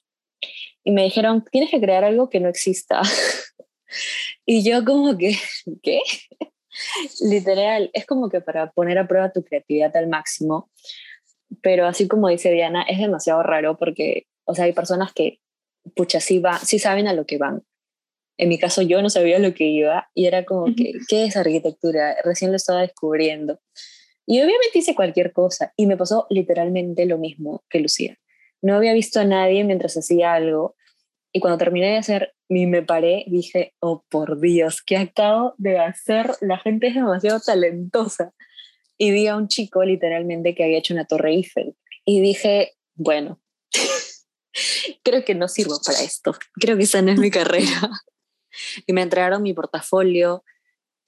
Y 0.84 0.92
me 0.92 1.04
dijeron, 1.04 1.44
tienes 1.52 1.72
que 1.72 1.82
crear 1.82 2.04
algo 2.04 2.30
que 2.30 2.40
no 2.40 2.50
exista. 2.50 3.02
Y 4.46 4.64
yo 4.64 4.86
como 4.86 5.18
que, 5.18 5.36
¿qué? 5.84 6.02
Literal, 7.22 7.90
es 7.94 8.06
como 8.06 8.30
que 8.30 8.42
para 8.42 8.72
poner 8.72 8.98
a 8.98 9.08
prueba 9.08 9.32
tu 9.32 9.44
creatividad 9.44 9.96
al 9.96 10.08
máximo, 10.08 10.70
pero 11.62 11.86
así 11.86 12.08
como 12.08 12.30
dice 12.30 12.52
Diana, 12.52 12.84
es 12.84 13.00
demasiado 13.00 13.44
raro 13.44 13.78
porque, 13.78 14.28
o 14.46 14.56
sea, 14.56 14.66
hay 14.66 14.74
personas 14.74 15.14
que, 15.14 15.40
pucha, 15.96 16.20
sí, 16.20 16.40
va, 16.40 16.60
sí 16.60 16.80
saben 16.80 17.08
a 17.08 17.14
lo 17.14 17.26
que 17.26 17.38
van. 17.38 17.64
En 18.38 18.50
mi 18.50 18.60
caso 18.60 18.82
yo 18.82 19.02
no 19.02 19.10
sabía 19.10 19.40
lo 19.40 19.54
que 19.54 19.66
iba 19.66 20.10
y 20.14 20.26
era 20.26 20.44
como 20.44 20.66
que, 20.76 20.94
¿qué 21.08 21.26
es 21.26 21.38
arquitectura? 21.38 22.18
Recién 22.24 22.52
lo 22.52 22.58
estaba 22.58 22.82
descubriendo. 22.82 23.60
Y 24.26 24.40
obviamente 24.40 24.80
hice 24.80 24.96
cualquier 24.96 25.32
cosa 25.32 25.72
y 25.78 25.86
me 25.86 25.98
pasó 25.98 26.26
literalmente 26.30 27.06
lo 27.06 27.18
mismo 27.18 27.64
que 27.70 27.80
Lucía. 27.80 28.18
No 28.62 28.76
había 28.76 28.94
visto 28.94 29.20
a 29.20 29.26
nadie 29.26 29.64
mientras 29.64 29.96
hacía 29.96 30.34
algo 30.34 30.76
y 31.36 31.42
cuando 31.42 31.58
terminé 31.58 31.88
de 31.88 31.98
hacer 31.98 32.34
y 32.48 32.66
me 32.66 32.82
paré, 32.82 33.26
dije, 33.28 33.74
oh 33.82 34.06
por 34.08 34.40
Dios, 34.40 34.82
¿qué 34.82 34.96
acabo 34.96 35.54
de 35.58 35.78
hacer? 35.78 36.32
La 36.40 36.58
gente 36.58 36.88
es 36.88 36.96
demasiado 36.96 37.42
talentosa. 37.42 38.34
Y 38.98 39.12
vi 39.12 39.28
a 39.28 39.36
un 39.36 39.50
chico 39.50 39.84
literalmente 39.84 40.56
que 40.56 40.64
había 40.64 40.78
hecho 40.78 40.94
una 40.94 41.04
torre 41.04 41.32
Eiffel. 41.32 41.76
Y 42.06 42.22
dije, 42.22 42.78
bueno, 42.94 43.42
creo 45.04 45.26
que 45.26 45.36
no 45.36 45.50
sirvo 45.50 45.78
para 45.86 46.00
esto. 46.00 46.34
Creo 46.54 46.78
que 46.78 46.84
esa 46.84 47.02
no 47.02 47.12
es 47.12 47.20
mi 47.20 47.30
carrera. 47.30 47.90
y 48.88 48.94
me 48.94 49.02
entregaron 49.02 49.44
mi 49.44 49.54
portafolio. 49.54 50.46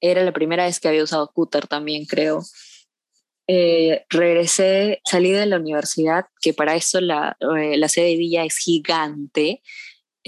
Era 0.02 0.24
la 0.24 0.34
primera 0.34 0.66
vez 0.66 0.82
que 0.82 0.90
había 0.90 1.06
usado 1.06 1.32
Cooter 1.32 1.68
también, 1.68 2.06
creo. 2.06 2.44
Eh, 3.48 4.04
regresé, 4.10 5.00
salí 5.06 5.32
de 5.32 5.46
la 5.46 5.56
universidad, 5.56 6.26
que 6.42 6.54
para 6.54 6.76
eso 6.76 7.00
la, 7.00 7.38
eh, 7.40 7.78
la 7.78 7.88
sede 7.88 8.08
de 8.08 8.18
Villa 8.18 8.44
es 8.44 8.58
gigante, 8.58 9.62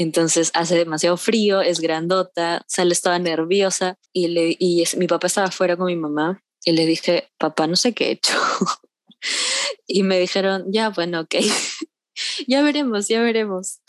entonces 0.03 0.51
hace 0.53 0.77
demasiado 0.77 1.17
frío, 1.17 1.61
es 1.61 1.81
grandota, 1.81 2.63
sale 2.67 2.93
estaba 2.93 3.19
nerviosa 3.19 3.99
y, 4.13 4.29
le, 4.29 4.55
y 4.57 4.83
mi 4.95 5.07
papá 5.07 5.27
estaba 5.27 5.47
afuera 5.47 5.75
con 5.75 5.87
mi 5.87 5.97
mamá 5.97 6.41
y 6.63 6.71
le 6.71 6.85
dije, 6.85 7.29
papá, 7.37 7.67
no 7.67 7.75
sé 7.75 7.93
qué 7.93 8.07
he 8.07 8.11
hecho. 8.11 8.33
y 9.87 10.03
me 10.03 10.17
dijeron, 10.17 10.71
ya, 10.71 10.89
bueno, 10.89 11.21
ok, 11.21 11.35
ya 12.47 12.61
veremos, 12.61 13.09
ya 13.09 13.21
veremos. 13.21 13.81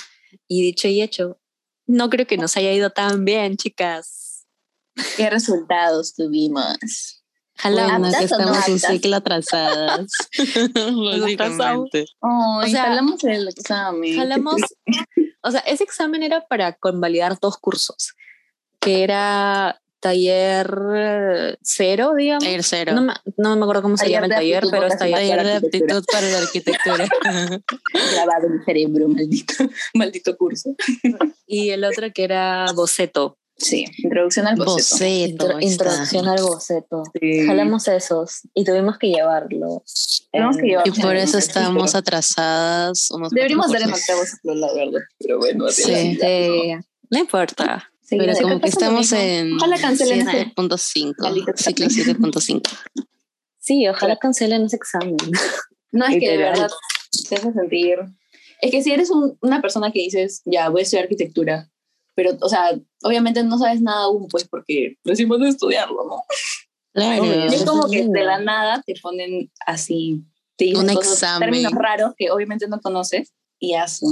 Y 0.48 0.62
dicho 0.62 0.88
y 0.88 1.00
hecho, 1.00 1.38
no 1.86 2.10
creo 2.10 2.26
que 2.26 2.36
nos 2.36 2.56
haya 2.56 2.72
ido 2.72 2.90
tan 2.90 3.24
bien, 3.24 3.56
chicas. 3.56 4.46
¿Qué 5.16 5.30
resultados 5.30 6.14
tuvimos? 6.14 7.22
Jalamos 7.54 8.16
que 8.16 8.24
estamos 8.24 8.68
un 8.68 8.78
ciclo 8.80 9.16
atrasadas. 9.16 10.10
Básicamente. 11.20 12.06
o 12.20 12.66
sea, 12.66 12.84
jalamos 12.84 13.22
el 13.22 13.46
examen. 13.46 14.16
Jalamos, 14.16 14.60
o 15.42 15.50
sea, 15.50 15.61
ese 15.61 15.85
examen 15.85 16.22
era 16.22 16.46
para 16.46 16.74
convalidar 16.74 17.38
dos 17.40 17.57
cursos, 17.57 18.14
que 18.79 19.03
era 19.03 19.81
taller 20.00 21.59
cero, 21.62 22.14
digamos. 22.16 22.44
Taller 22.44 22.64
cero. 22.64 22.92
No 22.94 23.03
me, 23.03 23.12
no 23.37 23.57
me 23.57 23.62
acuerdo 23.62 23.83
cómo 23.83 23.96
se 23.96 24.11
llama 24.11 24.26
el 24.26 24.33
taller, 24.33 24.64
pero 24.70 24.87
es 24.87 24.98
taller, 24.98 25.18
taller 25.18 25.44
de 25.44 25.53
aptitud 25.55 26.05
para 26.11 26.26
la 26.29 26.38
arquitectura. 26.38 27.09
Grabado 28.12 28.46
en 28.46 28.59
mi 28.59 28.64
cerebro, 28.64 29.09
maldito, 29.09 29.55
maldito 29.94 30.37
curso. 30.37 30.74
y 31.46 31.70
el 31.70 31.85
otro 31.85 32.12
que 32.12 32.24
era 32.24 32.66
boceto. 32.74 33.37
Sí, 33.60 33.84
introducción 33.98 34.46
al 34.46 34.56
boceto. 34.56 35.60
introducción 35.60 36.26
al 36.26 36.42
boceto. 36.42 37.02
Jalamos 37.46 37.86
esos 37.88 38.40
y 38.54 38.64
tuvimos 38.64 38.98
que 38.98 39.08
llevarlo. 39.08 39.84
Tuvimos 40.32 40.56
que 40.56 40.66
llevarlo. 40.66 40.92
Y 40.94 41.00
por 41.00 41.14
eso 41.14 41.36
estamos 41.36 41.94
atrasadas. 41.94 43.08
Deberíamos 43.30 43.70
dar 43.70 43.82
en 43.82 43.92
octavo 43.92 44.22
la 44.44 44.72
verdad. 44.72 45.00
Pero 45.18 45.38
bueno, 45.38 45.66
así 45.66 45.82
sí. 45.82 46.18
No 47.10 47.18
importa. 47.18 47.90
Sí, 48.00 48.16
pero 48.18 48.32
como 48.40 48.60
que 48.60 48.68
estamos 48.68 49.12
en 49.12 49.54
ojalá 49.54 49.78
cancelen 49.78 50.26
7.5, 50.26 51.56
ciclo 51.56 51.86
7.5. 51.86 52.62
Sí, 53.58 53.86
ojalá 53.86 54.16
cancelen 54.16 54.64
ese 54.64 54.76
examen. 54.76 55.16
No, 55.92 56.06
es 56.06 56.20
que 56.20 56.30
de 56.30 56.36
verdad 56.36 56.70
te 57.28 57.34
hace 57.34 57.52
sentir... 57.52 57.98
Es 58.60 58.70
que 58.70 58.80
si 58.80 58.92
eres 58.92 59.10
una 59.10 59.60
persona 59.60 59.90
que 59.90 59.98
dices, 59.98 60.40
ya, 60.44 60.68
voy 60.68 60.82
a 60.82 60.84
estudiar 60.84 61.06
arquitectura, 61.06 61.68
pero, 62.14 62.36
o 62.40 62.48
sea, 62.48 62.78
obviamente 63.02 63.42
no 63.42 63.58
sabes 63.58 63.80
nada 63.80 64.04
aún, 64.04 64.28
pues, 64.28 64.46
porque 64.48 64.96
vas 65.04 65.18
a 65.20 65.48
estudiarlo, 65.48 66.04
¿no? 66.06 66.22
Claro. 66.92 67.24
Y 67.24 67.54
es 67.54 67.64
como 67.64 67.88
que 67.88 68.06
de 68.08 68.24
la 68.24 68.38
nada 68.40 68.82
te 68.84 68.94
ponen 69.00 69.50
así, 69.64 70.24
te 70.56 70.66
dicen 70.66 70.88
Un 70.88 70.94
cosas, 70.94 71.12
examen. 71.12 71.40
términos 71.40 71.72
raros 71.72 72.12
que 72.16 72.30
obviamente 72.30 72.66
no 72.68 72.80
conoces 72.80 73.32
y 73.58 73.74
eso, 73.74 74.06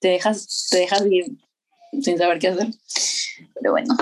te 0.00 0.08
dejas, 0.08 0.68
te 0.70 0.78
dejas 0.78 1.04
ir 1.10 1.26
sin 2.02 2.18
saber 2.18 2.38
qué 2.38 2.48
hacer. 2.48 2.68
Pero 3.54 3.72
bueno. 3.72 3.96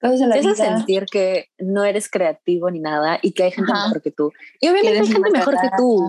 Cosas 0.00 0.18
de 0.18 0.26
la 0.26 0.34
Te 0.34 0.40
hace 0.40 0.62
vida. 0.64 0.76
sentir 0.78 1.06
que 1.06 1.46
no 1.58 1.84
eres 1.84 2.10
creativo 2.10 2.68
ni 2.72 2.80
nada 2.80 3.20
y 3.22 3.30
que 3.32 3.44
hay 3.44 3.52
gente 3.52 3.70
Ajá. 3.72 3.86
mejor 3.86 4.02
que 4.02 4.10
tú. 4.10 4.32
Y 4.60 4.68
obviamente 4.68 4.98
hay 4.98 5.06
gente 5.06 5.30
mejor 5.30 5.54
que 5.54 5.68
tú. 5.76 6.08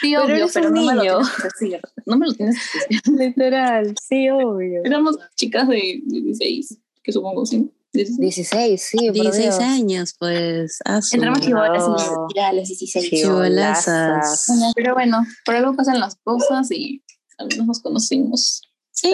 Sí, 0.00 0.10
Pero 0.12 0.24
obvio, 0.24 0.34
eres 0.36 0.52
pero 0.52 0.68
un 0.68 0.74
no 0.74 0.80
me 0.84 0.94
lo 0.94 1.02
niño. 1.02 1.18
tienes 1.18 1.32
que 1.36 1.42
decir. 1.66 1.80
No 2.06 2.16
me 2.18 2.26
lo 2.26 2.32
tienes 2.34 2.56
que 2.56 2.78
decir. 2.96 3.14
Literal, 3.18 3.94
sí, 4.08 4.28
obvio. 4.30 4.80
Éramos 4.84 5.18
chicas 5.36 5.68
de 5.68 6.00
16, 6.04 6.78
que 7.02 7.12
supongo, 7.12 7.44
sí. 7.46 7.70
16. 7.94 8.20
16, 8.20 8.82
sí, 8.82 8.96
por 9.06 9.12
16 9.12 9.42
Dios. 9.44 9.58
años, 9.60 10.14
pues. 10.18 10.78
Entramos 11.12 11.40
chivolas 11.40 11.86
No. 11.86 12.26
y 12.30 12.34
ya 12.36 12.48
a 12.48 12.52
los 12.54 12.66
16. 12.68 13.10
Chivolazas. 13.10 14.46
Pero 14.74 14.94
bueno, 14.94 15.24
por 15.44 15.56
algo 15.56 15.74
pasan 15.76 16.00
las 16.00 16.16
cosas 16.16 16.70
y 16.70 17.02
al 17.38 17.48
menos 17.48 17.66
nos 17.66 17.80
conocimos. 17.82 18.62
Sí, 18.92 19.10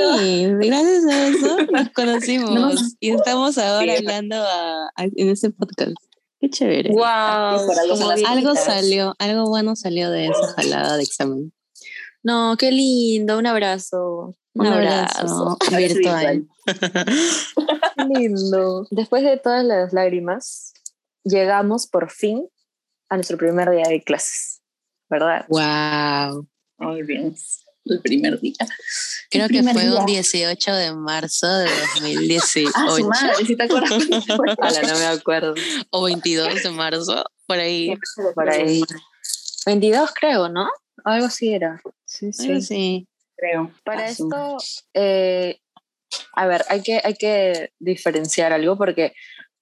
gracias 0.61 1.05
a 1.07 1.29
eso 1.29 1.57
nos 1.73 1.89
conocimos 1.91 2.51
No. 2.55 2.71
y 3.01 3.11
estamos 3.11 3.59
ahora 3.59 3.93
Sí. 3.97 3.99
hablando 3.99 4.37
a- 4.37 4.89
a- 4.97 5.05
en 5.17 5.29
este 5.29 5.51
podcast. 5.51 5.95
Qué 6.41 6.51
chévere. 6.51 6.93
Wow, 6.93 7.05
algo 8.27 8.55
salió, 8.55 9.15
algo 9.19 9.47
bueno 9.47 9.75
salió 9.75 10.11
de 10.11 10.27
esa 10.27 10.55
jalada 10.55 10.97
de 10.97 11.03
examen. 11.03 11.53
No, 12.23 12.57
qué 12.59 12.71
lindo, 12.71 13.39
un 13.39 13.47
abrazo. 13.47 14.37
Un 14.55 14.67
abrazo 14.67 15.57
virtual. 15.77 16.47
Qué 16.67 18.05
lindo. 18.15 18.87
Después 18.91 19.23
de 19.23 19.37
todas 19.37 19.65
las 19.65 19.93
lágrimas, 19.93 20.73
llegamos 21.25 21.87
por 21.87 22.11
fin 22.11 22.49
a 23.09 23.17
nuestro 23.17 23.39
primer 23.39 23.71
día 23.71 23.89
de 23.89 24.03
clases, 24.03 24.63
¿verdad? 25.09 25.47
Wow. 25.49 26.47
Muy 26.79 27.03
bien. 27.03 27.35
El 27.95 28.01
primer 28.01 28.41
día. 28.41 28.55
Creo 29.31 29.47
El 29.47 29.51
que 29.51 29.63
fue 29.63 29.83
día. 29.83 29.95
un 30.01 30.07
18 30.07 30.75
de 30.75 30.95
marzo 30.95 31.47
de 31.59 31.69
2018 31.95 32.71
Ah, 32.75 32.87
su 32.97 33.09
madre, 33.09 33.47
si 33.47 33.57
te 33.57 33.63
acuerdas. 33.65 33.91
Hola, 34.59 34.83
no 34.83 34.99
me 34.99 35.07
acuerdo. 35.07 35.55
o 35.91 36.03
22 36.05 36.63
de 36.63 36.71
marzo, 36.71 37.25
por 37.47 37.59
ahí. 37.59 37.95
Por 38.35 38.49
ahí. 38.51 38.83
22 39.67 40.11
creo, 40.19 40.49
¿no? 40.49 40.69
Algo 41.05 41.27
así 41.27 41.53
era. 41.53 41.81
Sí, 42.05 42.31
Algo 42.41 42.59
así. 42.59 43.07
Creo. 43.37 43.73
Para 43.85 44.03
Ah, 44.03 44.09
esto, 44.09 44.57
eh, 44.95 45.61
a 46.35 46.47
ver, 46.47 46.65
hay 46.69 46.83
que, 46.83 47.01
hay 47.05 47.15
que 47.15 47.71
diferenciar 47.79 48.53
algo 48.53 48.77
porque 48.77 49.13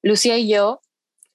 Lucía 0.03 0.39
y 0.39 0.49
yo 0.49 0.81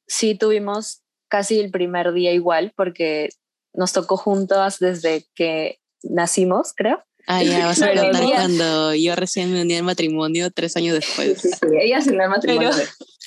sí 0.07 0.35
tuvimos 0.35 1.01
casi 1.27 1.59
el 1.59 1.69
primer 1.71 2.13
día 2.13 2.31
igual 2.31 2.73
porque 2.75 3.29
nos 3.73 3.93
tocó 3.93 4.17
juntas 4.17 4.79
desde 4.79 5.25
que 5.35 5.80
nacimos, 6.03 6.73
creo. 6.75 7.03
Ah, 7.27 7.43
ya 7.43 7.65
vas 7.67 7.81
a 7.81 7.87
Pero 7.87 8.01
contar 8.03 8.23
cuando 8.23 8.95
yo 8.95 9.15
recién 9.15 9.53
me 9.53 9.61
uní 9.61 9.75
al 9.75 9.83
matrimonio 9.83 10.49
tres 10.51 10.75
años 10.75 10.95
después. 10.95 11.39
sí, 11.41 11.49
sí. 11.49 11.67
Ella 11.79 12.01
se 12.01 12.11
le 12.11 12.27
matrimonio. 12.27 12.71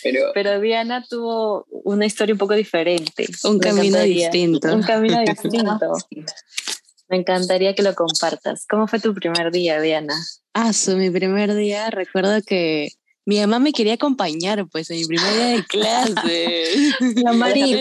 Pero, 0.03 0.21
Pero 0.35 0.61
Diana 0.61 1.05
tuvo 1.09 1.67
una 1.71 2.05
historia 2.05 2.35
un 2.35 2.39
poco 2.39 2.55
diferente. 2.55 3.27
Un 3.45 3.57
Me 3.59 3.61
camino 3.61 4.01
distinto. 4.03 4.75
Un 4.75 4.83
camino 4.83 5.21
distinto. 5.27 5.93
Me 7.09 7.17
encantaría 7.19 7.75
que 7.75 7.83
lo 7.83 7.95
compartas. 7.95 8.67
¿Cómo 8.69 8.87
fue 8.89 8.99
tu 9.01 9.15
primer 9.15 9.51
día, 9.51 9.81
Diana? 9.81 10.15
Ah, 10.53 10.73
su, 10.73 10.97
mi 10.97 11.11
primer 11.11 11.55
día, 11.55 11.91
recuerdo 11.91 12.43
que 12.43 12.91
mi 13.27 13.41
mamá 13.41 13.59
me 13.59 13.73
quería 13.73 13.95
acompañar, 13.95 14.67
pues, 14.71 14.91
en 14.91 14.99
mi 14.99 15.07
primer 15.07 15.33
día 15.33 15.47
de 15.47 15.65
clase. 15.65 16.75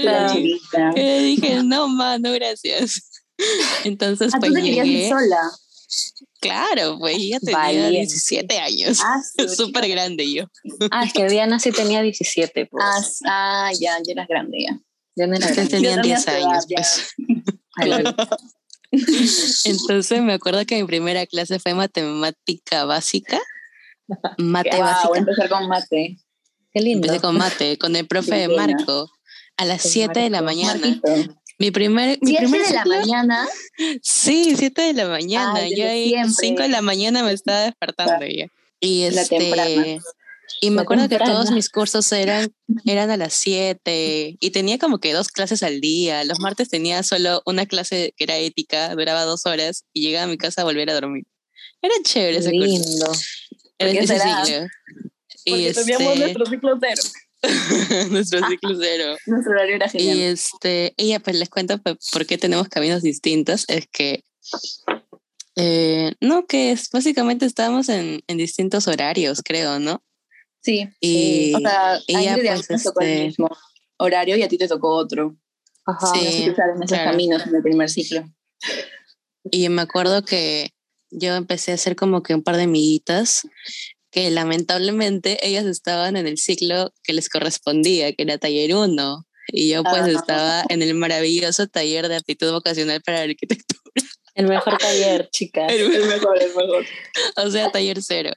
La. 0.02 0.34
Y 0.96 1.00
le 1.00 1.20
dije, 1.20 1.64
no, 1.64 1.88
ma, 1.90 2.18
no, 2.20 2.32
gracias. 2.32 3.13
Entonces, 3.84 4.32
Ah, 4.34 4.38
pues 4.40 4.52
tú 4.52 4.56
te 4.56 4.62
querías 4.64 4.86
ir 4.88 4.94
llegué. 4.94 5.10
sola. 5.10 5.42
Claro, 6.40 6.98
pues 7.00 7.18
ella 7.18 7.40
tenía 7.40 7.58
Valiente. 7.58 7.98
17 8.00 8.60
años. 8.60 9.00
Ah, 9.04 9.22
Súper 9.56 9.88
grande 9.88 10.32
yo. 10.32 10.46
Ah, 10.92 11.06
es 11.06 11.14
que 11.14 11.28
Diana 11.28 11.60
sí 11.60 11.72
tenía 11.72 12.02
17, 12.02 12.66
pues. 12.66 12.84
Ah, 13.26 13.68
ah, 13.68 13.72
ya, 13.80 13.98
ya 14.04 14.12
eras 14.14 14.28
grande 14.28 14.58
ya. 14.68 14.80
Diana 15.16 15.38
era 15.38 15.46
Ustedes 15.48 15.70
grande. 15.70 15.88
tenían 15.88 15.96
Yo 15.98 16.02
tenía 16.02 16.16
10 16.18 16.26
tu 16.26 16.32
edad, 16.32 16.52
años, 16.52 16.66
ya. 16.68 16.76
pues. 16.78 18.34
Entonces 19.66 20.22
me 20.22 20.34
acuerdo 20.34 20.66
que 20.66 20.76
mi 20.80 20.84
primera 20.88 21.26
clase 21.26 21.60
fue 21.60 21.74
matemática 21.74 22.86
básica. 22.86 23.40
Mate 24.38 24.70
Wow, 24.70 24.80
voy 24.80 24.88
a 24.88 24.94
básica. 24.94 25.18
empezar 25.20 25.50
con 25.50 25.68
mate. 25.68 26.18
Qué 26.74 26.82
lindo. 26.82 27.08
Empecé 27.08 27.22
con 27.22 27.38
mate, 27.38 27.78
con 27.78 27.96
el 27.96 28.08
profe. 28.08 28.48
Marco, 28.50 29.10
a 29.58 29.66
las 29.66 29.82
Con 29.84 29.92
7 29.92 30.20
de 30.20 30.30
la 30.30 30.42
mañana. 30.42 30.74
Marquito. 30.80 31.36
Mi 31.64 31.72
primer, 31.72 32.20
mi 32.22 32.28
Siete 32.32 32.42
primer 32.44 32.68
de 32.68 32.74
la 32.74 32.84
ciclo- 32.84 33.00
mañana. 33.00 33.48
Sí, 34.02 34.54
7 34.58 34.82
de 34.82 34.94
la 34.94 35.08
mañana. 35.08 35.54
Ay, 35.56 35.74
yo 35.78 35.88
ahí 35.88 36.10
siempre. 36.10 36.34
5 36.48 36.62
de 36.64 36.68
la 36.68 36.82
mañana 36.82 37.24
me 37.24 37.32
estaba 37.32 37.62
despertando 37.62 38.26
ya. 38.26 38.48
Y 38.82 39.10
La 39.12 39.22
este, 39.22 39.38
temprana. 39.38 39.98
Y 40.60 40.70
me 40.72 40.76
La 40.76 40.82
acuerdo 40.82 41.04
que 41.08 41.18
todos 41.18 41.28
temprana. 41.30 41.52
mis 41.56 41.70
cursos 41.70 42.12
eran, 42.12 42.54
eran 42.86 43.10
a 43.12 43.16
las 43.18 43.34
7 43.36 44.36
y 44.40 44.50
tenía 44.52 44.78
como 44.78 45.00
que 45.00 45.14
dos 45.14 45.30
clases 45.30 45.64
al 45.64 45.80
día. 45.80 46.26
Los 46.26 46.40
martes 46.42 46.68
tenía 46.68 47.02
solo 47.02 47.42
una 47.46 47.66
clase 47.66 48.14
que 48.18 48.26
era 48.26 48.36
ética, 48.38 48.94
duraba 48.94 49.24
dos 49.24 49.46
horas 49.46 49.86
y 49.94 50.02
llegaba 50.02 50.26
a 50.26 50.28
mi 50.28 50.38
casa 50.38 50.62
a 50.62 50.66
volver 50.66 50.90
a 50.90 50.96
dormir. 50.96 51.24
Era 51.82 51.96
chévere 52.04 52.40
ese 52.40 52.52
curso. 52.52 52.66
Lindo. 52.66 53.12
Era 53.80 53.90
¿Por 53.90 54.00
qué 54.00 54.14
ese. 54.16 54.70
Porque 55.46 55.70
Y 55.70 55.74
teníamos 55.74 56.08
este, 56.14 56.20
nuestro 56.20 56.46
ciclo 56.46 56.78
cero. 56.82 57.02
nuestro 58.12 58.40
ciclo 58.48 58.78
cero. 58.80 59.16
Nuestro 59.26 59.52
horario 59.54 59.76
era 59.76 59.88
Y 59.88 59.90
genial. 59.90 60.20
este, 60.20 60.94
y 60.98 61.10
ya 61.10 61.20
pues 61.20 61.36
les 61.38 61.50
cuento 61.50 61.78
pe- 61.82 61.98
por 62.12 62.26
qué 62.26 62.38
tenemos 62.38 62.68
caminos 62.70 63.02
distintos. 63.04 63.66
Es 63.68 63.88
que, 63.92 64.24
eh, 65.56 66.14
no, 66.22 66.46
que 66.46 66.72
es, 66.72 66.90
básicamente 66.90 67.46
estábamos 67.46 67.90
en, 67.90 68.22
en 68.28 68.38
distintos 68.38 68.88
horarios, 68.88 69.42
creo, 69.44 69.80
¿no? 69.80 70.04
Sí. 70.62 70.88
Y, 71.02 71.54
O 71.56 71.60
sea, 71.60 71.94
a 71.96 72.00
y 72.08 72.14
ya 72.14 72.34
Ingrid 72.38 72.52
y 72.60 72.64
pues 72.68 72.84
tocó 72.84 73.02
el 73.02 73.10
este, 73.10 73.26
mismo 73.28 73.50
horario 73.98 74.38
y 74.38 74.44
a 74.44 74.48
ti 74.48 74.58
te 74.58 74.68
tocó 74.68 74.96
otro. 74.96 75.36
Ajá. 75.86 76.08
Sí. 76.16 76.46
Cruzaron 76.46 76.78
esos 76.78 76.88
claro. 76.98 77.12
caminos 77.12 77.46
en 77.46 77.56
el 77.56 77.62
primer 77.62 77.90
ciclo. 77.90 78.24
y 79.52 79.68
me 79.70 79.82
acuerdo 79.82 80.24
que 80.24 80.72
yo 81.12 81.36
empecé 81.36 81.72
a 81.72 81.76
hacer 81.76 81.96
como 81.96 82.24
que 82.24 82.34
un 82.34 82.42
par 82.42 82.56
de 82.56 82.64
amiguitas 82.64 83.48
que 84.14 84.30
lamentablemente 84.32 85.46
ellas 85.46 85.66
estaban 85.66 86.16
en 86.18 86.28
el 86.28 86.38
ciclo 86.38 86.94
que 87.04 87.14
les 87.14 87.30
correspondía, 87.30 88.14
que 88.14 88.24
era 88.24 88.38
taller 88.38 88.76
1. 88.76 89.26
Y 89.48 89.70
yo 89.70 89.84
pues 89.84 90.04
Ah. 90.04 90.10
estaba 90.12 90.64
en 90.70 90.82
el 90.82 90.94
maravilloso 90.94 91.68
taller 91.68 92.08
de 92.08 92.16
aptitud 92.16 92.52
vocacional 92.52 93.02
para 93.02 93.18
la 93.20 93.24
arquitectura, 93.32 93.82
El 94.36 94.48
mejor 94.48 94.78
taller, 94.78 95.30
chicas. 95.32 95.72
El 95.72 95.90
mejor, 96.08 96.42
el 96.42 96.48
mejor. 96.56 96.86
o 97.36 97.52
sea, 97.52 97.72
taller 97.72 98.02
cero. 98.02 98.32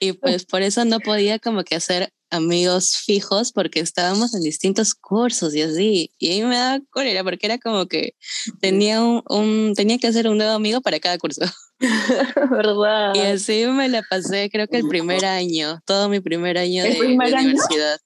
Y 0.00 0.12
pues 0.12 0.44
por 0.44 0.62
eso 0.62 0.84
no 0.84 1.00
podía 1.00 1.38
como 1.38 1.64
que 1.64 1.74
hacer 1.76 2.12
amigos 2.30 2.96
fijos 2.98 3.52
porque 3.52 3.80
estábamos 3.80 4.34
en 4.34 4.42
distintos 4.42 4.94
cursos 4.94 5.54
y 5.54 5.62
así. 5.62 6.10
Y 6.18 6.30
ahí 6.32 6.42
me 6.42 6.56
daba 6.56 6.80
cólera 6.90 7.24
porque 7.24 7.46
era 7.46 7.58
como 7.58 7.86
que 7.86 8.14
tenía 8.60 9.02
un, 9.02 9.22
un- 9.28 9.72
tenía 9.74 9.98
que 9.98 10.06
hacer 10.08 10.28
un 10.28 10.36
nuevo 10.38 10.52
amigo 10.52 10.80
para 10.82 11.00
cada 11.00 11.16
curso. 11.18 11.42
¿Verdad? 12.50 13.14
Y 13.14 13.20
así 13.20 13.66
me 13.66 13.88
la 13.88 14.02
pasé, 14.02 14.50
creo 14.50 14.66
que 14.66 14.78
el 14.78 14.88
primer 14.88 15.24
año, 15.24 15.80
todo 15.86 16.08
mi 16.08 16.20
primer 16.20 16.58
año 16.58 16.84
¿El 16.84 16.92
de, 16.94 16.98
primer 16.98 17.28
de 17.30 17.36
año? 17.36 17.48
universidad. 17.50 18.00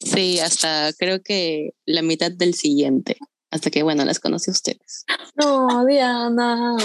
Sí, 0.00 0.38
hasta 0.40 0.92
creo 0.98 1.20
que 1.22 1.70
la 1.84 2.02
mitad 2.02 2.30
del 2.32 2.54
siguiente. 2.54 3.16
Hasta 3.50 3.70
que, 3.70 3.82
bueno, 3.82 4.04
las 4.04 4.20
conocí 4.20 4.50
a 4.50 4.52
ustedes. 4.52 5.04
No, 5.36 5.84
Diana. 5.84 6.76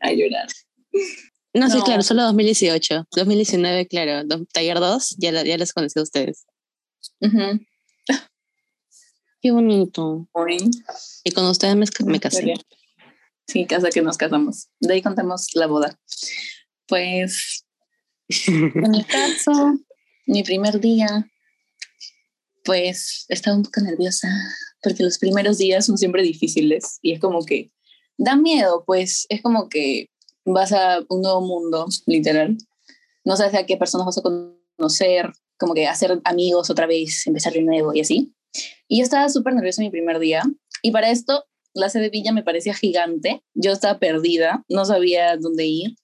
A 0.00 0.12
llorar. 0.12 0.48
No, 1.52 1.68
sí, 1.68 1.80
claro, 1.82 2.02
solo 2.02 2.22
2018. 2.22 3.06
2019, 3.14 3.86
claro. 3.86 4.24
do- 4.24 4.46
Taller 4.52 4.80
2, 4.80 5.16
ya, 5.18 5.32
la- 5.32 5.44
ya 5.44 5.58
las 5.58 5.72
conocí 5.72 5.98
a 5.98 6.02
ustedes. 6.02 6.46
Qué 9.42 9.50
bonito. 9.52 10.28
Y 11.24 11.30
con 11.32 11.44
ustedes 11.46 11.76
me, 11.76 11.86
me 12.10 12.20
casé. 12.20 12.54
Sí, 13.50 13.66
casa 13.66 13.90
que 13.90 14.00
nos 14.00 14.16
casamos. 14.16 14.68
De 14.78 14.94
ahí 14.94 15.02
contamos 15.02 15.48
la 15.54 15.66
boda. 15.66 15.98
Pues, 16.86 17.66
en 18.46 18.90
mi 18.92 19.02
caso, 19.02 19.76
mi 20.26 20.44
primer 20.44 20.78
día, 20.78 21.28
pues 22.62 23.24
estaba 23.28 23.56
un 23.56 23.64
poco 23.64 23.80
nerviosa 23.80 24.28
porque 24.80 25.02
los 25.02 25.18
primeros 25.18 25.58
días 25.58 25.86
son 25.86 25.98
siempre 25.98 26.22
difíciles 26.22 27.00
y 27.02 27.10
es 27.10 27.18
como 27.18 27.44
que 27.44 27.72
da 28.18 28.36
miedo, 28.36 28.84
pues 28.86 29.26
es 29.28 29.42
como 29.42 29.68
que 29.68 30.10
vas 30.44 30.70
a 30.72 31.00
un 31.08 31.22
nuevo 31.22 31.40
mundo, 31.40 31.88
literal. 32.06 32.56
No 33.24 33.36
sabes 33.36 33.54
a 33.54 33.66
qué 33.66 33.76
personas 33.76 34.06
vas 34.06 34.18
a 34.18 34.22
conocer, 34.22 35.32
como 35.58 35.74
que 35.74 35.88
hacer 35.88 36.20
amigos 36.22 36.70
otra 36.70 36.86
vez, 36.86 37.26
empezar 37.26 37.52
de 37.52 37.62
nuevo 37.62 37.92
y 37.94 38.00
así. 38.00 38.32
Y 38.86 38.98
yo 38.98 39.02
estaba 39.02 39.28
súper 39.28 39.54
nerviosa 39.54 39.82
mi 39.82 39.90
primer 39.90 40.20
día 40.20 40.44
y 40.82 40.92
para 40.92 41.10
esto 41.10 41.46
la 41.74 41.88
sede 41.88 42.04
de 42.04 42.10
Villa 42.10 42.32
me 42.32 42.42
parecía 42.42 42.74
gigante, 42.74 43.42
yo 43.54 43.72
estaba 43.72 43.98
perdida, 43.98 44.64
no 44.68 44.84
sabía 44.84 45.36
dónde 45.36 45.66
ir, 45.66 45.96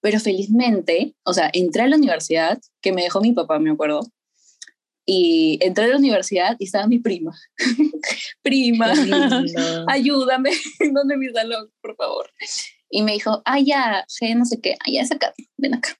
pero 0.00 0.18
felizmente, 0.20 1.14
o 1.24 1.32
sea, 1.32 1.50
entré 1.52 1.82
a 1.82 1.88
la 1.88 1.96
universidad, 1.96 2.58
que 2.80 2.92
me 2.92 3.02
dejó 3.02 3.20
mi 3.20 3.32
papá, 3.32 3.58
me 3.58 3.70
acuerdo, 3.70 4.00
y 5.06 5.58
entré 5.60 5.84
a 5.84 5.88
la 5.88 5.96
universidad 5.96 6.56
y 6.58 6.66
estaba 6.66 6.86
mi 6.86 6.98
prima. 6.98 7.36
prima, 8.42 8.92
ayúdame, 9.88 10.50
¿dónde 10.92 11.16
mi 11.16 11.28
salón, 11.30 11.70
por 11.80 11.96
favor? 11.96 12.30
Y 12.88 13.02
me 13.02 13.12
dijo, 13.12 13.42
ah, 13.44 13.60
ya, 13.60 14.04
no 14.36 14.44
sé 14.44 14.60
qué, 14.60 14.74
ah, 14.74 14.90
ya 14.90 15.02
es 15.02 15.12
acá, 15.12 15.34
ven 15.56 15.74
acá. 15.74 15.96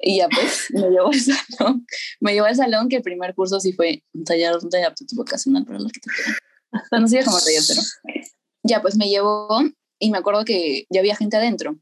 Y 0.00 0.18
ya 0.18 0.28
pues, 0.28 0.68
me 0.70 0.88
llevó 0.88 1.08
al 1.08 1.20
salón, 1.20 1.86
me 2.20 2.32
llevó 2.32 2.46
al 2.46 2.56
salón 2.56 2.88
que 2.88 2.96
el 2.96 3.02
primer 3.02 3.34
curso 3.34 3.60
sí 3.60 3.72
fue 3.72 4.02
un 4.14 4.24
taller 4.24 4.56
de 4.58 4.84
aptitud 4.84 5.16
vocacional 5.16 5.64
para 5.64 5.78
la 5.80 5.86
arquitectura. 5.86 6.38
Conocida 6.90 7.24
como 7.24 7.38
cero. 7.38 7.82
Ya 8.66 8.80
pues 8.80 8.96
me 8.96 9.10
llevó 9.10 9.62
y 9.98 10.10
me 10.10 10.16
acuerdo 10.16 10.46
que 10.46 10.86
ya 10.88 11.00
había 11.00 11.14
gente 11.14 11.36
adentro, 11.36 11.78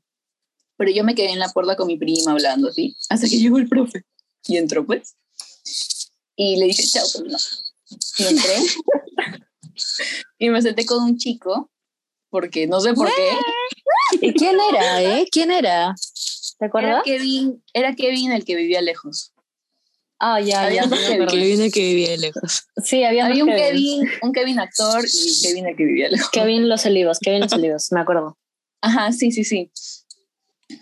pero 0.77 0.91
yo 0.91 1.05
me 1.05 1.15
quedé 1.15 1.31
en 1.31 1.39
la 1.39 1.49
puerta 1.49 1.77
con 1.77 1.87
mi 1.87 1.97
prima 1.97 2.33
hablando 2.33 2.71
así, 2.71 2.97
hasta 3.09 3.29
que 3.29 3.39
llegó 3.39 3.59
el 3.59 3.69
profe 3.69 4.05
y 4.49 4.57
entró 4.57 4.85
pues. 4.85 5.15
Y 6.35 6.57
le 6.57 6.67
dije, 6.67 6.83
chao, 6.83 7.07
pues 7.13 7.25
no. 7.25 7.39
Y 8.19 8.25
entré 8.25 8.57
y 10.39 10.51
me 10.51 10.61
senté 10.61 10.85
con 10.85 11.05
un 11.05 11.19
chico, 11.19 11.71
porque 12.31 12.67
no 12.67 12.81
sé 12.81 12.95
por 12.95 13.09
qué. 13.15 13.31
¿Y 14.21 14.33
quién 14.33 14.57
era, 14.71 15.03
eh? 15.03 15.27
¿Quién 15.31 15.53
era? 15.53 15.95
¿Te 16.59 16.65
Era 16.65 16.69
acuerdas? 16.69 17.03
Kevin, 17.05 17.63
era 17.73 17.95
Kevin 17.95 18.33
el 18.33 18.45
que 18.45 18.57
vivía 18.57 18.83
lejos. 18.83 19.32
Ah, 20.25 20.39
ya, 20.41 20.67
Había 20.67 20.83
ya. 20.83 20.89
dos 20.89 21.01
Kevin. 21.01 21.27
Que 21.27 21.37
viene 21.37 21.71
que 21.73 21.81
vivía 21.81 22.17
lejos. 22.17 22.69
Sí, 22.85 23.03
había, 23.03 23.27
Había 23.27 23.43
un. 23.43 23.51
Kevin, 23.51 24.09
un 24.23 24.33
Kevin 24.33 24.61
actor 24.61 25.05
y 25.05 25.43
Kevin 25.43 25.67
el 25.67 25.75
que 25.77 25.85
vivía 25.85 26.09
lejos. 26.11 26.31
Kevin 26.31 26.69
Los 26.69 26.87
Olivos, 26.87 27.19
Kevin 27.19 27.41
Los 27.41 27.53
Olivos, 27.53 27.91
me 27.91 28.01
acuerdo. 28.01 28.39
Ajá, 28.81 29.11
sí, 29.11 29.33
sí, 29.33 29.43
sí. 29.43 29.73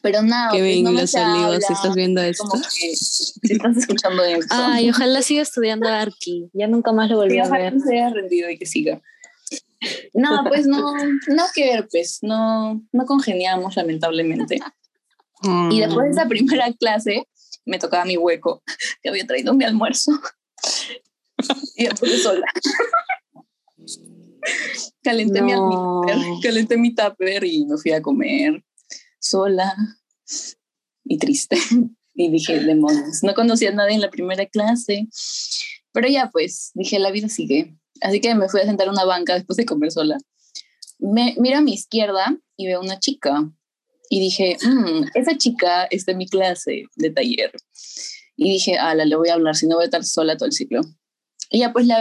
Pero 0.02 0.20
nada, 0.22 0.52
Kevin, 0.52 0.84
no 0.84 0.92
los 0.92 1.14
olivos, 1.14 1.64
si 1.66 1.72
estás 1.72 1.94
viendo 1.94 2.20
esto. 2.20 2.44
Como 2.44 2.62
que 2.62 2.94
si 2.94 3.32
estás 3.54 3.76
escuchando 3.78 4.22
esto. 4.24 4.46
Ay, 4.54 4.90
ojalá 4.90 5.22
siga 5.22 5.40
estudiando 5.40 5.88
Arki. 5.88 6.50
Ya 6.52 6.66
nunca 6.68 6.92
más 6.92 7.08
lo 7.08 7.16
volví 7.16 7.32
Sí, 7.32 7.38
a 7.38 7.44
ojalá 7.44 7.64
ver. 7.64 7.74
no 7.76 7.80
se 7.84 7.94
haya 7.94 8.10
rendido 8.10 8.50
y 8.50 8.58
que 8.58 8.66
siga. 8.66 9.00
No, 10.12 10.44
pues 10.48 10.66
no, 10.66 10.94
no 11.28 11.44
que 11.54 11.64
ver, 11.64 11.88
pues 11.90 12.18
no, 12.20 12.82
no 12.92 13.06
congeniamos 13.06 13.74
lamentablemente. 13.76 14.60
Y 15.70 15.80
después 15.80 16.04
de 16.04 16.10
esa 16.12 16.28
primera 16.28 16.70
clase 16.74 17.26
me 17.70 17.78
tocaba 17.78 18.04
mi 18.04 18.16
hueco, 18.16 18.62
que 19.02 19.08
había 19.08 19.26
traído 19.26 19.54
mi 19.54 19.64
almuerzo. 19.64 20.12
y 21.76 21.84
me 21.84 21.90
puse 21.90 22.18
sola. 22.18 22.46
Calenté, 25.02 25.42
mi, 25.42 25.52
No. 25.52 25.68
mi 25.68 25.74
tupper, 25.74 26.16
calenté 26.42 26.76
mi 26.76 26.94
tupper 26.94 27.44
y 27.44 27.66
me 27.66 27.76
fui 27.76 27.92
a 27.92 28.02
comer 28.02 28.64
sola 29.18 29.74
y 31.04 31.18
triste. 31.18 31.56
Y 32.14 32.30
dije, 32.30 32.60
demonios, 32.60 33.22
no 33.22 33.34
conocía 33.34 33.70
a 33.70 33.74
nadie 33.74 33.94
en 33.94 34.00
la 34.00 34.10
primera 34.10 34.44
clase. 34.46 35.08
Pero 35.92 36.08
ya 36.08 36.30
pues, 36.30 36.70
dije, 36.74 36.98
la 36.98 37.10
vida 37.10 37.28
sigue. 37.28 37.76
Así 38.00 38.20
que 38.20 38.34
me 38.34 38.48
fui 38.48 38.60
a 38.60 38.64
sentar 38.64 38.88
a 38.88 38.92
una 38.92 39.04
banca 39.04 39.34
después 39.34 39.56
de 39.56 39.66
comer 39.66 39.92
sola. 39.92 40.18
Me, 40.98 41.34
miro 41.38 41.58
a 41.58 41.62
mi 41.62 41.74
izquierda 41.74 42.36
y 42.56 42.66
veo 42.66 42.80
una 42.80 42.98
chica. 42.98 43.50
Y 44.12 44.20
dije, 44.20 44.56
"Mm, 44.62 45.04
esa 45.14 45.38
chica 45.38 45.84
está 45.84 46.12
en 46.12 46.18
mi 46.18 46.28
clase 46.28 46.82
de 46.96 47.10
taller. 47.10 47.52
Y 48.36 48.50
dije, 48.50 48.76
ala, 48.76 49.04
le 49.04 49.16
voy 49.16 49.28
a 49.30 49.34
hablar, 49.34 49.54
si 49.56 49.66
no 49.66 49.76
voy 49.76 49.84
a 49.84 49.86
estar 49.86 50.04
sola 50.04 50.36
todo 50.36 50.46
el 50.46 50.52
ciclo. 50.52 50.80
Y 51.50 51.60
ya 51.60 51.72
pues 51.72 51.86
le 51.86 51.94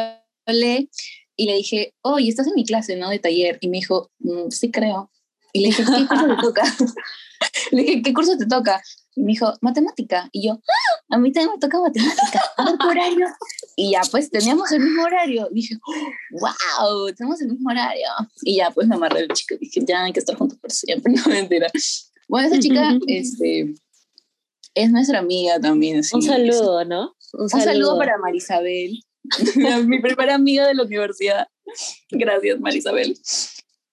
hablé 0.47 0.89
y 1.35 1.45
le 1.45 1.55
dije, 1.55 1.93
oye, 2.01 2.29
estás 2.29 2.47
en 2.47 2.55
mi 2.55 2.65
clase, 2.65 2.95
¿no? 2.97 3.09
De 3.09 3.19
taller. 3.19 3.57
Y 3.61 3.69
me 3.69 3.77
dijo, 3.77 4.11
"Mm, 4.19 4.49
sí 4.49 4.71
creo. 4.71 5.11
Y 5.53 5.61
le 5.61 5.67
dije, 5.67 5.83
¿qué 5.85 6.07
curso 6.07 6.27
te 6.27 6.35
toca? 6.41 6.63
le 7.71 7.81
dije, 7.83 8.01
¿qué 8.01 8.13
curso 8.13 8.37
te 8.37 8.45
toca? 8.47 8.81
Y 9.15 9.21
me 9.23 9.31
dijo, 9.33 9.53
matemática. 9.61 10.29
Y 10.31 10.47
yo, 10.47 10.53
"Ah, 10.53 11.15
a 11.15 11.17
mí 11.17 11.31
también 11.31 11.53
me 11.53 11.59
toca 11.59 11.79
matemática. 11.79 12.41
A 12.57 12.65
ver, 12.65 12.77
¿tu 12.77 12.87
horario? 12.87 13.27
Y 13.75 13.91
ya, 13.91 14.01
pues 14.11 14.29
teníamos 14.29 14.71
el 14.71 14.81
mismo 14.81 15.03
horario. 15.03 15.47
dije, 15.51 15.75
wow, 16.31 17.11
tenemos 17.15 17.41
el 17.41 17.49
mismo 17.49 17.69
horario. 17.69 18.07
Y 18.43 18.57
ya, 18.57 18.71
pues 18.71 18.87
me 18.87 18.95
amarré 18.95 19.21
el 19.21 19.29
chico. 19.29 19.55
Dije, 19.59 19.81
ya 19.85 20.03
hay 20.03 20.13
que 20.13 20.19
estar 20.19 20.35
juntos 20.35 20.57
por 20.59 20.71
siempre. 20.71 21.13
No, 21.15 21.23
mentira. 21.33 21.67
Bueno, 22.27 22.47
esa 22.47 22.59
chica, 22.59 22.97
este, 23.07 23.73
es 24.75 24.91
nuestra 24.91 25.19
amiga 25.19 25.59
también. 25.59 25.99
así. 25.99 26.15
Un 26.15 26.21
saludo, 26.21 26.85
¿no? 26.85 27.15
Un 27.33 27.49
saludo 27.49 27.97
para 27.97 28.17
Marisabel, 28.17 29.03
mi 29.85 29.99
primera 29.99 30.35
amiga 30.35 30.67
de 30.67 30.75
la 30.75 30.83
universidad. 30.83 31.47
Gracias, 32.11 32.59
Marisabel. 32.59 33.17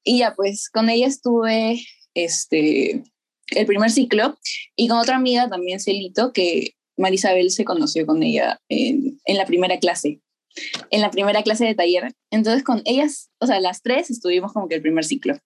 Y 0.04 0.18
ya, 0.18 0.34
pues, 0.34 0.68
con 0.70 0.88
ella 0.88 1.06
estuve 1.06 1.80
este, 2.14 3.04
el 3.50 3.66
primer 3.66 3.90
ciclo 3.90 4.38
y 4.74 4.88
con 4.88 4.98
otra 4.98 5.16
amiga 5.16 5.48
también, 5.48 5.80
Celito, 5.80 6.32
que 6.32 6.74
Marisabel 6.96 7.50
se 7.50 7.64
conoció 7.64 8.06
con 8.06 8.22
ella 8.22 8.60
en, 8.68 9.20
en 9.24 9.36
la 9.36 9.46
primera 9.46 9.78
clase, 9.78 10.20
en 10.90 11.00
la 11.00 11.10
primera 11.10 11.42
clase 11.42 11.64
de 11.64 11.74
taller. 11.74 12.14
Entonces, 12.30 12.64
con 12.64 12.82
ellas, 12.84 13.30
o 13.38 13.46
sea, 13.46 13.60
las 13.60 13.82
tres 13.82 14.10
estuvimos 14.10 14.52
como 14.52 14.68
que 14.68 14.76
el 14.76 14.82
primer 14.82 15.04
ciclo. 15.04 15.36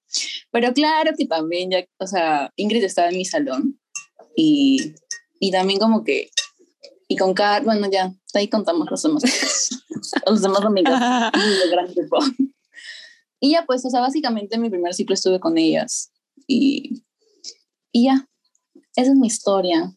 Pero 0.51 0.73
claro 0.73 1.13
que 1.17 1.27
también, 1.27 1.71
ya, 1.71 1.85
o 1.99 2.07
sea, 2.07 2.51
Ingrid 2.57 2.85
estaba 2.85 3.09
en 3.09 3.19
mi 3.19 3.25
salón 3.25 3.81
y, 4.37 4.95
y 5.41 5.51
también 5.51 5.79
como 5.79 6.05
que 6.05 6.31
Y 7.09 7.17
con 7.17 7.35
Car, 7.35 7.65
bueno, 7.65 7.91
ya, 7.91 8.13
ahí 8.35 8.49
contamos 8.49 8.89
los 8.91 9.03
demás, 9.03 9.23
los 10.27 10.43
demás 10.43 10.65
amigos 10.65 11.01
del 11.61 11.71
gran 11.71 11.93
grupo. 11.93 12.19
Y 13.41 13.53
ya, 13.53 13.65
pues, 13.67 13.85
o 13.85 13.91
sea, 13.91 14.01
básicamente 14.01 14.55
en 14.55 14.63
mi 14.63 14.71
primer 14.71 14.95
ciclo 14.95 15.15
estuve 15.15 15.41
con 15.41 15.59
ellas. 15.59 16.13
Y, 16.47 17.03
y 17.93 18.05
ya, 18.07 18.27
esa 18.97 19.11
es 19.11 19.17
mi 19.17 19.27
historia 19.27 19.93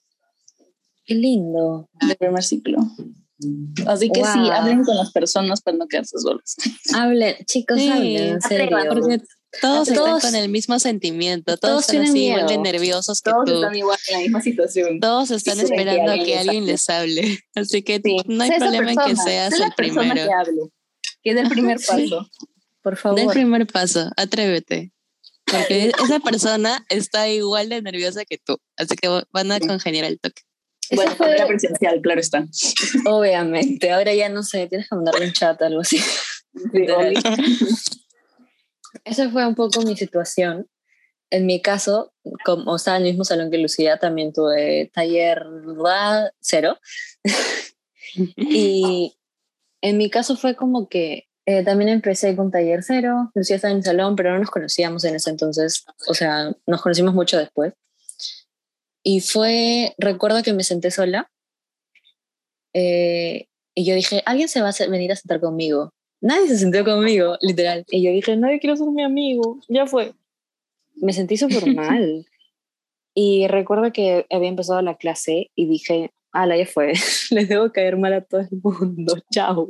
Qué 1.06 1.16
lindo. 1.16 1.90
del 2.02 2.16
primer 2.16 2.44
ciclo. 2.44 2.78
Así 3.88 4.10
que 4.10 4.22
sí, 4.24 4.40
hablen 4.52 4.84
con 4.86 4.96
las 4.96 5.12
personas 5.12 5.62
para 5.62 5.76
no 5.78 5.88
quedarse 5.88 6.18
solos. 6.18 6.56
Hablen, 6.94 7.36
chicos, 7.46 7.78
Sí, 7.78 7.90
hablen, 7.90 8.18
en 8.36 8.42
serio. 8.42 8.78
Porque 8.90 9.20
todos 9.62 9.88
están 9.90 10.06
Todos- 10.06 10.22
con 10.24 10.36
el 10.36 10.48
mismo 10.50 10.80
sentimiento, 10.80 11.58
todos, 11.58 11.86
todos 11.88 11.90
están 11.90 12.04
así 12.10 12.28
igual 12.28 12.48
de 12.48 12.58
nerviosos 12.58 13.22
que 13.22 13.32
Todos 13.32 13.46
tú. 13.46 13.56
están 13.56 13.76
igual 13.76 13.98
en 14.08 14.14
la 14.16 14.20
misma 14.22 14.42
situación. 14.42 15.00
Todos 15.02 15.32
están 15.32 15.58
Sí, 15.58 15.64
esperando 15.64 16.10
a 16.12 16.14
alguien 16.14 16.26
que 16.26 16.40
alguien 16.40 16.66
les 16.66 16.90
hable. 16.90 17.40
Así 17.56 17.84
que 17.84 18.02
Sí, 18.04 18.18
no 18.28 18.44
hay 18.44 18.50
sé 18.52 18.58
problema 18.60 18.92
en 18.92 18.98
que 18.98 19.16
seas 19.18 19.54
sé 19.54 19.60
la 19.60 19.66
el 19.68 19.74
primero. 19.74 20.14
que 20.16 20.22
hable, 20.34 20.62
que 21.22 21.34
dé 21.34 21.42
el 21.42 21.50
primer 21.50 21.80
Sí. 21.80 21.88
paso. 22.10 22.30
Por 22.82 22.94
Da 22.94 22.98
el 23.12 23.18
favor. 23.18 23.34
primer 23.34 23.68
paso, 23.68 24.10
atrévete. 24.16 24.92
Porque 25.46 25.92
esa 26.04 26.20
persona 26.20 26.86
está 26.90 27.30
igual 27.30 27.70
de 27.70 27.82
nerviosa 27.82 28.26
que 28.26 28.38
tú. 28.38 28.58
Así 28.78 28.96
que 28.96 29.08
van 29.32 29.52
a 29.52 29.60
congeniar 29.60 30.06
el 30.06 30.20
toque. 30.20 30.42
Bueno, 30.92 31.16
fue- 31.16 31.34
era 31.34 31.48
presencial, 31.48 32.02
claro 32.02 32.20
está. 32.20 32.46
Obviamente. 33.06 33.92
Ahora 33.92 34.14
ya 34.14 34.30
no 34.30 34.44
sé, 34.44 34.68
tienes 34.68 34.90
que 34.90 34.96
mandarle 34.96 35.28
un 35.28 35.34
chat 35.34 35.62
o 35.62 35.66
algo 35.66 35.82
así. 35.82 36.00
Esa 39.06 39.30
fue 39.32 39.46
un 39.48 39.56
poco 39.56 39.82
mi 39.82 39.98
situación. 39.98 40.68
En 41.30 41.46
mi 41.48 41.62
caso, 41.62 42.14
como 42.46 42.76
estaba 42.76 42.98
en 42.98 43.04
el 43.04 43.10
mismo 43.10 43.24
salón 43.24 43.50
que 43.50 43.58
Lucía, 43.58 43.98
también 43.98 44.34
tuve 44.34 44.92
taller 44.94 45.44
cero. 46.42 46.78
y 48.38 49.18
en 49.82 49.98
mi 49.98 50.12
caso 50.12 50.38
fue 50.38 50.56
como 50.56 50.88
que 50.90 51.28
eh, 51.46 51.64
también 51.64 51.90
empecé 51.90 52.36
con 52.36 52.52
taller 52.52 52.84
cero. 52.84 53.32
Lucía 53.36 53.58
estaba 53.58 53.72
en 53.72 53.80
el 53.80 53.84
salón, 53.84 54.16
pero 54.16 54.32
no 54.32 54.40
nos 54.40 54.50
conocíamos 54.52 55.04
en 55.04 55.16
ese 55.16 55.30
entonces. 55.30 55.86
O 56.08 56.14
sea, 56.14 56.52
nos 56.68 56.82
conocimos 56.82 57.14
mucho 57.14 57.38
después. 57.38 57.74
Y 59.04 59.20
fue, 59.20 59.94
recuerdo 59.98 60.42
que 60.44 60.54
me 60.54 60.64
senté 60.64 60.92
sola. 60.92 61.30
eh, 62.74 63.48
y 63.76 63.86
yo 63.86 63.96
dije, 63.96 64.22
alguien 64.26 64.48
se 64.48 64.62
va 64.62 64.70
a 64.70 64.88
venir 64.88 65.12
a 65.12 65.16
sentar 65.16 65.40
conmigo. 65.40 65.94
Nadie 66.22 66.48
se 66.48 66.58
sentó 66.60 66.84
conmigo, 66.86 67.38
literal. 67.42 67.86
Y 67.90 68.04
yo 68.04 68.12
dije, 68.12 68.38
nadie 68.38 68.60
quiere 68.60 68.78
ser 68.78 68.88
mi 68.88 69.04
amigo. 69.04 69.60
Ya 69.68 69.88
fue. 69.88 70.14
Me 70.96 71.12
sentí 71.12 71.38
súper 71.38 71.66
mal. 71.76 72.26
Y 73.16 73.48
recuerdo 73.48 73.92
que 73.92 74.26
había 74.30 74.50
empezado 74.50 74.82
la 74.82 74.96
clase 74.96 75.52
y 75.56 75.68
dije, 75.68 76.12
ala, 76.32 76.56
ya 76.56 76.66
fue. 76.66 76.94
Les 77.32 77.50
debo 77.50 77.72
caer 77.72 77.98
mal 77.98 78.14
a 78.14 78.22
todo 78.22 78.42
el 78.42 78.50
mundo. 78.64 79.16
Chao. 79.32 79.68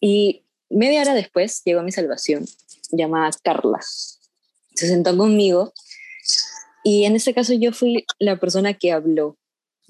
Y 0.00 0.41
media 0.72 1.02
hora 1.02 1.14
después 1.14 1.62
llegó 1.64 1.82
mi 1.82 1.92
salvación, 1.92 2.46
llamada 2.90 3.30
Carla. 3.42 3.80
Se 4.74 4.88
sentó 4.88 5.16
conmigo 5.16 5.72
y 6.84 7.04
en 7.04 7.16
ese 7.16 7.34
caso 7.34 7.52
yo 7.54 7.72
fui 7.72 8.04
la 8.18 8.38
persona 8.38 8.74
que 8.74 8.92
habló. 8.92 9.36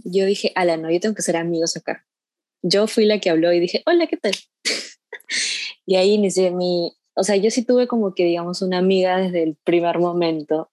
Yo 0.05 0.27
dije, 0.27 0.53
ala, 0.55 0.77
no, 0.77 0.91
yo 0.91 1.01
tengo 1.01 1.15
que 1.15 1.23
ser 1.23 1.37
amigos 1.37 1.77
acá. 1.77 2.05
Yo 2.63 2.87
fui 2.87 3.05
la 3.05 3.19
que 3.19 3.31
habló 3.31 3.53
y 3.53 3.61
dije, 3.61 3.83
hola, 3.87 4.07
¿qué 4.07 4.17
tal? 4.17 4.33
y 5.87 5.97
ahí 5.97 6.13
inicié 6.13 6.51
mi, 6.51 6.93
o 7.15 7.25
sea, 7.25 7.37
yo 7.37 7.51
sí 7.51 7.65
tuve 7.65 7.87
como 7.87 8.15
que, 8.15 8.25
digamos, 8.25 8.63
una 8.63 8.79
amiga 8.79 9.19
desde 9.19 9.43
el 9.43 9.57
primer 9.65 9.99
momento. 9.99 10.71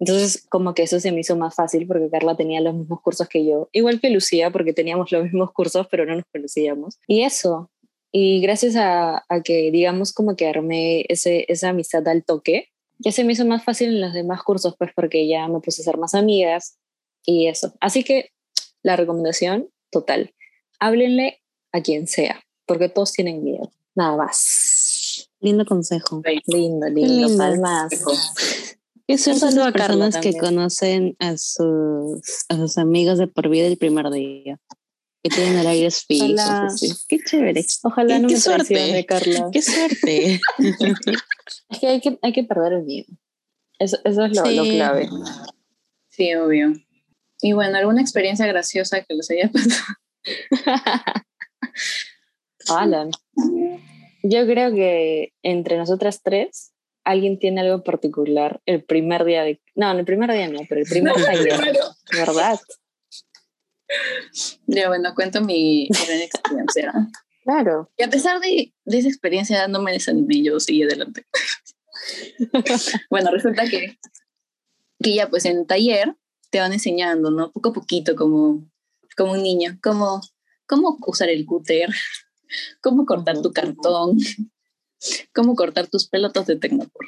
Entonces, 0.00 0.46
como 0.48 0.74
que 0.74 0.84
eso 0.84 1.00
se 1.00 1.10
me 1.10 1.20
hizo 1.20 1.36
más 1.36 1.54
fácil 1.54 1.86
porque 1.86 2.08
Carla 2.08 2.36
tenía 2.36 2.60
los 2.60 2.74
mismos 2.74 3.00
cursos 3.00 3.28
que 3.28 3.44
yo, 3.44 3.68
igual 3.72 4.00
que 4.00 4.10
Lucía, 4.10 4.50
porque 4.50 4.72
teníamos 4.72 5.10
los 5.10 5.24
mismos 5.24 5.52
cursos, 5.52 5.88
pero 5.90 6.06
no 6.06 6.14
nos 6.14 6.24
conocíamos. 6.32 6.98
Y 7.08 7.22
eso, 7.22 7.70
y 8.12 8.40
gracias 8.40 8.76
a, 8.76 9.24
a 9.28 9.42
que, 9.42 9.70
digamos, 9.70 10.12
como 10.12 10.36
que 10.36 10.48
armé 10.48 11.04
ese, 11.08 11.44
esa 11.48 11.70
amistad 11.70 12.06
al 12.08 12.24
toque, 12.24 12.68
ya 12.98 13.12
se 13.12 13.24
me 13.24 13.32
hizo 13.32 13.44
más 13.44 13.64
fácil 13.64 13.88
en 13.88 14.00
los 14.00 14.12
demás 14.12 14.42
cursos, 14.42 14.74
pues 14.78 14.90
porque 14.94 15.28
ya 15.28 15.46
me 15.48 15.60
puse 15.60 15.82
a 15.82 15.84
ser 15.84 15.98
más 15.98 16.14
amigas 16.14 16.78
y 17.24 17.46
eso. 17.46 17.74
Así 17.80 18.02
que 18.02 18.30
la 18.82 18.96
recomendación 18.96 19.68
total, 19.90 20.34
háblenle 20.80 21.40
a 21.72 21.82
quien 21.82 22.06
sea, 22.06 22.42
porque 22.66 22.88
todos 22.88 23.12
tienen 23.12 23.44
miedo, 23.44 23.70
nada 23.94 24.16
más. 24.16 25.28
Lindo 25.40 25.64
consejo. 25.64 26.22
Lindo, 26.46 26.88
lindo, 26.88 27.26
lindo. 27.26 27.36
palmas. 27.36 27.90
Qué 27.90 29.16
suerte 29.16 29.46
Eso 29.46 29.48
es 29.48 29.56
a 29.56 29.72
carnas 29.72 30.16
que 30.18 30.36
conocen 30.36 31.16
a 31.18 31.36
sus, 31.38 32.44
a 32.48 32.56
sus 32.56 32.78
amigos 32.78 33.18
de 33.18 33.26
por 33.26 33.48
vida 33.48 33.66
el 33.66 33.78
primer 33.78 34.10
día. 34.10 34.58
Que 35.28 35.36
tienen 35.36 35.60
horarios 35.60 36.04
fijos. 36.06 36.32
Ojalá. 36.40 36.66
así. 36.66 36.92
Qué 37.08 37.18
chévere. 37.24 37.64
Ojalá 37.82 38.18
no 38.18 38.28
qué 38.28 38.34
me 38.34 38.40
suerte. 38.40 38.74
traicione, 38.74 39.06
Carla. 39.06 39.48
Qué 39.52 39.62
suerte. 39.62 40.40
Es 41.70 41.78
que 41.80 41.86
hay 41.86 42.00
que, 42.00 42.18
hay 42.20 42.32
que 42.32 42.44
perder 42.44 42.74
el 42.74 42.84
miedo. 42.84 43.06
Eso, 43.78 43.98
eso 44.04 44.24
es 44.24 44.36
lo, 44.36 44.44
lo 44.44 44.64
clave. 44.64 45.08
Sí, 46.10 46.34
obvio. 46.34 46.74
Y 47.40 47.52
bueno, 47.52 47.78
¿alguna 47.78 48.02
experiencia 48.02 48.46
graciosa 48.46 49.02
que 49.02 49.14
les 49.14 49.30
haya 49.30 49.50
pasado? 49.50 49.84
Alan. 52.68 53.10
Yo 54.22 54.46
creo 54.46 54.74
que 54.74 55.32
entre 55.42 55.78
nosotras 55.78 56.22
tres, 56.22 56.72
alguien 57.04 57.38
tiene 57.38 57.60
algo 57.62 57.82
particular 57.82 58.60
el 58.66 58.82
primer 58.82 59.24
día 59.24 59.42
de... 59.44 59.60
No, 59.74 59.90
el 59.92 60.04
primer 60.04 60.32
día 60.32 60.48
no, 60.48 60.60
pero 60.68 60.82
el 60.82 60.86
primer 60.86 61.14
taller, 61.14 61.60
¿verdad? 62.12 62.58
Ya, 64.66 64.88
bueno, 64.88 65.14
cuento 65.14 65.40
mi 65.40 65.88
gran 66.06 66.20
experiencia. 66.20 66.92
Claro. 67.44 67.90
Y 67.96 68.02
a 68.02 68.10
pesar 68.10 68.40
de, 68.40 68.74
de 68.84 68.98
esa 68.98 69.08
experiencia, 69.08 69.66
no 69.68 69.80
me 69.80 69.92
desanimé, 69.92 70.42
yo 70.42 70.60
seguí 70.60 70.82
adelante. 70.82 71.24
bueno, 73.10 73.30
resulta 73.30 73.66
que, 73.66 73.98
que 75.02 75.14
ya 75.14 75.30
pues 75.30 75.46
en 75.46 75.66
taller 75.66 76.14
te 76.50 76.60
van 76.60 76.74
enseñando, 76.74 77.30
¿no? 77.30 77.50
Poco 77.50 77.70
a 77.70 77.72
poquito, 77.72 78.16
como, 78.16 78.68
como 79.16 79.32
un 79.32 79.42
niño, 79.42 79.78
cómo, 79.82 80.20
cómo 80.66 80.98
usar 81.06 81.30
el 81.30 81.46
cúter, 81.46 81.88
cómo 82.82 83.06
cortar 83.06 83.40
tu 83.40 83.50
cartón, 83.50 84.18
cómo 85.32 85.54
cortar 85.54 85.86
tus 85.86 86.06
pelotas 86.06 86.46
de 86.46 86.56
Tecnopor. 86.56 87.06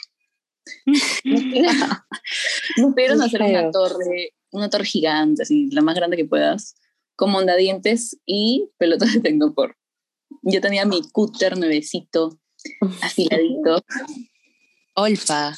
Nos 1.26 2.94
pidieron- 2.94 3.20
hacer 3.22 3.42
una 3.42 3.70
torre, 3.70 4.32
una 4.52 4.70
torre 4.70 4.84
gigante, 4.84 5.42
así, 5.42 5.70
la 5.70 5.82
más 5.82 5.94
grande 5.94 6.16
que 6.16 6.24
puedas, 6.24 6.76
con 7.16 7.30
mondadientes 7.30 8.18
y 8.26 8.70
pelotas 8.78 9.12
de 9.12 9.20
Tecnopor. 9.20 9.76
Yo 10.42 10.60
tenía 10.60 10.84
mi 10.84 11.02
cúter 11.10 11.58
nuevecito, 11.58 12.38
afiladito. 13.02 13.82
Olfa. 14.94 15.54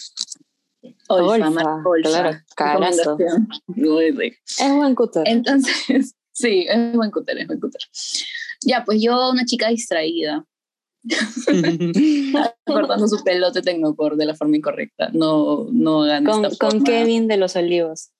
Olfa, 1.08 1.48
Olfa, 1.48 1.82
Olfa. 1.84 2.44
claro. 2.56 3.16
Es 4.58 4.72
buen 4.74 4.94
cúter. 4.94 5.22
Entonces, 5.26 6.14
sí, 6.32 6.66
es 6.68 6.92
buen 6.94 7.10
cúter, 7.10 7.38
es 7.38 7.46
buen 7.46 7.60
cúter. 7.60 7.80
Ya, 8.64 8.84
pues 8.84 9.00
yo, 9.00 9.30
una 9.30 9.44
chica 9.44 9.68
distraída, 9.68 10.44
cortando 12.66 13.08
su 13.08 13.22
pelote 13.24 13.62
tecnopor 13.62 14.16
de 14.16 14.26
la 14.26 14.34
forma 14.34 14.56
incorrecta. 14.56 15.10
No, 15.12 15.68
no 15.70 16.02
hagan 16.04 16.24
Con, 16.24 16.44
esta 16.44 16.56
con 16.58 16.70
forma. 16.70 16.84
Kevin 16.84 17.28
de 17.28 17.36
los 17.36 17.56
Olivos. 17.56 18.10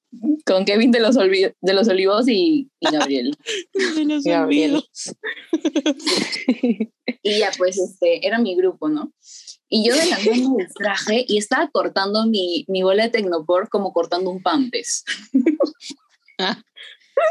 Con 0.45 0.65
Kevin 0.65 0.91
de 0.91 1.01
los, 1.01 1.17
Olvi- 1.17 1.55
de 1.61 1.73
los 1.73 1.89
Olivos 1.89 2.29
y, 2.29 2.69
y 2.81 2.91
Gabriel. 2.91 3.37
De 3.97 4.05
los 4.05 4.25
Gabriel. 4.25 4.75
olvidos. 4.77 5.17
Y 7.25 7.39
ya, 7.39 7.51
pues, 7.57 7.79
este, 7.79 8.27
era 8.27 8.39
mi 8.39 8.57
grupo, 8.57 8.89
¿no? 8.89 9.13
Y 9.69 9.87
yo 9.89 9.95
de 9.95 10.07
la 10.07 10.19
me 10.19 10.65
distraje 10.65 11.25
y 11.29 11.39
estaba 11.39 11.71
cortando 11.71 12.27
mi, 12.27 12.65
mi 12.69 12.83
bola 12.83 13.05
de 13.05 13.11
Tecnopor 13.11 13.69
como 13.69 13.93
cortando 13.93 14.31
un 14.31 14.43
pampes. 14.43 15.05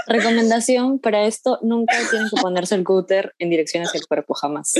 Recomendación 0.07 0.99
para 0.99 1.25
esto, 1.25 1.59
nunca 1.61 1.95
tienen 2.09 2.29
que 2.33 2.41
ponerse 2.41 2.75
el 2.75 2.83
cúter 2.83 3.33
en 3.39 3.49
dirección 3.49 3.83
hacia 3.83 3.99
el 3.99 4.07
cuerpo, 4.07 4.33
jamás. 4.33 4.73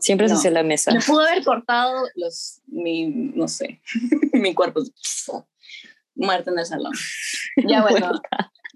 Siempre 0.00 0.26
es 0.26 0.32
No. 0.32 0.38
hacia 0.38 0.50
la 0.50 0.62
mesa. 0.62 0.92
Me 0.92 1.00
pudo 1.00 1.20
haber 1.20 1.44
cortado 1.44 2.04
los, 2.14 2.60
mi, 2.66 3.06
no 3.08 3.48
sé, 3.48 3.80
mi 4.32 4.54
cuerpo. 4.54 4.82
Muerta 6.18 6.50
en 6.50 6.58
el 6.58 6.66
salón. 6.66 6.92
Ya 7.68 7.82
bueno, 7.82 8.12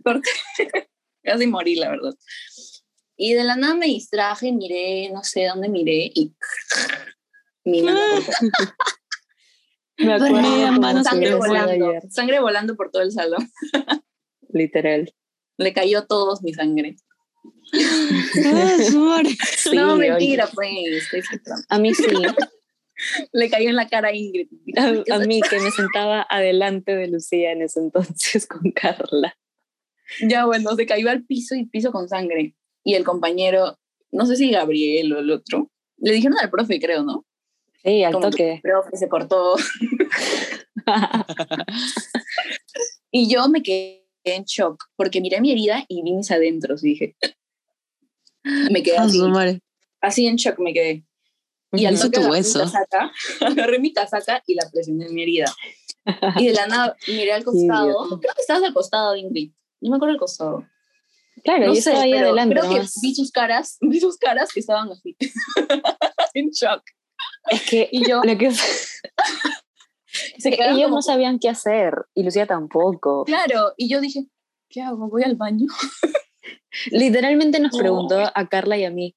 corté. 0.03 0.31
casi 1.23 1.47
morí, 1.47 1.77
la 1.77 1.91
verdad. 1.91 2.15
Y 3.17 3.35
de 3.35 3.45
la 3.45 3.55
nada 3.55 3.75
me 3.75 3.87
distraje, 3.87 4.51
miré, 4.51 5.11
no 5.13 5.23
sé 5.23 5.47
dónde 5.47 5.69
miré 5.69 6.11
y 6.15 6.35
mi 7.65 7.83
mano. 7.83 7.99
Me 9.99 10.15
acuerdo 10.15 10.73
mano 10.81 11.05
sangre 11.05 11.35
volando, 11.35 11.71
ayer, 11.71 12.03
sangre 12.11 12.41
volando 12.41 12.75
por 12.75 12.91
todo 12.91 13.03
el 13.03 13.13
salón. 13.13 13.49
literal. 14.49 15.15
Le 15.59 15.73
cayó 15.73 16.01
a 16.01 16.07
todos 16.07 16.43
mi 16.43 16.53
sangre. 16.55 16.97
Sí, 19.57 19.75
no, 19.75 19.95
oye. 19.95 20.11
mentira, 20.11 20.49
pues, 20.53 20.71
estoy 20.91 21.23
flipando. 21.23 21.63
A 21.69 21.79
mí 21.79 21.95
sí. 21.95 22.05
Le 23.33 23.51
cayó 23.51 23.71
en 23.71 23.77
la 23.77 23.89
cara 23.89 24.09
a 24.09 24.15
Ingrid. 24.15 24.49
A, 24.77 25.17
a 25.17 25.19
mí 25.21 25.41
que 25.49 25.59
me 25.59 25.71
sentaba 25.71 26.27
adelante 26.29 26.95
de 26.95 27.09
Lucía 27.09 27.53
en 27.53 27.63
ese 27.63 27.81
entonces 27.81 28.47
con 28.47 28.71
Carla. 28.73 29.37
Ya 30.29 30.47
bueno, 30.47 30.75
se 30.77 30.87
cayó 30.87 31.11
al 31.11 31.25
piso 31.25 31.55
y 31.55 31.67
piso 31.67 31.91
con 31.91 32.09
sangre. 32.09 32.55
y 32.85 32.95
el 32.95 33.05
compañero, 33.05 33.79
no 34.11 34.27
sé 34.27 34.37
si 34.37 34.51
Gabriel 34.51 35.13
o 35.13 35.21
el 35.21 35.31
otro, 35.31 35.71
le 35.99 36.13
dijeron 36.13 36.39
al 36.39 36.51
profe, 36.51 36.81
creo, 36.81 37.03
¿no? 37.03 37.25
Sí, 37.85 38.05
al 38.05 38.13
Como 38.13 38.31
toque. 38.31 38.55
El 38.55 38.61
profe 38.61 38.97
se 38.97 39.09
cortó. 39.09 39.57
y 43.11 43.33
yo 43.33 43.49
me 43.49 43.63
quedé 43.63 44.03
en 44.25 44.45
shock 44.45 44.85
porque 44.97 45.21
miré 45.21 45.41
mi 45.41 45.53
herida 45.53 45.85
y 45.89 46.03
vi 46.03 46.13
mis 46.13 46.31
adentros 46.31 46.85
y 46.85 46.89
dije, 46.89 47.17
me 48.71 48.83
quedé 48.83 48.99
A 48.99 49.05
así, 49.05 49.21
así 50.01 50.27
en 50.27 50.37
shock 50.37 50.59
me 50.59 50.73
quedé. 50.73 51.05
Y 51.73 51.87
al 51.87 51.97
toque 51.99 52.11
tu 52.11 52.21
agarré 52.21 52.29
mi 52.29 52.31
hueso. 52.39 52.59
casaca, 52.61 53.13
agarré 53.41 53.79
mi 53.81 53.93
casaca 53.93 54.43
y 54.47 54.55
la 54.55 54.69
presioné 54.71 55.07
en 55.07 55.15
mi 55.15 55.23
herida. 55.23 55.55
Y 56.37 56.49
de 56.49 56.53
la 56.55 56.67
nada 56.67 56.97
miré 57.09 57.33
al 57.33 57.45
costado. 57.45 57.87
idiota. 57.87 58.17
Creo 58.21 58.35
que 58.35 58.41
estabas 58.41 58.63
al 58.65 58.75
costado, 58.75 59.17
Ingrid. 59.17 59.53
No 59.81 59.91
me 59.91 59.97
acuerdo 59.97 60.13
al 60.15 60.19
costado. 60.21 60.67
Claro, 61.45 61.67
No 61.67 61.75
yo 61.75 61.75
sé, 61.75 61.91
estaba 61.91 62.03
ahí 62.03 62.13
adelante. 62.13 62.55
creo 62.57 62.71
que 62.71 62.81
vi 63.03 63.15
sus 63.15 63.31
caras, 63.33 63.79
vi 63.81 64.01
sus 64.01 64.17
caras 64.19 64.53
que 64.53 64.61
estaban 64.61 64.91
así. 64.91 65.17
en 66.35 66.51
shock. 66.51 66.83
Es 67.51 67.63
que 67.69 67.89
Y 67.91 68.07
yo 68.09 68.21
lo 68.23 68.37
que 68.39 68.51
se 68.53 70.51
que 70.51 70.63
ellos 70.69 70.83
como- 70.85 70.97
no 70.97 71.03
sabían 71.03 71.39
qué 71.39 71.49
hacer 71.49 71.95
y 72.15 72.23
Lucía 72.23 72.47
tampoco. 72.47 73.25
Claro, 73.25 73.73
y 73.77 73.89
yo 73.89 74.01
dije, 74.01 74.27
¿qué 74.69 74.83
hago? 74.83 75.09
¿Voy 75.09 75.23
al 75.23 75.37
baño? 75.37 75.67
Literalmente 76.91 77.61
nos 77.61 77.73
No. 77.73 77.79
preguntó 77.79 78.19
a 78.35 78.49
Carla 78.49 78.77
y 78.77 78.85
a 78.85 78.91
mí, 78.91 79.17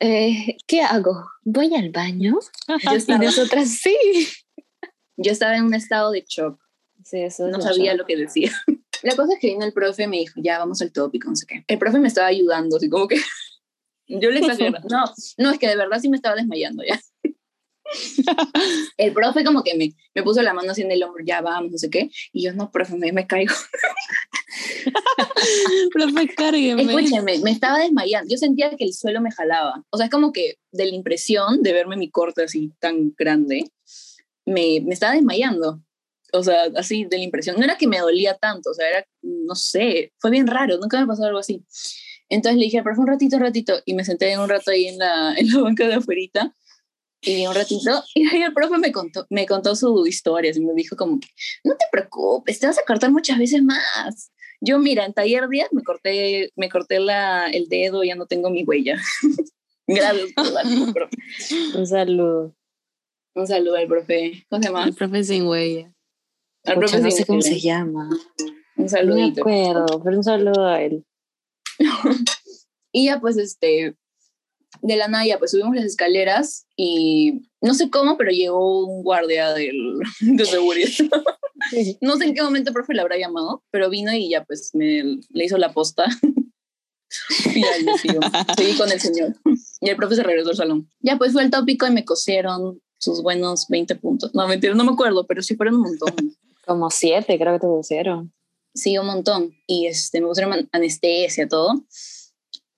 eh, 0.00 0.56
¿qué 0.66 0.82
hago? 0.82 1.30
¿Voy 1.42 1.74
al 1.74 1.90
baño? 1.90 2.38
Yo 2.68 2.76
Y 2.92 2.96
estaba, 2.96 3.24
nosotras 3.24 3.68
sí. 3.82 3.96
yo 5.16 5.32
estaba 5.32 5.56
en 5.56 5.64
un 5.64 5.74
estado 5.74 6.10
de 6.10 6.24
shock. 6.26 6.60
Sí, 7.04 7.18
eso 7.20 7.46
es 7.48 7.52
no 7.52 7.60
sabía 7.60 7.92
shock. 7.92 7.98
lo 8.00 8.06
que 8.06 8.16
decía. 8.16 8.50
La 9.02 9.14
cosa 9.16 9.34
es 9.34 9.40
que 9.40 9.48
vino 9.48 9.64
el 9.64 9.72
profe 9.72 10.04
y 10.04 10.06
me 10.06 10.16
dijo, 10.18 10.40
ya 10.42 10.58
vamos 10.58 10.80
al 10.80 10.90
tópico, 10.92 11.28
no 11.28 11.36
sé 11.36 11.46
qué. 11.46 11.64
El 11.68 11.78
profe 11.78 11.98
me 11.98 12.08
estaba 12.08 12.28
ayudando, 12.28 12.76
así 12.78 12.88
como 12.88 13.06
que 13.06 13.16
yo 14.08 14.30
le 14.30 14.40
exageré. 14.40 14.70
No, 14.90 15.04
no, 15.38 15.50
es 15.50 15.58
que 15.58 15.68
de 15.68 15.76
verdad 15.76 15.98
sí 16.00 16.08
me 16.08 16.16
estaba 16.16 16.36
desmayando 16.36 16.82
ya. 16.82 17.00
El 18.96 19.12
profe 19.12 19.44
como 19.44 19.62
que 19.62 19.76
me, 19.76 19.94
me 20.14 20.22
puso 20.22 20.42
la 20.42 20.54
mano 20.54 20.72
así 20.72 20.82
en 20.82 20.90
el 20.90 21.02
hombro, 21.02 21.22
ya 21.24 21.40
vamos, 21.40 21.72
no 21.72 21.78
sé 21.78 21.90
qué. 21.90 22.10
Y 22.32 22.44
yo, 22.44 22.52
no, 22.52 22.70
profe, 22.70 22.96
me, 22.96 23.12
me 23.12 23.26
caigo. 23.26 23.54
Profe, 25.92 26.28
cárgueme. 26.34 26.82
Escúcheme, 26.82 27.38
me 27.38 27.50
estaba 27.50 27.78
desmayando. 27.78 28.28
Yo 28.30 28.38
sentía 28.38 28.70
que 28.76 28.84
el 28.84 28.94
suelo 28.94 29.20
me 29.20 29.30
jalaba. 29.30 29.84
O 29.90 29.96
sea, 29.96 30.06
es 30.06 30.12
como 30.12 30.32
que 30.32 30.58
de 30.72 30.86
la 30.86 30.94
impresión 30.94 31.62
de 31.62 31.72
verme 31.72 31.96
mi 31.96 32.10
corte 32.10 32.44
así 32.44 32.72
tan 32.78 33.14
grande, 33.16 33.70
me, 34.46 34.80
me 34.84 34.94
estaba 34.94 35.14
desmayando. 35.14 35.82
O 36.32 36.42
sea, 36.42 36.64
así 36.76 37.04
de 37.04 37.18
la 37.18 37.24
impresión. 37.24 37.56
No 37.56 37.64
era 37.64 37.78
que 37.78 37.86
me 37.86 37.98
dolía 37.98 38.34
tanto, 38.34 38.70
o 38.70 38.74
sea, 38.74 38.88
era, 38.88 39.06
no 39.22 39.54
sé, 39.54 40.12
fue 40.18 40.30
bien 40.30 40.46
raro, 40.46 40.78
nunca 40.78 41.00
me 41.00 41.06
pasó 41.06 41.24
algo 41.24 41.38
así. 41.38 41.64
Entonces 42.28 42.58
le 42.58 42.64
dije, 42.64 42.82
pero 42.82 42.96
fue 42.96 43.04
un 43.04 43.10
ratito, 43.10 43.36
un 43.36 43.42
ratito, 43.42 43.74
y 43.84 43.94
me 43.94 44.04
senté 44.04 44.36
un 44.38 44.48
rato 44.48 44.70
ahí 44.70 44.88
en 44.88 44.98
la, 44.98 45.34
en 45.36 45.52
la 45.52 45.60
banca 45.60 45.86
de 45.86 45.94
afuerita, 45.94 46.54
y 47.24 47.46
un 47.46 47.54
ratito, 47.54 48.02
y 48.14 48.26
ahí 48.28 48.42
el 48.42 48.52
profe 48.52 48.78
me 48.78 48.92
contó, 48.92 49.26
me 49.30 49.46
contó 49.46 49.74
su 49.74 50.06
historia, 50.06 50.52
y 50.54 50.60
me 50.60 50.74
dijo 50.74 50.96
como 50.96 51.20
que, 51.20 51.28
no 51.64 51.74
te 51.76 51.84
preocupes, 51.90 52.58
te 52.58 52.66
vas 52.66 52.78
a 52.78 52.84
cortar 52.84 53.10
muchas 53.10 53.38
veces 53.38 53.62
más. 53.62 54.32
Yo, 54.60 54.78
mira, 54.78 55.04
en 55.04 55.12
taller 55.12 55.48
10 55.48 55.72
me 55.72 55.82
corté, 55.82 56.50
me 56.56 56.68
corté 56.68 57.00
la, 57.00 57.48
el 57.48 57.68
dedo, 57.68 58.02
ya 58.04 58.14
no 58.14 58.26
tengo 58.26 58.50
mi 58.50 58.64
huella. 58.64 58.96
Gracias 59.86 60.32
por 60.32 60.52
darme, 60.52 60.92
profe. 60.92 61.16
Un 61.76 61.86
saludo. 61.86 62.56
Un 63.34 63.46
saludo 63.46 63.76
al 63.76 63.88
profe. 63.88 64.46
¿Cómo 64.48 64.62
se 64.62 64.68
llama? 64.68 64.84
El 64.84 64.94
profe 64.94 65.24
sin 65.24 65.46
huella. 65.46 65.92
Al 66.64 66.78
profe 66.78 67.00
no 67.00 67.10
sé 67.10 67.26
cómo 67.26 67.42
se 67.42 67.60
llama. 67.60 68.08
Un 68.76 68.86
No 69.06 69.14
me 69.14 69.24
acuerdo, 69.24 70.02
pero 70.02 70.16
un 70.16 70.24
saludo 70.24 70.66
a 70.66 70.82
él. 70.82 71.04
Y 72.96 73.06
ya 73.06 73.20
pues 73.20 73.36
este, 73.38 73.96
de 74.86 74.96
la 74.96 75.08
nada 75.08 75.24
ya 75.24 75.38
pues 75.38 75.52
subimos 75.52 75.74
las 75.74 75.86
escaleras 75.86 76.66
y 76.76 77.48
no 77.62 77.72
sé 77.72 77.88
cómo, 77.88 78.18
pero 78.18 78.30
llegó 78.30 78.86
un 78.86 79.02
guardia 79.02 79.52
del, 79.54 79.98
de 80.20 80.44
seguridad. 80.44 80.88
No 82.02 82.16
sé 82.18 82.24
en 82.26 82.34
qué 82.34 82.42
momento 82.42 82.70
el 82.70 82.74
profe 82.74 82.92
le 82.92 83.00
habrá 83.00 83.16
llamado, 83.16 83.62
pero 83.70 83.88
vino 83.88 84.12
y 84.12 84.28
ya 84.28 84.44
pues 84.44 84.72
me 84.74 85.02
le 85.30 85.44
hizo 85.44 85.56
la 85.56 85.72
posta. 85.72 86.04
y 87.54 87.60
ya 87.62 87.68
yo 87.86 87.96
sigo. 87.96 88.20
seguí 88.54 88.76
con 88.76 88.92
el 88.92 89.00
señor. 89.00 89.34
Y 89.80 89.88
el 89.88 89.96
profe 89.96 90.16
se 90.16 90.22
regresó 90.22 90.50
al 90.50 90.56
salón. 90.56 90.90
Ya 91.00 91.16
pues 91.16 91.32
fue 91.32 91.42
el 91.42 91.50
tópico 91.50 91.86
y 91.86 91.90
me 91.90 92.04
cosieron 92.04 92.82
sus 92.98 93.22
buenos 93.22 93.66
20 93.68 93.94
puntos. 93.96 94.34
No, 94.34 94.46
mentira, 94.46 94.74
no 94.74 94.84
me 94.84 94.92
acuerdo, 94.92 95.26
pero 95.26 95.40
sí 95.42 95.56
fueron 95.56 95.76
un 95.76 95.82
montón. 95.82 96.36
Como 96.66 96.90
siete, 96.90 97.38
creo 97.38 97.54
que 97.54 97.60
te 97.60 97.66
pusieron. 97.66 98.30
Sí, 98.74 98.98
un 98.98 99.06
montón. 99.06 99.54
Y 99.66 99.86
este, 99.86 100.20
me 100.20 100.26
pusieron 100.26 100.52
an- 100.52 100.68
anestesia, 100.72 101.48
todo. 101.48 101.82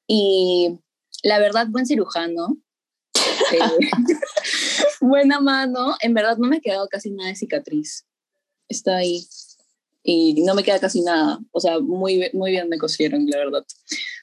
Y 0.06 0.78
la 1.22 1.38
verdad, 1.38 1.66
buen 1.68 1.86
cirujano. 1.86 2.56
Eh, 3.52 3.58
buena 5.00 5.40
mano. 5.40 5.96
En 6.00 6.14
verdad, 6.14 6.36
no 6.38 6.48
me 6.48 6.56
ha 6.58 6.60
quedado 6.60 6.88
casi 6.88 7.10
nada 7.10 7.30
de 7.30 7.36
cicatriz. 7.36 8.06
Está 8.68 8.96
ahí. 8.96 9.26
Y 10.02 10.42
no 10.44 10.54
me 10.54 10.62
queda 10.62 10.78
casi 10.78 11.02
nada. 11.02 11.38
O 11.50 11.60
sea, 11.60 11.80
muy, 11.80 12.30
muy 12.32 12.52
bien 12.52 12.68
me 12.68 12.78
cosieron, 12.78 13.26
la 13.26 13.38
verdad. 13.38 13.64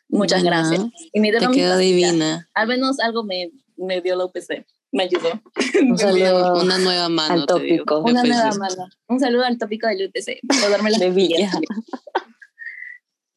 Muchas 0.08 0.44
gracias. 0.44 0.82
Y 1.12 1.20
me 1.20 1.32
Te 1.32 1.48
quedó 1.50 1.78
divina. 1.78 2.50
Al 2.54 2.68
menos 2.68 3.00
algo 3.00 3.24
me, 3.24 3.52
me 3.78 4.02
dio 4.02 4.16
la 4.16 4.26
UPC. 4.26 4.66
Me 4.92 5.04
ayudó. 5.04 5.42
Un 5.82 5.98
saludo 5.98 6.62
Una 6.62 6.78
nueva 6.78 7.10
mano. 7.10 7.34
al 7.34 7.40
digo. 7.42 7.48
tópico. 7.48 8.00
Una 8.02 8.22
Después 8.22 8.30
nueva 8.30 8.56
mano. 8.58 8.90
Un 9.08 9.20
saludo 9.20 9.44
al 9.44 9.58
tópico 9.58 9.88
del 9.88 10.08
UTC 10.08 10.40
por 10.48 10.70
darme 10.70 10.92
las 10.92 11.00
De 11.00 11.10
Villa. 11.12 11.50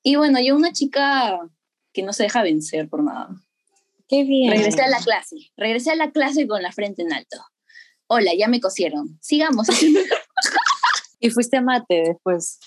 Y 0.03 0.17
bueno, 0.17 0.39
yo 0.41 0.55
una 0.55 0.73
chica 0.73 1.41
que 1.93 2.03
no 2.03 2.13
se 2.13 2.25
deja 2.25 2.43
vencer 2.43 2.89
por 2.89 3.03
nada. 3.03 3.31
Qué 4.09 4.25
bien. 4.25 4.53
Regresé 4.53 4.83
a 4.83 4.89
la 4.89 4.99
clase. 4.99 5.37
Regresé 5.57 5.91
a 5.91 5.97
la 5.97 6.11
clase 6.11 6.47
con 6.47 6.63
la 6.63 6.73
frente 6.73 7.03
en 7.03 7.13
alto. 7.13 7.39
Hola, 8.09 8.33
ya 8.37 8.49
me 8.49 8.61
cosieron. 8.61 9.19
Sigamos. 9.21 9.69
Y 11.19 11.31
fuiste 11.31 11.57
a 11.57 11.63
mate 11.63 12.03
después. 12.09 12.59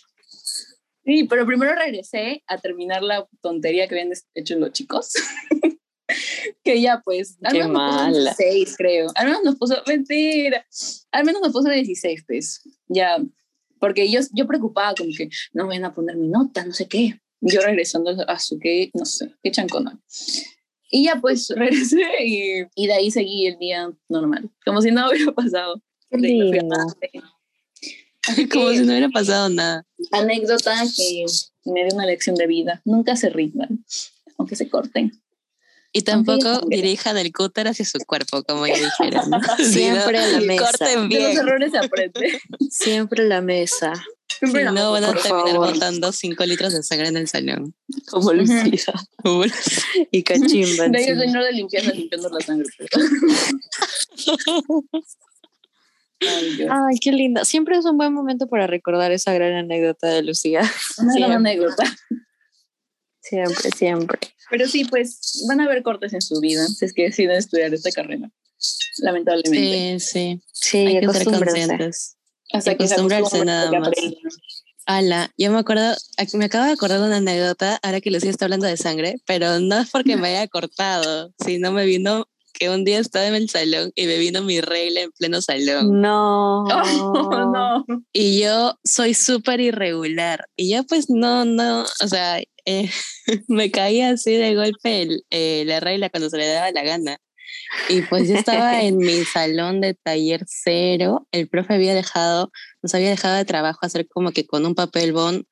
sí, 1.05 1.25
pero 1.25 1.45
primero 1.45 1.75
regresé 1.75 2.43
a 2.47 2.57
terminar 2.57 3.03
la 3.03 3.27
tontería 3.41 3.87
que 3.87 3.93
habían 3.95 4.11
hecho 4.33 4.57
los 4.57 4.71
chicos. 4.71 5.13
que 6.63 6.81
ya 6.81 7.01
pues, 7.03 7.37
al 7.43 7.53
Qué 7.53 7.59
menos 7.59 7.73
nos 7.73 7.91
puso 7.91 8.03
mala. 8.03 8.35
16, 8.37 8.75
creo. 8.77 9.11
Al 9.15 9.25
menos 9.27 9.43
nos 9.43 9.55
puso, 9.55 9.75
mentira, 9.85 10.65
al 11.11 11.25
menos 11.25 11.41
nos 11.41 11.53
puso 11.53 11.69
16, 11.69 12.23
pues. 12.27 12.61
Ya, 12.87 13.17
porque 13.79 14.09
yo, 14.09 14.19
yo 14.33 14.47
preocupaba 14.47 14.95
como 14.95 15.11
que 15.15 15.29
no 15.53 15.67
me 15.67 15.75
van 15.75 15.85
a 15.85 15.93
poner 15.93 16.17
mi 16.17 16.27
nota, 16.27 16.65
no 16.65 16.73
sé 16.73 16.87
qué. 16.87 17.19
Yo 17.41 17.61
regresando 17.61 18.11
a 18.27 18.39
su 18.39 18.59
que, 18.59 18.89
no 18.93 19.05
sé, 19.05 19.33
qué 19.41 19.51
chancona. 19.51 19.97
Y 20.89 21.05
ya 21.05 21.15
pues 21.21 21.49
regresé 21.55 22.01
y, 22.25 22.63
y 22.75 22.87
de 22.87 22.93
ahí 22.93 23.11
seguí 23.11 23.47
el 23.47 23.57
día 23.59 23.91
normal, 24.07 24.49
como 24.65 24.81
si 24.81 24.91
nada 24.91 25.09
hubiera 25.09 25.31
pasado. 25.31 25.81
Qué 26.11 26.17
Como 28.51 28.69
que, 28.69 28.77
si 28.77 28.83
no 28.83 28.91
hubiera 28.91 29.09
pasado 29.09 29.49
nada. 29.49 29.85
anécdota 30.11 30.75
que 30.95 31.25
me 31.65 31.85
dio 31.85 31.93
una 31.95 32.05
lección 32.05 32.35
de 32.35 32.47
vida. 32.47 32.81
Nunca 32.85 33.15
se 33.15 33.29
rindan, 33.29 33.85
aunque 34.37 34.55
se 34.55 34.69
corten. 34.69 35.11
Y 35.91 36.03
tampoco 36.03 36.61
dirijan 36.67 37.17
el 37.17 37.31
cúter 37.31 37.67
hacia 37.67 37.85
su 37.85 37.97
cuerpo, 38.05 38.43
como 38.43 38.67
ya 38.67 38.75
dijeron. 38.75 39.29
¿no? 39.29 39.39
Siempre 39.63 40.31
la 40.31 40.41
mesa. 40.41 40.65
Corten 40.65 41.09
De 41.09 41.19
los 41.19 41.29
bien. 41.31 41.37
errores 41.37 41.71
se 41.71 41.77
aprende. 41.79 42.39
Siempre 42.69 43.27
la 43.27 43.41
mesa. 43.41 43.93
Si 44.39 44.47
no, 44.47 44.91
van 44.91 45.03
a 45.03 45.13
terminar 45.13 45.47
favor. 45.47 45.73
botando 45.73 46.11
5 46.11 46.45
litros 46.45 46.73
de 46.73 46.81
sangre 46.83 47.09
en 47.09 47.17
el 47.17 47.27
salón. 47.27 47.75
Como 48.09 48.33
Lucía. 48.33 48.93
y 50.11 50.23
Cachimba. 50.23 50.87
De 50.87 50.97
ahí 50.97 51.05
el 51.05 51.19
señor 51.19 51.43
de 51.43 51.51
limpieza 51.51 51.91
limpiando 51.91 52.29
la 52.29 52.39
sangre. 52.39 52.69
Ay, 56.21 56.55
Dios. 56.55 56.69
Ay, 56.69 56.97
qué 56.99 57.11
linda. 57.11 57.45
Siempre 57.45 57.77
es 57.77 57.85
un 57.85 57.97
buen 57.97 58.13
momento 58.13 58.47
para 58.47 58.67
recordar 58.67 59.11
esa 59.11 59.33
gran 59.33 59.53
anécdota 59.53 60.07
de 60.07 60.21
Lucía. 60.21 60.69
Una 60.97 61.15
gran 61.15 61.31
anécdota. 61.31 61.85
Siempre, 63.21 63.71
siempre. 63.71 64.19
Pero 64.49 64.67
sí, 64.67 64.83
pues 64.85 65.45
van 65.47 65.61
a 65.61 65.65
haber 65.65 65.81
cortes 65.81 66.13
en 66.13 66.21
su 66.21 66.41
vida 66.41 66.67
si 66.67 66.83
es 66.85 66.93
que 66.93 67.03
deciden 67.03 67.37
estudiar 67.37 67.73
esta 67.73 67.91
carrera. 67.91 68.29
Lamentablemente. 68.97 69.99
Sí, 69.99 70.09
sí. 70.11 70.41
Sí, 70.51 70.77
Hay 70.77 70.99
que 70.99 71.13
ser 71.13 71.25
conscientes. 71.25 72.17
Hasta 72.51 72.71
acostumbrarse 72.71 73.45
nada 73.45 73.71
más. 73.79 73.89
Ala, 74.85 75.31
yo 75.37 75.51
me 75.51 75.59
acuerdo, 75.59 75.95
ac- 76.17 76.35
me 76.37 76.45
acabo 76.45 76.65
de 76.65 76.71
acordar 76.71 76.99
de 76.99 77.05
una 77.05 77.17
anécdota, 77.17 77.79
ahora 77.83 78.01
que 78.01 78.09
Lucía 78.09 78.31
está 78.31 78.45
hablando 78.45 78.65
de 78.65 78.75
sangre, 78.77 79.17
pero 79.27 79.59
no 79.59 79.79
es 79.79 79.89
porque 79.91 80.15
me 80.17 80.29
haya 80.29 80.47
cortado, 80.47 81.31
sino 81.45 81.71
me 81.71 81.85
vino 81.85 82.25
que 82.53 82.69
un 82.71 82.83
día 82.83 82.97
estaba 82.99 83.27
en 83.27 83.35
el 83.35 83.49
salón 83.49 83.91
y 83.95 84.05
me 84.07 84.17
vino 84.17 84.41
mi 84.41 84.59
regla 84.61 85.01
en 85.01 85.11
pleno 85.11 85.41
salón. 85.41 86.01
No. 86.01 86.63
Oh, 86.63 86.63
no. 87.53 87.85
Y 88.11 88.39
yo 88.41 88.79
soy 88.83 89.13
súper 89.13 89.61
irregular. 89.61 90.45
Y 90.55 90.73
yo 90.73 90.83
pues 90.85 91.05
no, 91.09 91.45
no, 91.45 91.83
o 91.83 92.07
sea, 92.07 92.41
eh, 92.65 92.89
me 93.47 93.69
caía 93.69 94.09
así 94.09 94.33
de 94.33 94.55
golpe 94.55 95.03
el- 95.03 95.23
eh, 95.29 95.63
la 95.67 95.79
regla 95.79 96.09
cuando 96.09 96.29
se 96.31 96.37
le 96.37 96.47
daba 96.47 96.71
la 96.71 96.83
gana. 96.83 97.17
Y 97.89 98.01
pues 98.03 98.27
yo 98.27 98.35
estaba 98.35 98.81
en 98.81 98.97
mi 98.97 99.23
salón 99.25 99.81
de 99.81 99.93
taller 99.93 100.45
cero, 100.47 101.27
el 101.31 101.47
profe 101.47 101.75
había 101.75 101.93
dejado, 101.93 102.51
nos 102.81 102.93
había 102.95 103.09
dejado 103.09 103.35
de 103.35 103.45
trabajo 103.45 103.79
hacer 103.81 104.07
como 104.07 104.31
que 104.31 104.45
con 104.45 104.65
un 104.65 104.75
papel 104.75 105.13
bond 105.13 105.45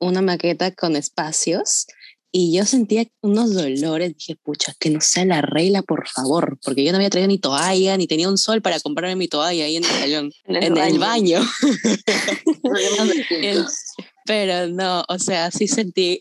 una 0.00 0.22
maqueta 0.22 0.74
con 0.74 0.96
espacios 0.96 1.86
y 2.32 2.56
yo 2.56 2.64
sentía 2.64 3.06
unos 3.22 3.54
dolores. 3.54 4.14
Dije, 4.16 4.36
pucha, 4.42 4.72
que 4.78 4.90
no 4.90 5.00
sea 5.00 5.24
la 5.24 5.42
regla, 5.42 5.82
por 5.82 6.08
favor, 6.08 6.58
porque 6.64 6.84
yo 6.84 6.92
no 6.92 6.96
había 6.96 7.10
traído 7.10 7.28
ni 7.28 7.38
toalla, 7.38 7.96
ni 7.96 8.06
tenía 8.06 8.28
un 8.28 8.38
sol 8.38 8.62
para 8.62 8.78
comprarme 8.80 9.16
mi 9.16 9.28
toalla 9.28 9.64
ahí 9.64 9.76
en 9.76 9.84
el 9.84 9.90
salón, 9.90 10.32
en 10.44 10.76
el, 10.76 10.98
baño. 10.98 11.40
Pero 14.26 14.68
no, 14.68 15.04
o 15.08 15.18
sea, 15.18 15.50
sí 15.50 15.66
sentí 15.66 16.20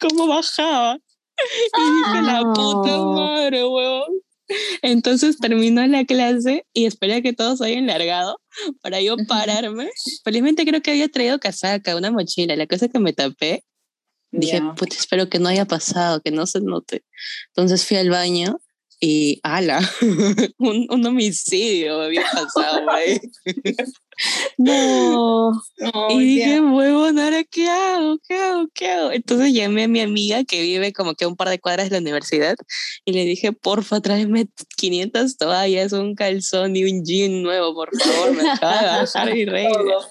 cómo 0.00 0.26
bajaba. 0.26 0.96
Y 0.96 1.96
dije, 1.98 2.22
la 2.22 2.40
puta 2.54 2.94
Ah. 2.94 3.04
madre, 3.14 3.64
huevón. 3.64 4.25
Entonces 4.82 5.38
terminó 5.38 5.86
la 5.86 6.04
clase 6.04 6.66
y 6.72 6.86
esperé 6.86 7.14
a 7.14 7.22
que 7.22 7.32
todos 7.32 7.60
hayan 7.62 7.86
largado 7.86 8.40
para 8.82 9.00
yo 9.00 9.16
pararme. 9.28 9.90
Felizmente 10.24 10.64
creo 10.64 10.82
que 10.82 10.92
había 10.92 11.08
traído 11.08 11.38
casaca, 11.38 11.96
una 11.96 12.10
mochila. 12.10 12.56
La 12.56 12.66
cosa 12.66 12.88
que 12.88 12.98
me 12.98 13.12
tapé 13.12 13.64
Dije, 14.32 14.58
Ya. 14.58 14.74
puta, 14.74 14.96
espero 14.96 15.28
que 15.28 15.38
no 15.38 15.48
haya 15.48 15.64
pasado, 15.64 16.20
que 16.20 16.30
no 16.30 16.46
se 16.46 16.60
note. 16.60 17.04
Entonces 17.48 17.86
fui 17.86 17.96
al 17.96 18.10
baño 18.10 18.58
y, 19.00 19.40
ala, 19.42 19.80
un, 20.58 20.86
un 20.90 21.06
homicidio 21.06 22.00
había 22.00 22.22
pasado 22.22 22.90
ahí. 22.90 23.20
No. 24.56 25.52
No, 25.76 26.10
y 26.10 26.18
dije, 26.24 26.54
ya. 26.54 26.62
huevón, 26.62 27.18
¿ahora 27.18 27.44
qué 27.44 27.68
hago? 27.68 28.18
¿Qué 28.26 28.34
hago? 28.34 28.68
¿Qué 28.72 28.88
hago? 28.88 29.12
Entonces 29.12 29.52
llamé 29.52 29.84
a 29.84 29.88
mi 29.88 30.00
amiga 30.00 30.42
que 30.44 30.62
vive 30.62 30.94
como 30.94 31.14
que 31.14 31.26
a 31.26 31.28
un 31.28 31.36
par 31.36 31.50
de 31.50 31.58
cuadras 31.58 31.90
de 31.90 31.96
la 31.96 32.00
universidad 32.00 32.56
y 33.04 33.12
le 33.12 33.26
dije, 33.26 33.52
porfa, 33.52 34.00
tráeme 34.00 34.48
500 34.76 35.36
toallas, 35.36 35.92
un 35.92 36.14
calzón 36.14 36.76
y 36.76 36.84
un 36.84 37.04
jean 37.04 37.42
nuevo, 37.42 37.74
por 37.74 37.94
favor, 37.94 38.32
me 38.32 38.50
acaba 38.50 38.80
de 38.80 38.86
bajar 38.86 39.28
regla. 39.28 39.70
Todo. 39.74 40.08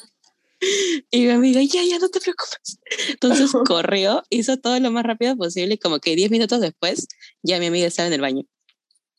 Y 1.11 1.21
mi 1.21 1.31
amiga, 1.31 1.61
ya, 1.61 1.83
ya, 1.83 1.99
no 1.99 2.09
te 2.09 2.19
preocupes. 2.19 2.79
Entonces 3.09 3.51
corrió, 3.67 4.23
hizo 4.29 4.57
todo 4.57 4.79
lo 4.79 4.91
más 4.91 5.03
rápido 5.03 5.35
posible 5.35 5.75
y 5.75 5.77
como 5.77 5.99
que 5.99 6.15
10 6.15 6.31
minutos 6.31 6.61
después, 6.61 7.07
ya 7.43 7.59
mi 7.59 7.67
amiga 7.67 7.87
estaba 7.87 8.07
en 8.07 8.13
el 8.13 8.21
baño. 8.21 8.43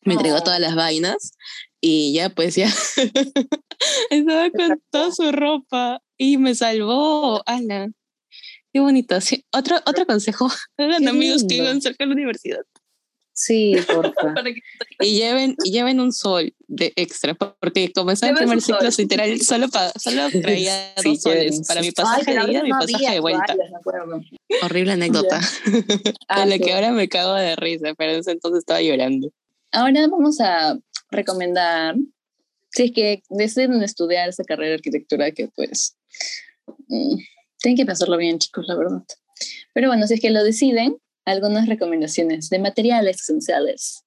Me 0.07 0.15
entregó 0.15 0.37
Oh. 0.39 0.43
todas 0.43 0.61
las 0.61 0.75
vainas 0.75 1.33
y 1.81 2.15
ya, 2.15 2.31
pues 2.31 2.55
ya, 2.57 2.69
estaba 4.11 4.51
con 4.51 4.83
toda 4.91 5.13
su 5.13 5.31
ropa 5.33 6.01
y 6.17 6.39
me 6.39 6.55
salvó. 6.55 7.43
¡Hala! 7.47 7.91
Qué 8.73 8.81
bonito. 8.81 9.21
Sí, 9.21 9.45
otro, 9.53 9.77
otro 9.87 10.07
consejo, 10.07 10.49
hagan 10.79 11.09
amigos 11.09 11.45
que 11.49 11.57
vivan 11.61 11.81
cerca 11.81 12.05
de 12.05 12.09
la 12.09 12.15
universidad 12.15 12.61
Sí, 13.39 13.77
porfa. 13.87 14.33
Que- 14.45 15.07
y 15.07 15.13
lleven, 15.19 15.57
y 15.63 15.71
lleven 15.71 16.01
un 16.01 16.11
sol 16.13 16.55
de 16.69 16.95
extra, 16.97 17.35
porque 17.35 17.93
como 17.93 18.11
en 18.11 18.17
Lleven 18.17 18.37
primer 18.37 18.63
ciclo, 18.63 18.89
literal, 18.97 19.41
solo, 19.43 19.69
pa- 19.69 19.93
solo 19.99 20.23
traía 20.41 20.95
Sí, 20.97 21.11
dos 21.11 21.23
soles 21.23 21.61
para 21.69 21.83
mi 21.83 21.91
pasaje 21.93 22.33
de 22.35 22.51
ida 22.51 22.61
y 22.61 22.63
mi 22.63 22.71
pasaje 22.71 22.95
había 22.97 23.11
de 23.13 23.21
vuelta. 23.21 23.55
Horrible 24.63 24.93
anécdota. 24.93 25.41
Ah, 26.29 26.45
en 26.45 26.51
la 26.51 26.59
que 26.59 26.73
ahora 26.73 26.93
me 26.93 27.09
cago 27.11 27.35
de 27.35 27.57
risa, 27.57 27.93
pero 27.99 28.13
en 28.13 28.21
ese 28.21 28.31
entonces 28.31 28.61
estaba 28.61 28.81
llorando. 28.81 29.31
Ahora 29.77 30.09
vamos 30.09 30.41
a 30.41 30.79
recomendar, 31.11 31.97
si 32.71 32.85
es 32.85 32.93
que 32.93 33.23
deciden 33.29 33.83
estudiar 33.83 34.31
esa 34.31 34.43
carrera 34.43 34.71
de 34.71 34.75
arquitectura, 34.77 35.31
que 35.33 35.49
pues 35.49 35.99
mm, 36.89 37.17
tienen 37.59 37.77
que 37.77 37.85
pensarlo 37.85 38.17
bien, 38.17 38.39
chicos, 38.39 38.65
la 38.69 38.75
verdad. 38.75 39.03
Pero 39.75 39.89
bueno, 39.89 40.07
si 40.07 40.15
es 40.15 40.21
que 40.21 40.31
lo 40.31 40.43
deciden, 40.43 40.97
algunas 41.27 41.69
recomendaciones 41.69 42.49
de 42.49 42.59
materiales 42.59 43.21
esenciales. 43.21 44.03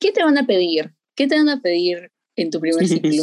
¿Qué 0.00 0.10
te 0.10 0.24
van 0.24 0.36
a 0.36 0.46
pedir? 0.46 0.92
¿Qué 1.14 1.28
te 1.28 1.36
van 1.36 1.48
a 1.48 1.60
pedir 1.60 2.10
en 2.34 2.50
tu 2.50 2.58
primer 2.58 2.88
ciclo? 2.88 3.22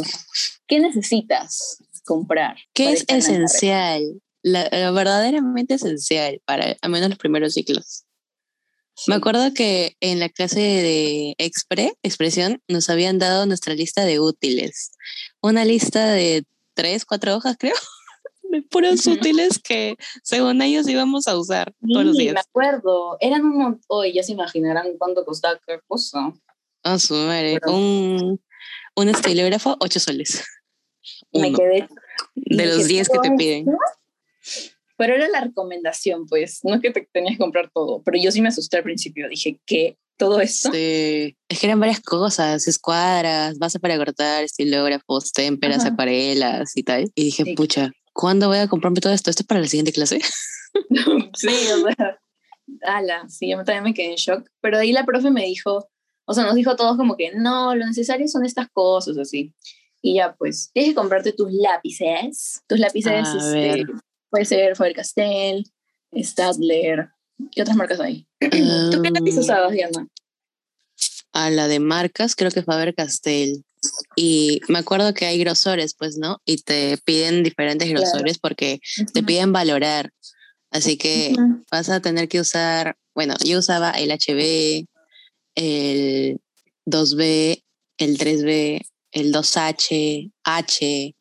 ¿Qué 0.66 0.80
necesitas 0.80 1.76
comprar? 2.06 2.56
¿Qué 2.72 2.92
es 2.92 3.04
esencial? 3.06 4.22
La, 4.40 4.66
la 4.72 4.90
verdaderamente 4.92 5.74
esencial 5.74 6.40
para 6.46 6.74
al 6.80 6.90
menos 6.90 7.10
los 7.10 7.18
primeros 7.18 7.52
ciclos. 7.52 8.06
Me 9.06 9.14
acuerdo 9.16 9.52
que 9.54 9.96
en 10.00 10.20
la 10.20 10.28
clase 10.28 10.60
de 10.60 11.34
expre, 11.38 11.94
expresión, 12.02 12.60
nos 12.68 12.88
habían 12.90 13.18
dado 13.18 13.46
nuestra 13.46 13.74
lista 13.74 14.04
de 14.04 14.20
útiles. 14.20 14.92
Una 15.40 15.64
lista 15.64 16.06
de 16.12 16.44
tres, 16.74 17.04
cuatro 17.04 17.34
hojas, 17.36 17.56
creo, 17.58 17.74
de 18.44 18.62
puros 18.62 19.06
útiles 19.06 19.58
que 19.58 19.96
según 20.22 20.60
ellos 20.62 20.86
íbamos 20.88 21.26
a 21.26 21.36
usar 21.38 21.72
todos 21.92 22.04
los 22.04 22.16
Sí, 22.16 22.22
días. 22.24 22.34
me 22.34 22.40
acuerdo. 22.40 23.16
Eran 23.20 23.44
un 23.44 23.56
montón. 23.58 23.80
Hoy 23.88 24.12
ya 24.12 24.22
se 24.22 24.32
imaginarán 24.32 24.96
cuánto 24.98 25.24
costaba 25.24 25.58
cada 25.66 25.80
cosa. 25.88 26.32
A 26.84 26.98
su 26.98 27.14
madre. 27.14 27.58
Pero- 27.60 27.76
Un, 27.76 28.40
un 28.96 29.08
estilógrafo, 29.08 29.76
ocho 29.80 30.00
soles. 30.00 30.44
Me 31.32 31.52
quedé 31.52 31.88
de 32.34 32.66
los 32.66 32.76
dije, 32.78 32.88
10 32.88 33.08
que 33.08 33.18
te 33.20 33.28
"¿Cómo? 33.28 33.36
piden. 33.38 33.66
Pero 35.02 35.16
era 35.16 35.26
la 35.26 35.40
recomendación, 35.40 36.28
pues, 36.28 36.60
no 36.62 36.76
es 36.76 36.80
que 36.80 36.92
te 36.92 37.08
tenías 37.12 37.32
que 37.32 37.38
comprar 37.42 37.68
todo, 37.74 38.04
pero 38.04 38.18
yo 38.22 38.30
sí 38.30 38.40
me 38.40 38.50
asusté 38.50 38.76
al 38.76 38.84
principio, 38.84 39.28
dije, 39.28 39.60
¿qué? 39.66 39.98
¿Todo 40.16 40.40
esto? 40.40 40.70
Sí. 40.70 41.36
Es 41.48 41.58
que 41.58 41.66
eran 41.66 41.80
varias 41.80 42.00
cosas, 42.00 42.68
escuadras, 42.68 43.58
base 43.58 43.80
para 43.80 43.96
cortar, 43.96 44.44
estilógrafos, 44.44 45.32
témperas, 45.32 45.80
Ajá. 45.80 45.88
acuarelas 45.88 46.76
y 46.76 46.84
tal. 46.84 47.10
Y 47.16 47.24
dije, 47.24 47.42
Sí. 47.42 47.54
pucha, 47.56 47.90
¿cuándo 48.12 48.46
voy 48.46 48.58
a 48.58 48.68
comprarme 48.68 49.00
todo 49.00 49.12
esto? 49.12 49.28
¿Esto 49.28 49.42
es 49.42 49.46
para 49.48 49.60
la 49.60 49.66
siguiente 49.66 49.90
clase? 49.92 50.20
sí, 51.34 51.48
o 51.48 51.90
sea, 51.96 52.20
ala, 52.82 53.28
sí, 53.28 53.50
yo 53.50 53.56
también 53.64 53.82
me 53.82 53.94
quedé 53.94 54.10
en 54.10 54.14
shock, 54.14 54.46
pero 54.60 54.78
ahí 54.78 54.92
la 54.92 55.04
profe 55.04 55.32
me 55.32 55.44
dijo, 55.46 55.88
o 56.26 56.32
sea, 56.32 56.44
nos 56.44 56.54
dijo 56.54 56.70
a 56.70 56.76
todos 56.76 56.96
como 56.96 57.16
que, 57.16 57.32
no, 57.34 57.74
lo 57.74 57.84
necesario 57.86 58.28
son 58.28 58.44
estas 58.44 58.68
cosas, 58.72 59.18
así. 59.18 59.52
Y 60.00 60.14
ya, 60.18 60.36
pues, 60.38 60.70
tienes 60.72 60.92
que 60.92 60.94
comprarte 60.94 61.32
tus 61.32 61.52
lápices, 61.52 62.62
tus 62.68 62.78
lápices, 62.78 63.28
este. 63.34 63.84
Puede 64.32 64.46
ser 64.46 64.74
Faber-Castell, 64.74 65.70
Stadler, 66.16 67.10
¿qué 67.52 67.60
otras 67.62 67.76
marcas 67.76 68.00
hay? 68.00 68.26
¿Tú 68.40 69.02
qué 69.02 69.10
lápiz 69.10 69.36
usabas, 69.36 69.72
Diana? 69.72 70.08
A 71.32 71.50
la 71.50 71.68
de 71.68 71.80
marcas, 71.80 72.34
creo 72.34 72.50
que 72.50 72.62
Faber 72.62 72.94
Castell. 72.94 73.62
Y 74.16 74.60
me 74.68 74.78
acuerdo 74.78 75.12
que 75.12 75.26
hay 75.26 75.38
grosores, 75.38 75.94
pues, 75.94 76.16
¿no? 76.16 76.40
Y 76.46 76.62
te 76.62 76.96
piden 77.04 77.42
diferentes 77.42 77.88
Claro. 77.88 78.00
grosores 78.00 78.38
porque 78.38 78.80
te 79.12 79.22
piden 79.22 79.52
valorar. 79.52 80.10
Así 80.70 80.96
que 80.96 81.34
vas 81.70 81.90
a 81.90 82.00
tener 82.00 82.28
que 82.28 82.40
usar, 82.40 82.96
bueno, 83.14 83.34
yo 83.44 83.58
usaba 83.58 83.90
el 83.90 84.10
HB, 84.10 84.86
el 85.56 86.40
2B, 86.86 87.62
el 87.98 88.16
3B, 88.16 88.80
el 89.10 89.32
2H, 89.32 90.32
H, 90.44 91.14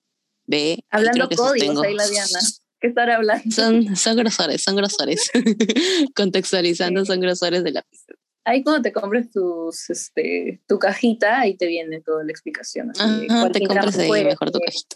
B. 0.46 0.86
Hablando 0.90 1.28
códigos 1.30 1.84
ahí 1.84 1.94
la 1.94 2.08
Diana. 2.08 2.40
¿Qué 2.82 2.88
estará 2.88 3.18
hablando? 3.18 3.44
Son, 3.52 3.96
son 3.96 4.18
grosores, 4.18 4.62
son 4.64 4.76
grosores. 4.76 5.30
Contextualizando, 6.16 7.02
Sí. 7.02 7.08
son 7.08 7.22
grosores 7.22 7.64
de 7.64 7.72
lápiz. 7.72 8.00
Ahí 8.44 8.64
cuando 8.64 8.82
te 8.82 8.92
compres 8.92 9.30
tus, 9.32 9.90
este, 9.92 10.62
tu 10.68 10.80
cajita, 10.80 11.40
ahí 11.42 11.56
te 11.56 11.68
viene 11.68 12.02
toda 12.02 12.24
la 12.24 12.32
explicación. 12.32 12.90
así 12.90 13.28
Ajá, 13.30 13.42
cuál 13.42 13.52
te 13.52 13.60
pinta 13.60 13.74
compras 13.76 13.98
ahí 14.00 14.24
mejor 14.26 14.52
tu 14.52 14.60
cajita. 14.60 14.96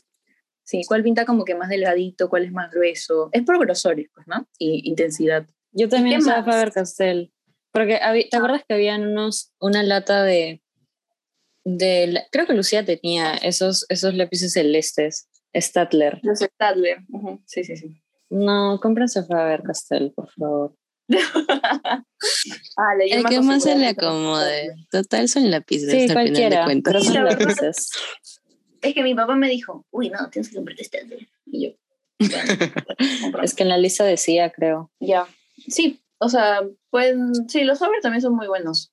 Sí, 0.64 0.82
cuál 0.88 1.04
pinta 1.04 1.26
como 1.26 1.46
que 1.46 1.54
más 1.54 1.70
delgadito, 1.70 2.28
cuál 2.28 2.44
es 2.46 2.52
más 2.52 2.72
grueso. 2.72 3.30
Es 3.34 3.44
por 3.44 3.60
grosores, 3.60 4.08
pues, 4.16 4.26
¿no? 4.28 4.48
Y 4.58 4.90
intensidad. 4.90 5.46
Yo 5.72 5.88
también 5.90 6.22
usaba? 6.22 6.44
Faber 6.44 6.72
Castell. 6.72 7.32
Porque 7.72 8.00
¿te 8.32 8.38
acuerdas 8.38 8.64
que 8.68 8.74
habían 8.74 9.06
unos, 9.06 9.52
una 9.60 9.84
lata 9.84 10.24
de, 10.24 10.64
de 11.66 12.08
la- 12.08 12.24
creo 12.32 12.48
que 12.48 12.54
Lucía 12.54 12.84
tenía 12.84 13.36
esos, 13.36 13.86
esos 13.90 14.16
lápices 14.16 14.54
celestes, 14.54 15.28
Statler. 15.56 16.20
Los 16.24 16.40
Stadler. 16.40 17.00
ujú, 17.10 17.42
Sí, 17.46 17.64
sí, 17.64 17.76
sí. 17.78 18.02
No, 18.30 18.80
cómprense 18.82 19.24
Faber 19.24 19.62
Castell, 19.64 20.12
por 20.14 20.30
favor. 20.32 20.76
Ah, 22.78 22.94
El 23.00 23.24
que 23.26 23.40
más 23.42 23.64
se 23.64 23.76
le 23.78 23.88
acomode. 23.88 24.76
Total 24.92 25.28
son 25.30 25.50
lápices 25.52 25.90
Sí, 25.92 26.02
al 26.02 26.08
final 26.08 26.16
de 26.26 26.34
cualquiera, 26.34 26.66
pero 26.84 27.00
son 27.04 27.24
lápices. 27.24 27.90
Es 28.82 28.94
que 28.94 29.04
mi 29.04 29.14
papá 29.16 29.36
me 29.36 29.50
dijo, 29.50 29.86
uy, 29.92 30.10
no, 30.10 30.30
tienes 30.30 30.50
que 30.50 30.56
comprarte 30.56 30.84
Stadler. 30.84 31.28
Y 31.46 31.68
yo, 31.70 31.76
bueno. 32.20 33.40
Es 33.44 33.54
que 33.54 33.64
en 33.64 33.70
la 33.70 33.78
lista 33.78 34.04
decía, 34.04 34.52
creo. 34.52 34.92
Ya. 35.00 35.28
Sí, 35.68 36.02
o 36.18 36.30
sea, 36.30 36.62
pueden. 36.90 37.48
Sí, 37.50 37.64
los 37.64 37.80
Faber 37.80 38.02
también 38.02 38.22
son 38.22 38.36
muy 38.36 38.48
buenos. 38.48 38.92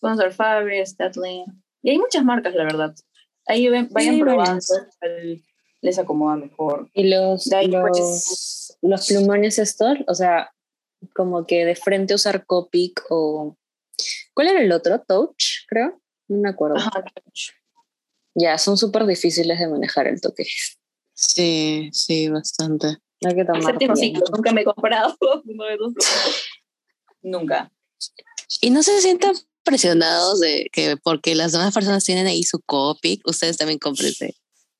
Pueden 0.00 0.16
usar 0.18 0.32
Faber, 0.32 0.86
Stadler. 0.86 1.44
Y 1.82 1.90
hay 1.90 1.98
muchas 1.98 2.24
marcas, 2.24 2.54
la 2.54 2.64
verdad. 2.64 2.94
Ahí 3.46 3.68
ven- 3.68 3.88
vayan 3.92 4.18
probando 4.20 4.58
les 5.84 5.98
acomoda 5.98 6.36
mejor. 6.36 6.88
Y 6.94 7.08
los, 7.08 7.52
ahí, 7.52 7.66
los, 7.66 7.90
pues- 7.90 8.78
los 8.80 9.06
plumones 9.06 9.58
estos, 9.58 9.98
o 10.08 10.14
sea, 10.14 10.50
como 11.14 11.46
que 11.46 11.66
de 11.66 11.76
frente 11.76 12.14
usar 12.14 12.46
Copic 12.46 13.02
o... 13.10 13.56
¿Cuál 14.32 14.48
era 14.48 14.62
el 14.62 14.72
otro? 14.72 15.00
Touch, 15.06 15.66
creo. 15.68 16.00
No 16.28 16.38
me 16.38 16.48
acuerdo. 16.48 16.78
Ajá. 16.78 17.04
Ya, 18.34 18.56
son 18.56 18.78
súper 18.78 19.04
difíciles 19.04 19.58
de 19.58 19.68
manejar 19.68 20.06
el 20.06 20.20
toque. 20.20 20.46
Sí, 21.12 21.90
sí, 21.92 22.30
bastante. 22.30 22.96
Hay 23.24 23.34
que 23.34 23.44
tomar 23.44 23.62
Séptimo 23.62 23.94
ciclo, 23.94 24.24
nunca 24.34 24.52
me 24.52 24.62
he 24.62 24.64
comprado 24.64 25.16
uno 25.44 25.64
de. 25.64 25.78
Nunca. 27.22 27.70
Y 28.60 28.70
no 28.70 28.82
se 28.82 29.00
sientan 29.02 29.34
presionados 29.62 30.40
de 30.40 30.68
que 30.72 30.96
porque 30.96 31.34
las 31.34 31.52
demás 31.52 31.72
personas 31.72 32.04
tienen 32.04 32.26
ahí 32.26 32.42
su 32.42 32.60
Copic, 32.60 33.26
ustedes 33.28 33.58
también 33.58 33.78
cómprense. 33.78 34.34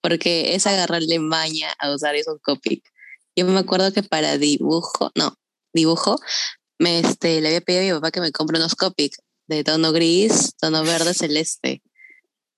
Porque 0.05 0.55
es 0.55 0.66
agarrarle 0.66 1.18
maña 1.18 1.72
a 1.78 1.90
usar 1.90 2.14
esos 2.14 2.38
Copic. 2.42 2.84
Yo 3.34 3.46
me 3.46 3.59
acuerdo 3.59 3.90
que 3.90 4.02
para 4.02 4.36
dibujo, 4.36 5.11
no, 5.14 5.34
dibujo, 5.72 6.18
me, 6.78 6.98
este, 6.98 7.40
le 7.40 7.48
había 7.48 7.62
pedido 7.62 7.80
a 7.80 7.84
mi 7.86 8.00
papá 8.02 8.11
que 8.11 8.20
me 8.20 8.30
compre 8.30 8.59
unos 8.59 8.74
Copic 8.74 9.16
de 9.46 9.64
tono 9.64 9.92
gris, 9.92 10.55
tono 10.61 10.84
verde, 10.84 11.14
celeste. 11.14 11.82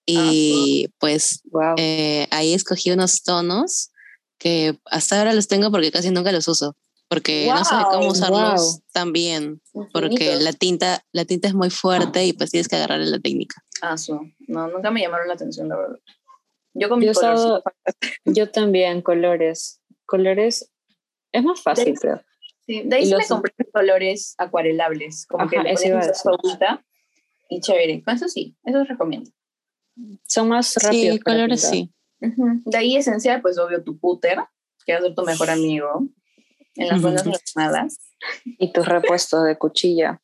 Y 0.06 0.88
pues 0.98 1.42
Wow. 1.44 1.76
eh, 1.78 2.26
ahí 2.32 2.52
escogí 2.52 2.90
unos 2.90 3.22
tonos 3.22 3.90
que 4.38 4.76
hasta 4.86 5.16
ahora 5.16 5.32
los 5.32 5.46
tengo 5.46 5.70
porque 5.70 5.92
casi 5.92 6.10
nunca 6.10 6.32
los 6.32 6.48
uso. 6.48 6.74
Porque 7.08 7.46
no 7.48 7.64
sé 7.64 7.76
cómo 7.92 8.08
usarlos 8.08 8.60
guau. 8.60 8.80
tan 8.92 9.12
bien. 9.12 9.62
Porque 9.92 10.34
la 10.40 10.52
tinta, 10.52 11.04
la 11.12 11.24
tinta 11.24 11.46
es 11.46 11.54
muy 11.54 11.70
fuerte 11.70 12.26
y 12.26 12.32
pues 12.32 12.50
tienes 12.50 12.66
que 12.66 12.74
agarrarle 12.74 13.06
la 13.06 13.20
técnica. 13.20 13.62
Ah, 13.82 13.96
su. 13.96 14.18
No, 14.48 14.66
nunca 14.66 14.90
me 14.90 15.02
llamaron 15.02 15.28
la 15.28 15.34
atención, 15.34 15.68
la 15.68 15.76
verdad. 15.76 15.98
Yo 16.78 16.88
con 16.88 17.00
Yo 17.00 17.08
mis 17.08 17.16
usado- 17.16 17.62
colorcitos. 17.62 18.12
Yo 18.24 18.50
también, 18.50 19.02
colores. 19.02 19.80
Colores 20.04 20.70
es 21.32 21.44
más 21.44 21.60
fácil, 21.60 21.94
De- 21.94 22.00
creo. 22.00 22.20
Sí, 22.66 22.82
de 22.84 22.96
ahí 22.96 23.02
y 23.04 23.06
sí 23.06 23.14
me 23.14 23.26
compré 23.26 23.52
colores 23.72 24.34
acuarelables, 24.38 25.26
como 25.26 25.48
que 25.48 25.56
le 25.58 25.74
pones 25.74 26.22
y 27.48 27.60
chévere. 27.60 28.02
Con 28.02 28.14
eso 28.16 28.28
sí, 28.28 28.56
eso 28.64 28.80
os 28.80 28.88
recomiendo. 28.88 29.30
Son 30.26 30.48
más 30.48 30.74
rápidos. 30.82 31.14
Sí, 31.16 31.20
colores 31.20 31.70
pintar. 31.70 31.70
sí. 31.70 31.92
De 32.64 32.76
ahí 32.76 32.96
esencial, 32.96 33.40
pues 33.40 33.56
obvio 33.58 33.84
tu 33.84 34.00
cúter, 34.00 34.38
que 34.84 34.92
va 34.94 34.98
a 34.98 35.02
ser 35.02 35.14
tu 35.14 35.22
mejor 35.22 35.50
amigo 35.50 36.08
en 36.74 36.88
las 36.88 37.00
y 37.00 37.28
las 37.30 37.42
malas. 37.54 37.98
Y 38.44 38.72
tus 38.72 38.86
repuestos 38.86 39.44
de 39.44 39.56
cuchilla. 39.56 40.20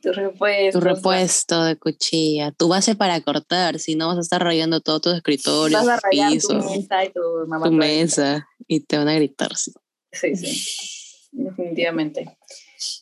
Tu 0.00 0.10
repuesto. 0.12 0.78
Tu 0.78 0.84
repuesto 0.84 1.64
de 1.64 1.76
cuchilla, 1.76 2.50
tu 2.52 2.68
base 2.68 2.94
para 2.96 3.20
cortar, 3.20 3.78
si 3.78 3.94
no 3.94 4.08
vas 4.08 4.16
a 4.16 4.20
estar 4.22 4.42
rayando 4.42 4.80
todo 4.80 5.00
tu 5.00 5.10
escritorio, 5.10 5.76
Vas 5.84 6.02
a 6.02 6.08
piso, 6.10 6.48
tu 6.48 6.54
mesa 6.70 7.04
y 7.04 7.10
tu 7.12 7.20
mamá. 7.46 7.66
tu 7.66 7.72
mesa 7.72 8.48
y 8.66 8.80
te 8.80 8.96
van 8.96 9.08
a 9.08 9.14
gritar. 9.14 9.54
sí. 9.56 9.72
Sí, 10.12 10.34
sí. 10.34 11.28
Definitivamente. 11.32 12.38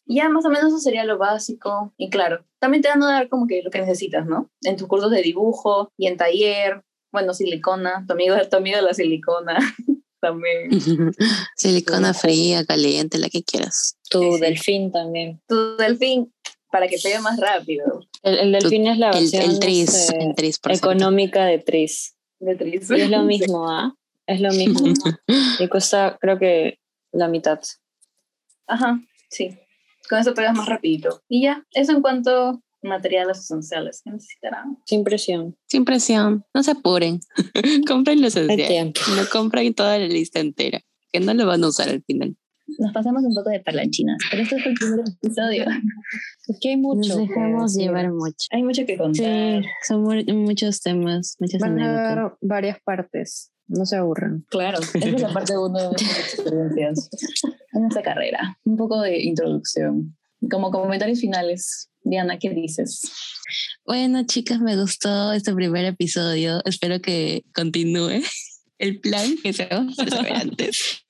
Y 0.06 0.16
Ya 0.16 0.28
más 0.28 0.44
o 0.44 0.48
menos 0.48 0.66
eso 0.68 0.78
sería 0.78 1.04
lo 1.04 1.18
básico. 1.18 1.94
Y 1.96 2.10
claro, 2.10 2.44
también 2.58 2.82
te 2.82 2.88
van 2.88 3.02
a 3.04 3.06
dar 3.12 3.28
como 3.28 3.46
que 3.46 3.62
lo 3.62 3.70
que 3.70 3.80
necesitas, 3.80 4.26
¿no? 4.26 4.50
En 4.62 4.76
tus 4.76 4.88
cursos 4.88 5.10
de 5.12 5.22
dibujo 5.22 5.92
y 5.96 6.08
en 6.08 6.16
taller. 6.16 6.82
Bueno, 7.12 7.32
silicona. 7.34 8.04
Tu 8.08 8.12
amigo, 8.14 8.34
tu 8.50 8.56
amigo 8.56 8.76
de 8.76 8.82
la 8.82 8.94
silicona. 8.94 9.56
también. 10.20 10.70
Silicona 11.56 12.14
fría, 12.14 12.64
caliente, 12.64 13.18
la 13.18 13.28
que 13.28 13.42
quieras. 13.44 13.96
Tu 14.10 14.20
Sí, 14.20 14.32
sí. 14.34 14.40
delfín 14.40 14.90
también. 14.92 15.40
Tu 15.46 15.76
delfín 15.76 16.32
para 16.74 16.88
que 16.88 16.96
pegue 17.00 17.20
más 17.20 17.38
rápido. 17.38 18.00
El, 18.24 18.36
el 18.36 18.52
delfín 18.52 18.88
es 18.88 18.98
la 18.98 19.10
El, 19.10 19.20
versión 19.20 19.42
el 19.44 19.60
tris, 19.60 19.94
este, 19.94 20.24
el 20.24 20.34
tris, 20.34 20.58
económica 20.68 21.44
de 21.44 21.60
tris. 21.60 22.16
De 22.40 22.56
tris. 22.56 22.90
Y 22.90 23.02
es 23.02 23.10
lo 23.10 23.22
mismo, 23.32 23.70
¿ah? 23.70 23.94
Es 24.26 24.40
lo 24.40 24.50
mismo. 24.50 24.92
y 25.60 25.68
cuesta, 25.68 26.18
creo 26.20 26.36
que, 26.36 26.80
la 27.12 27.28
mitad. 27.28 27.60
Ajá, 28.66 29.00
sí. 29.30 29.56
Con 30.08 30.18
eso 30.18 30.34
pegas 30.34 30.56
más 30.56 30.66
rapidito. 30.66 31.22
Y 31.28 31.44
ya, 31.44 31.64
eso 31.70 31.92
en 31.92 32.02
cuanto 32.02 32.30
a 32.32 32.60
materiales 32.82 33.38
esenciales 33.38 34.02
que 34.02 34.10
necesitarán. 34.10 34.76
Sin 34.84 35.04
presión. 35.04 35.56
Sin 35.68 35.84
presión, 35.84 36.44
no 36.52 36.64
se 36.64 36.72
apuren. 36.72 37.20
compren 37.86 38.20
lo 38.20 38.26
esencial. 38.26 38.92
No 39.14 39.22
compren 39.30 39.74
toda 39.74 39.96
la 39.96 40.08
lista 40.08 40.40
entera, 40.40 40.80
que 41.12 41.20
no 41.20 41.34
lo 41.34 41.46
van 41.46 41.62
a 41.62 41.68
usar 41.68 41.88
al 41.88 42.02
final. 42.02 42.36
Nos 42.78 42.92
pasamos 42.92 43.22
un 43.24 43.34
poco 43.34 43.50
de 43.50 43.60
parlanchinas, 43.60 44.16
pero 44.30 44.42
este 44.42 44.56
es 44.56 44.66
el 44.66 44.74
primer 44.74 45.00
episodio. 45.00 45.64
Porque 46.46 46.70
hay 46.70 46.76
mucho. 46.76 47.08
Nos 47.18 47.28
dejamos 47.28 47.60
pues, 47.60 47.76
llevar 47.76 48.12
mucho. 48.12 48.46
Hay 48.50 48.62
mucho 48.62 48.86
que 48.86 48.96
contar. 48.96 49.62
Sí, 49.62 49.68
son 49.86 50.02
mu- 50.02 50.34
muchos 50.34 50.80
temas, 50.80 51.36
muchas 51.38 51.60
Van 51.60 51.80
a 51.80 52.12
haber 52.12 52.32
varias 52.40 52.78
partes. 52.82 53.50
No 53.66 53.86
se 53.86 53.96
aburran. 53.96 54.44
Claro, 54.50 54.78
esta 54.78 54.98
es 54.98 55.22
la 55.22 55.32
parte 55.32 55.56
uno 55.56 55.78
de 55.78 55.88
nuestras 55.88 56.34
experiencias 56.34 57.08
en 57.72 57.80
nuestra 57.80 58.02
carrera. 58.02 58.58
Un 58.64 58.76
poco 58.76 59.00
de 59.00 59.22
introducción. 59.22 60.16
Como 60.50 60.70
comentarios 60.70 61.20
finales, 61.20 61.90
Diana, 62.02 62.38
¿qué 62.38 62.50
dices? 62.50 63.00
Bueno, 63.86 64.24
chicas, 64.26 64.60
me 64.60 64.76
gustó 64.78 65.32
este 65.32 65.54
primer 65.54 65.86
episodio. 65.86 66.60
Espero 66.66 67.00
que 67.00 67.44
continúe 67.54 68.22
el 68.84 69.00
plan, 69.00 69.36
que 69.42 69.52
seamos 69.52 69.96
perseverantes 69.96 71.04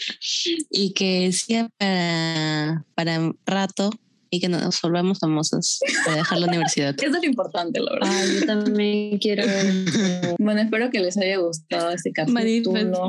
y 0.71 0.93
que 0.93 1.33
sea 1.33 1.69
para, 1.79 2.85
para 2.95 3.33
rato 3.47 3.91
y 4.31 4.41
que 4.41 4.49
nos 4.49 4.81
volvamos 4.83 5.21
famosas 5.21 5.79
para 6.05 6.17
dejar 6.19 6.39
la 6.41 6.47
universidad. 6.49 6.95
Eso 6.97 7.07
es 7.07 7.23
lo 7.23 7.25
importante, 7.25 7.81
la 7.81 7.93
verdad. 7.93 8.11
Ay, 8.11 8.41
yo 8.41 8.47
también 8.47 9.19
quiero 9.19 9.47
ver. 9.47 10.35
Bueno, 10.39 10.61
espero 10.61 10.91
que 10.91 11.01
les 11.01 11.17
haya 11.17 11.39
gustado 11.39 11.91
este 11.91 12.13
capítulo. 12.13 13.09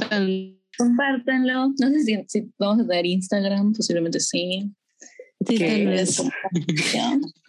Compártanlo. 0.78 1.74
No 1.80 1.89
sé 1.89 2.03
si, 2.03 2.18
si 2.28 2.51
vamos 2.59 2.84
a 2.84 2.88
tener 2.88 3.05
Instagram, 3.05 3.74
posiblemente 3.74 4.20
sí. 4.20 4.72
Sí, 5.47 5.57
Que 5.57 5.68
tal 5.68 5.88
vez. 5.88 6.22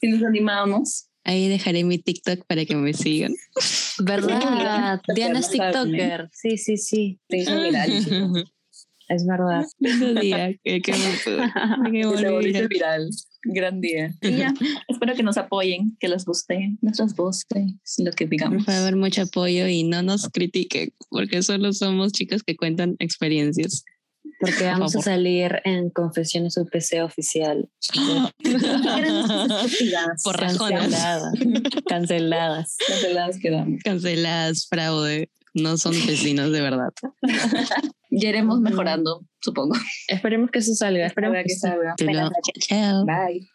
Si 0.00 0.08
nos 0.08 0.22
animamos. 0.22 1.05
Ahí 1.26 1.48
dejaré 1.48 1.82
mi 1.82 1.98
TikTok 1.98 2.46
para 2.46 2.64
que 2.64 2.76
me 2.76 2.94
sigan. 2.94 3.34
¿Verdad? 3.98 5.02
Diana 5.14 5.40
es. 5.40 5.50
TikToker. 5.50 6.30
Sí, 6.32 6.56
sí, 6.56 6.76
sí. 6.76 7.18
Se 7.28 7.38
hizo 7.38 7.62
viral. 7.62 8.46
Es 9.08 9.26
verdad. 9.26 9.64
Lindo 9.78 10.20
día, 10.20 10.54
volví 10.64 12.02
volvió 12.04 12.64
a- 12.64 12.68
viral. 12.68 13.10
Gran 13.42 13.80
día. 13.80 14.14
Y 14.20 14.36
ya, 14.36 14.54
espero 14.88 15.14
que 15.14 15.22
nos 15.24 15.36
apoyen, 15.36 15.96
que 16.00 16.08
les 16.08 16.24
guste 16.24 16.76
nuestras 16.80 17.14
voces, 17.14 17.44
lo 17.98 18.12
que 18.12 18.26
digamos. 18.26 18.64
Por 18.64 18.74
favor, 18.74 18.96
mucho 18.96 19.22
apoyo 19.22 19.66
y 19.68 19.82
no 19.84 20.02
nos 20.02 20.28
critiquen, 20.28 20.92
porque 21.10 21.42
solo 21.42 21.72
somos 21.72 22.12
chicas 22.12 22.42
que 22.42 22.56
cuentan 22.56 22.96
experiencias. 23.00 23.84
Porque 24.38 24.64
vamos 24.64 24.94
a 24.96 25.02
salir 25.02 25.60
en 25.64 25.90
Confesiones 25.90 26.56
UPC 26.56 27.02
oficial. 27.02 27.68
Por 30.24 30.40
rajones. 30.40 30.80
Canceladas. 30.80 31.34
Canceladas. 31.86 32.76
Canceladas 32.86 33.38
quedamos. 33.38 33.82
Canceladas, 33.82 34.66
fraude. 34.68 35.30
No 35.54 35.78
son 35.78 35.94
vecinos 36.06 36.52
de 36.52 36.60
verdad. 36.60 36.90
Ya 38.08 38.28
iremos 38.30 38.60
mejorando, 38.60 39.26
supongo. 39.40 39.74
Esperemos 40.08 40.50
que 40.50 40.60
eso 40.60 40.74
salga. 40.74 41.06
Esperemos 41.06 41.36
Espero 41.36 41.94
que 41.94 42.06
que 42.54 42.64
salga. 42.64 43.04
Chao. 43.04 43.04
Bye. 43.04 43.46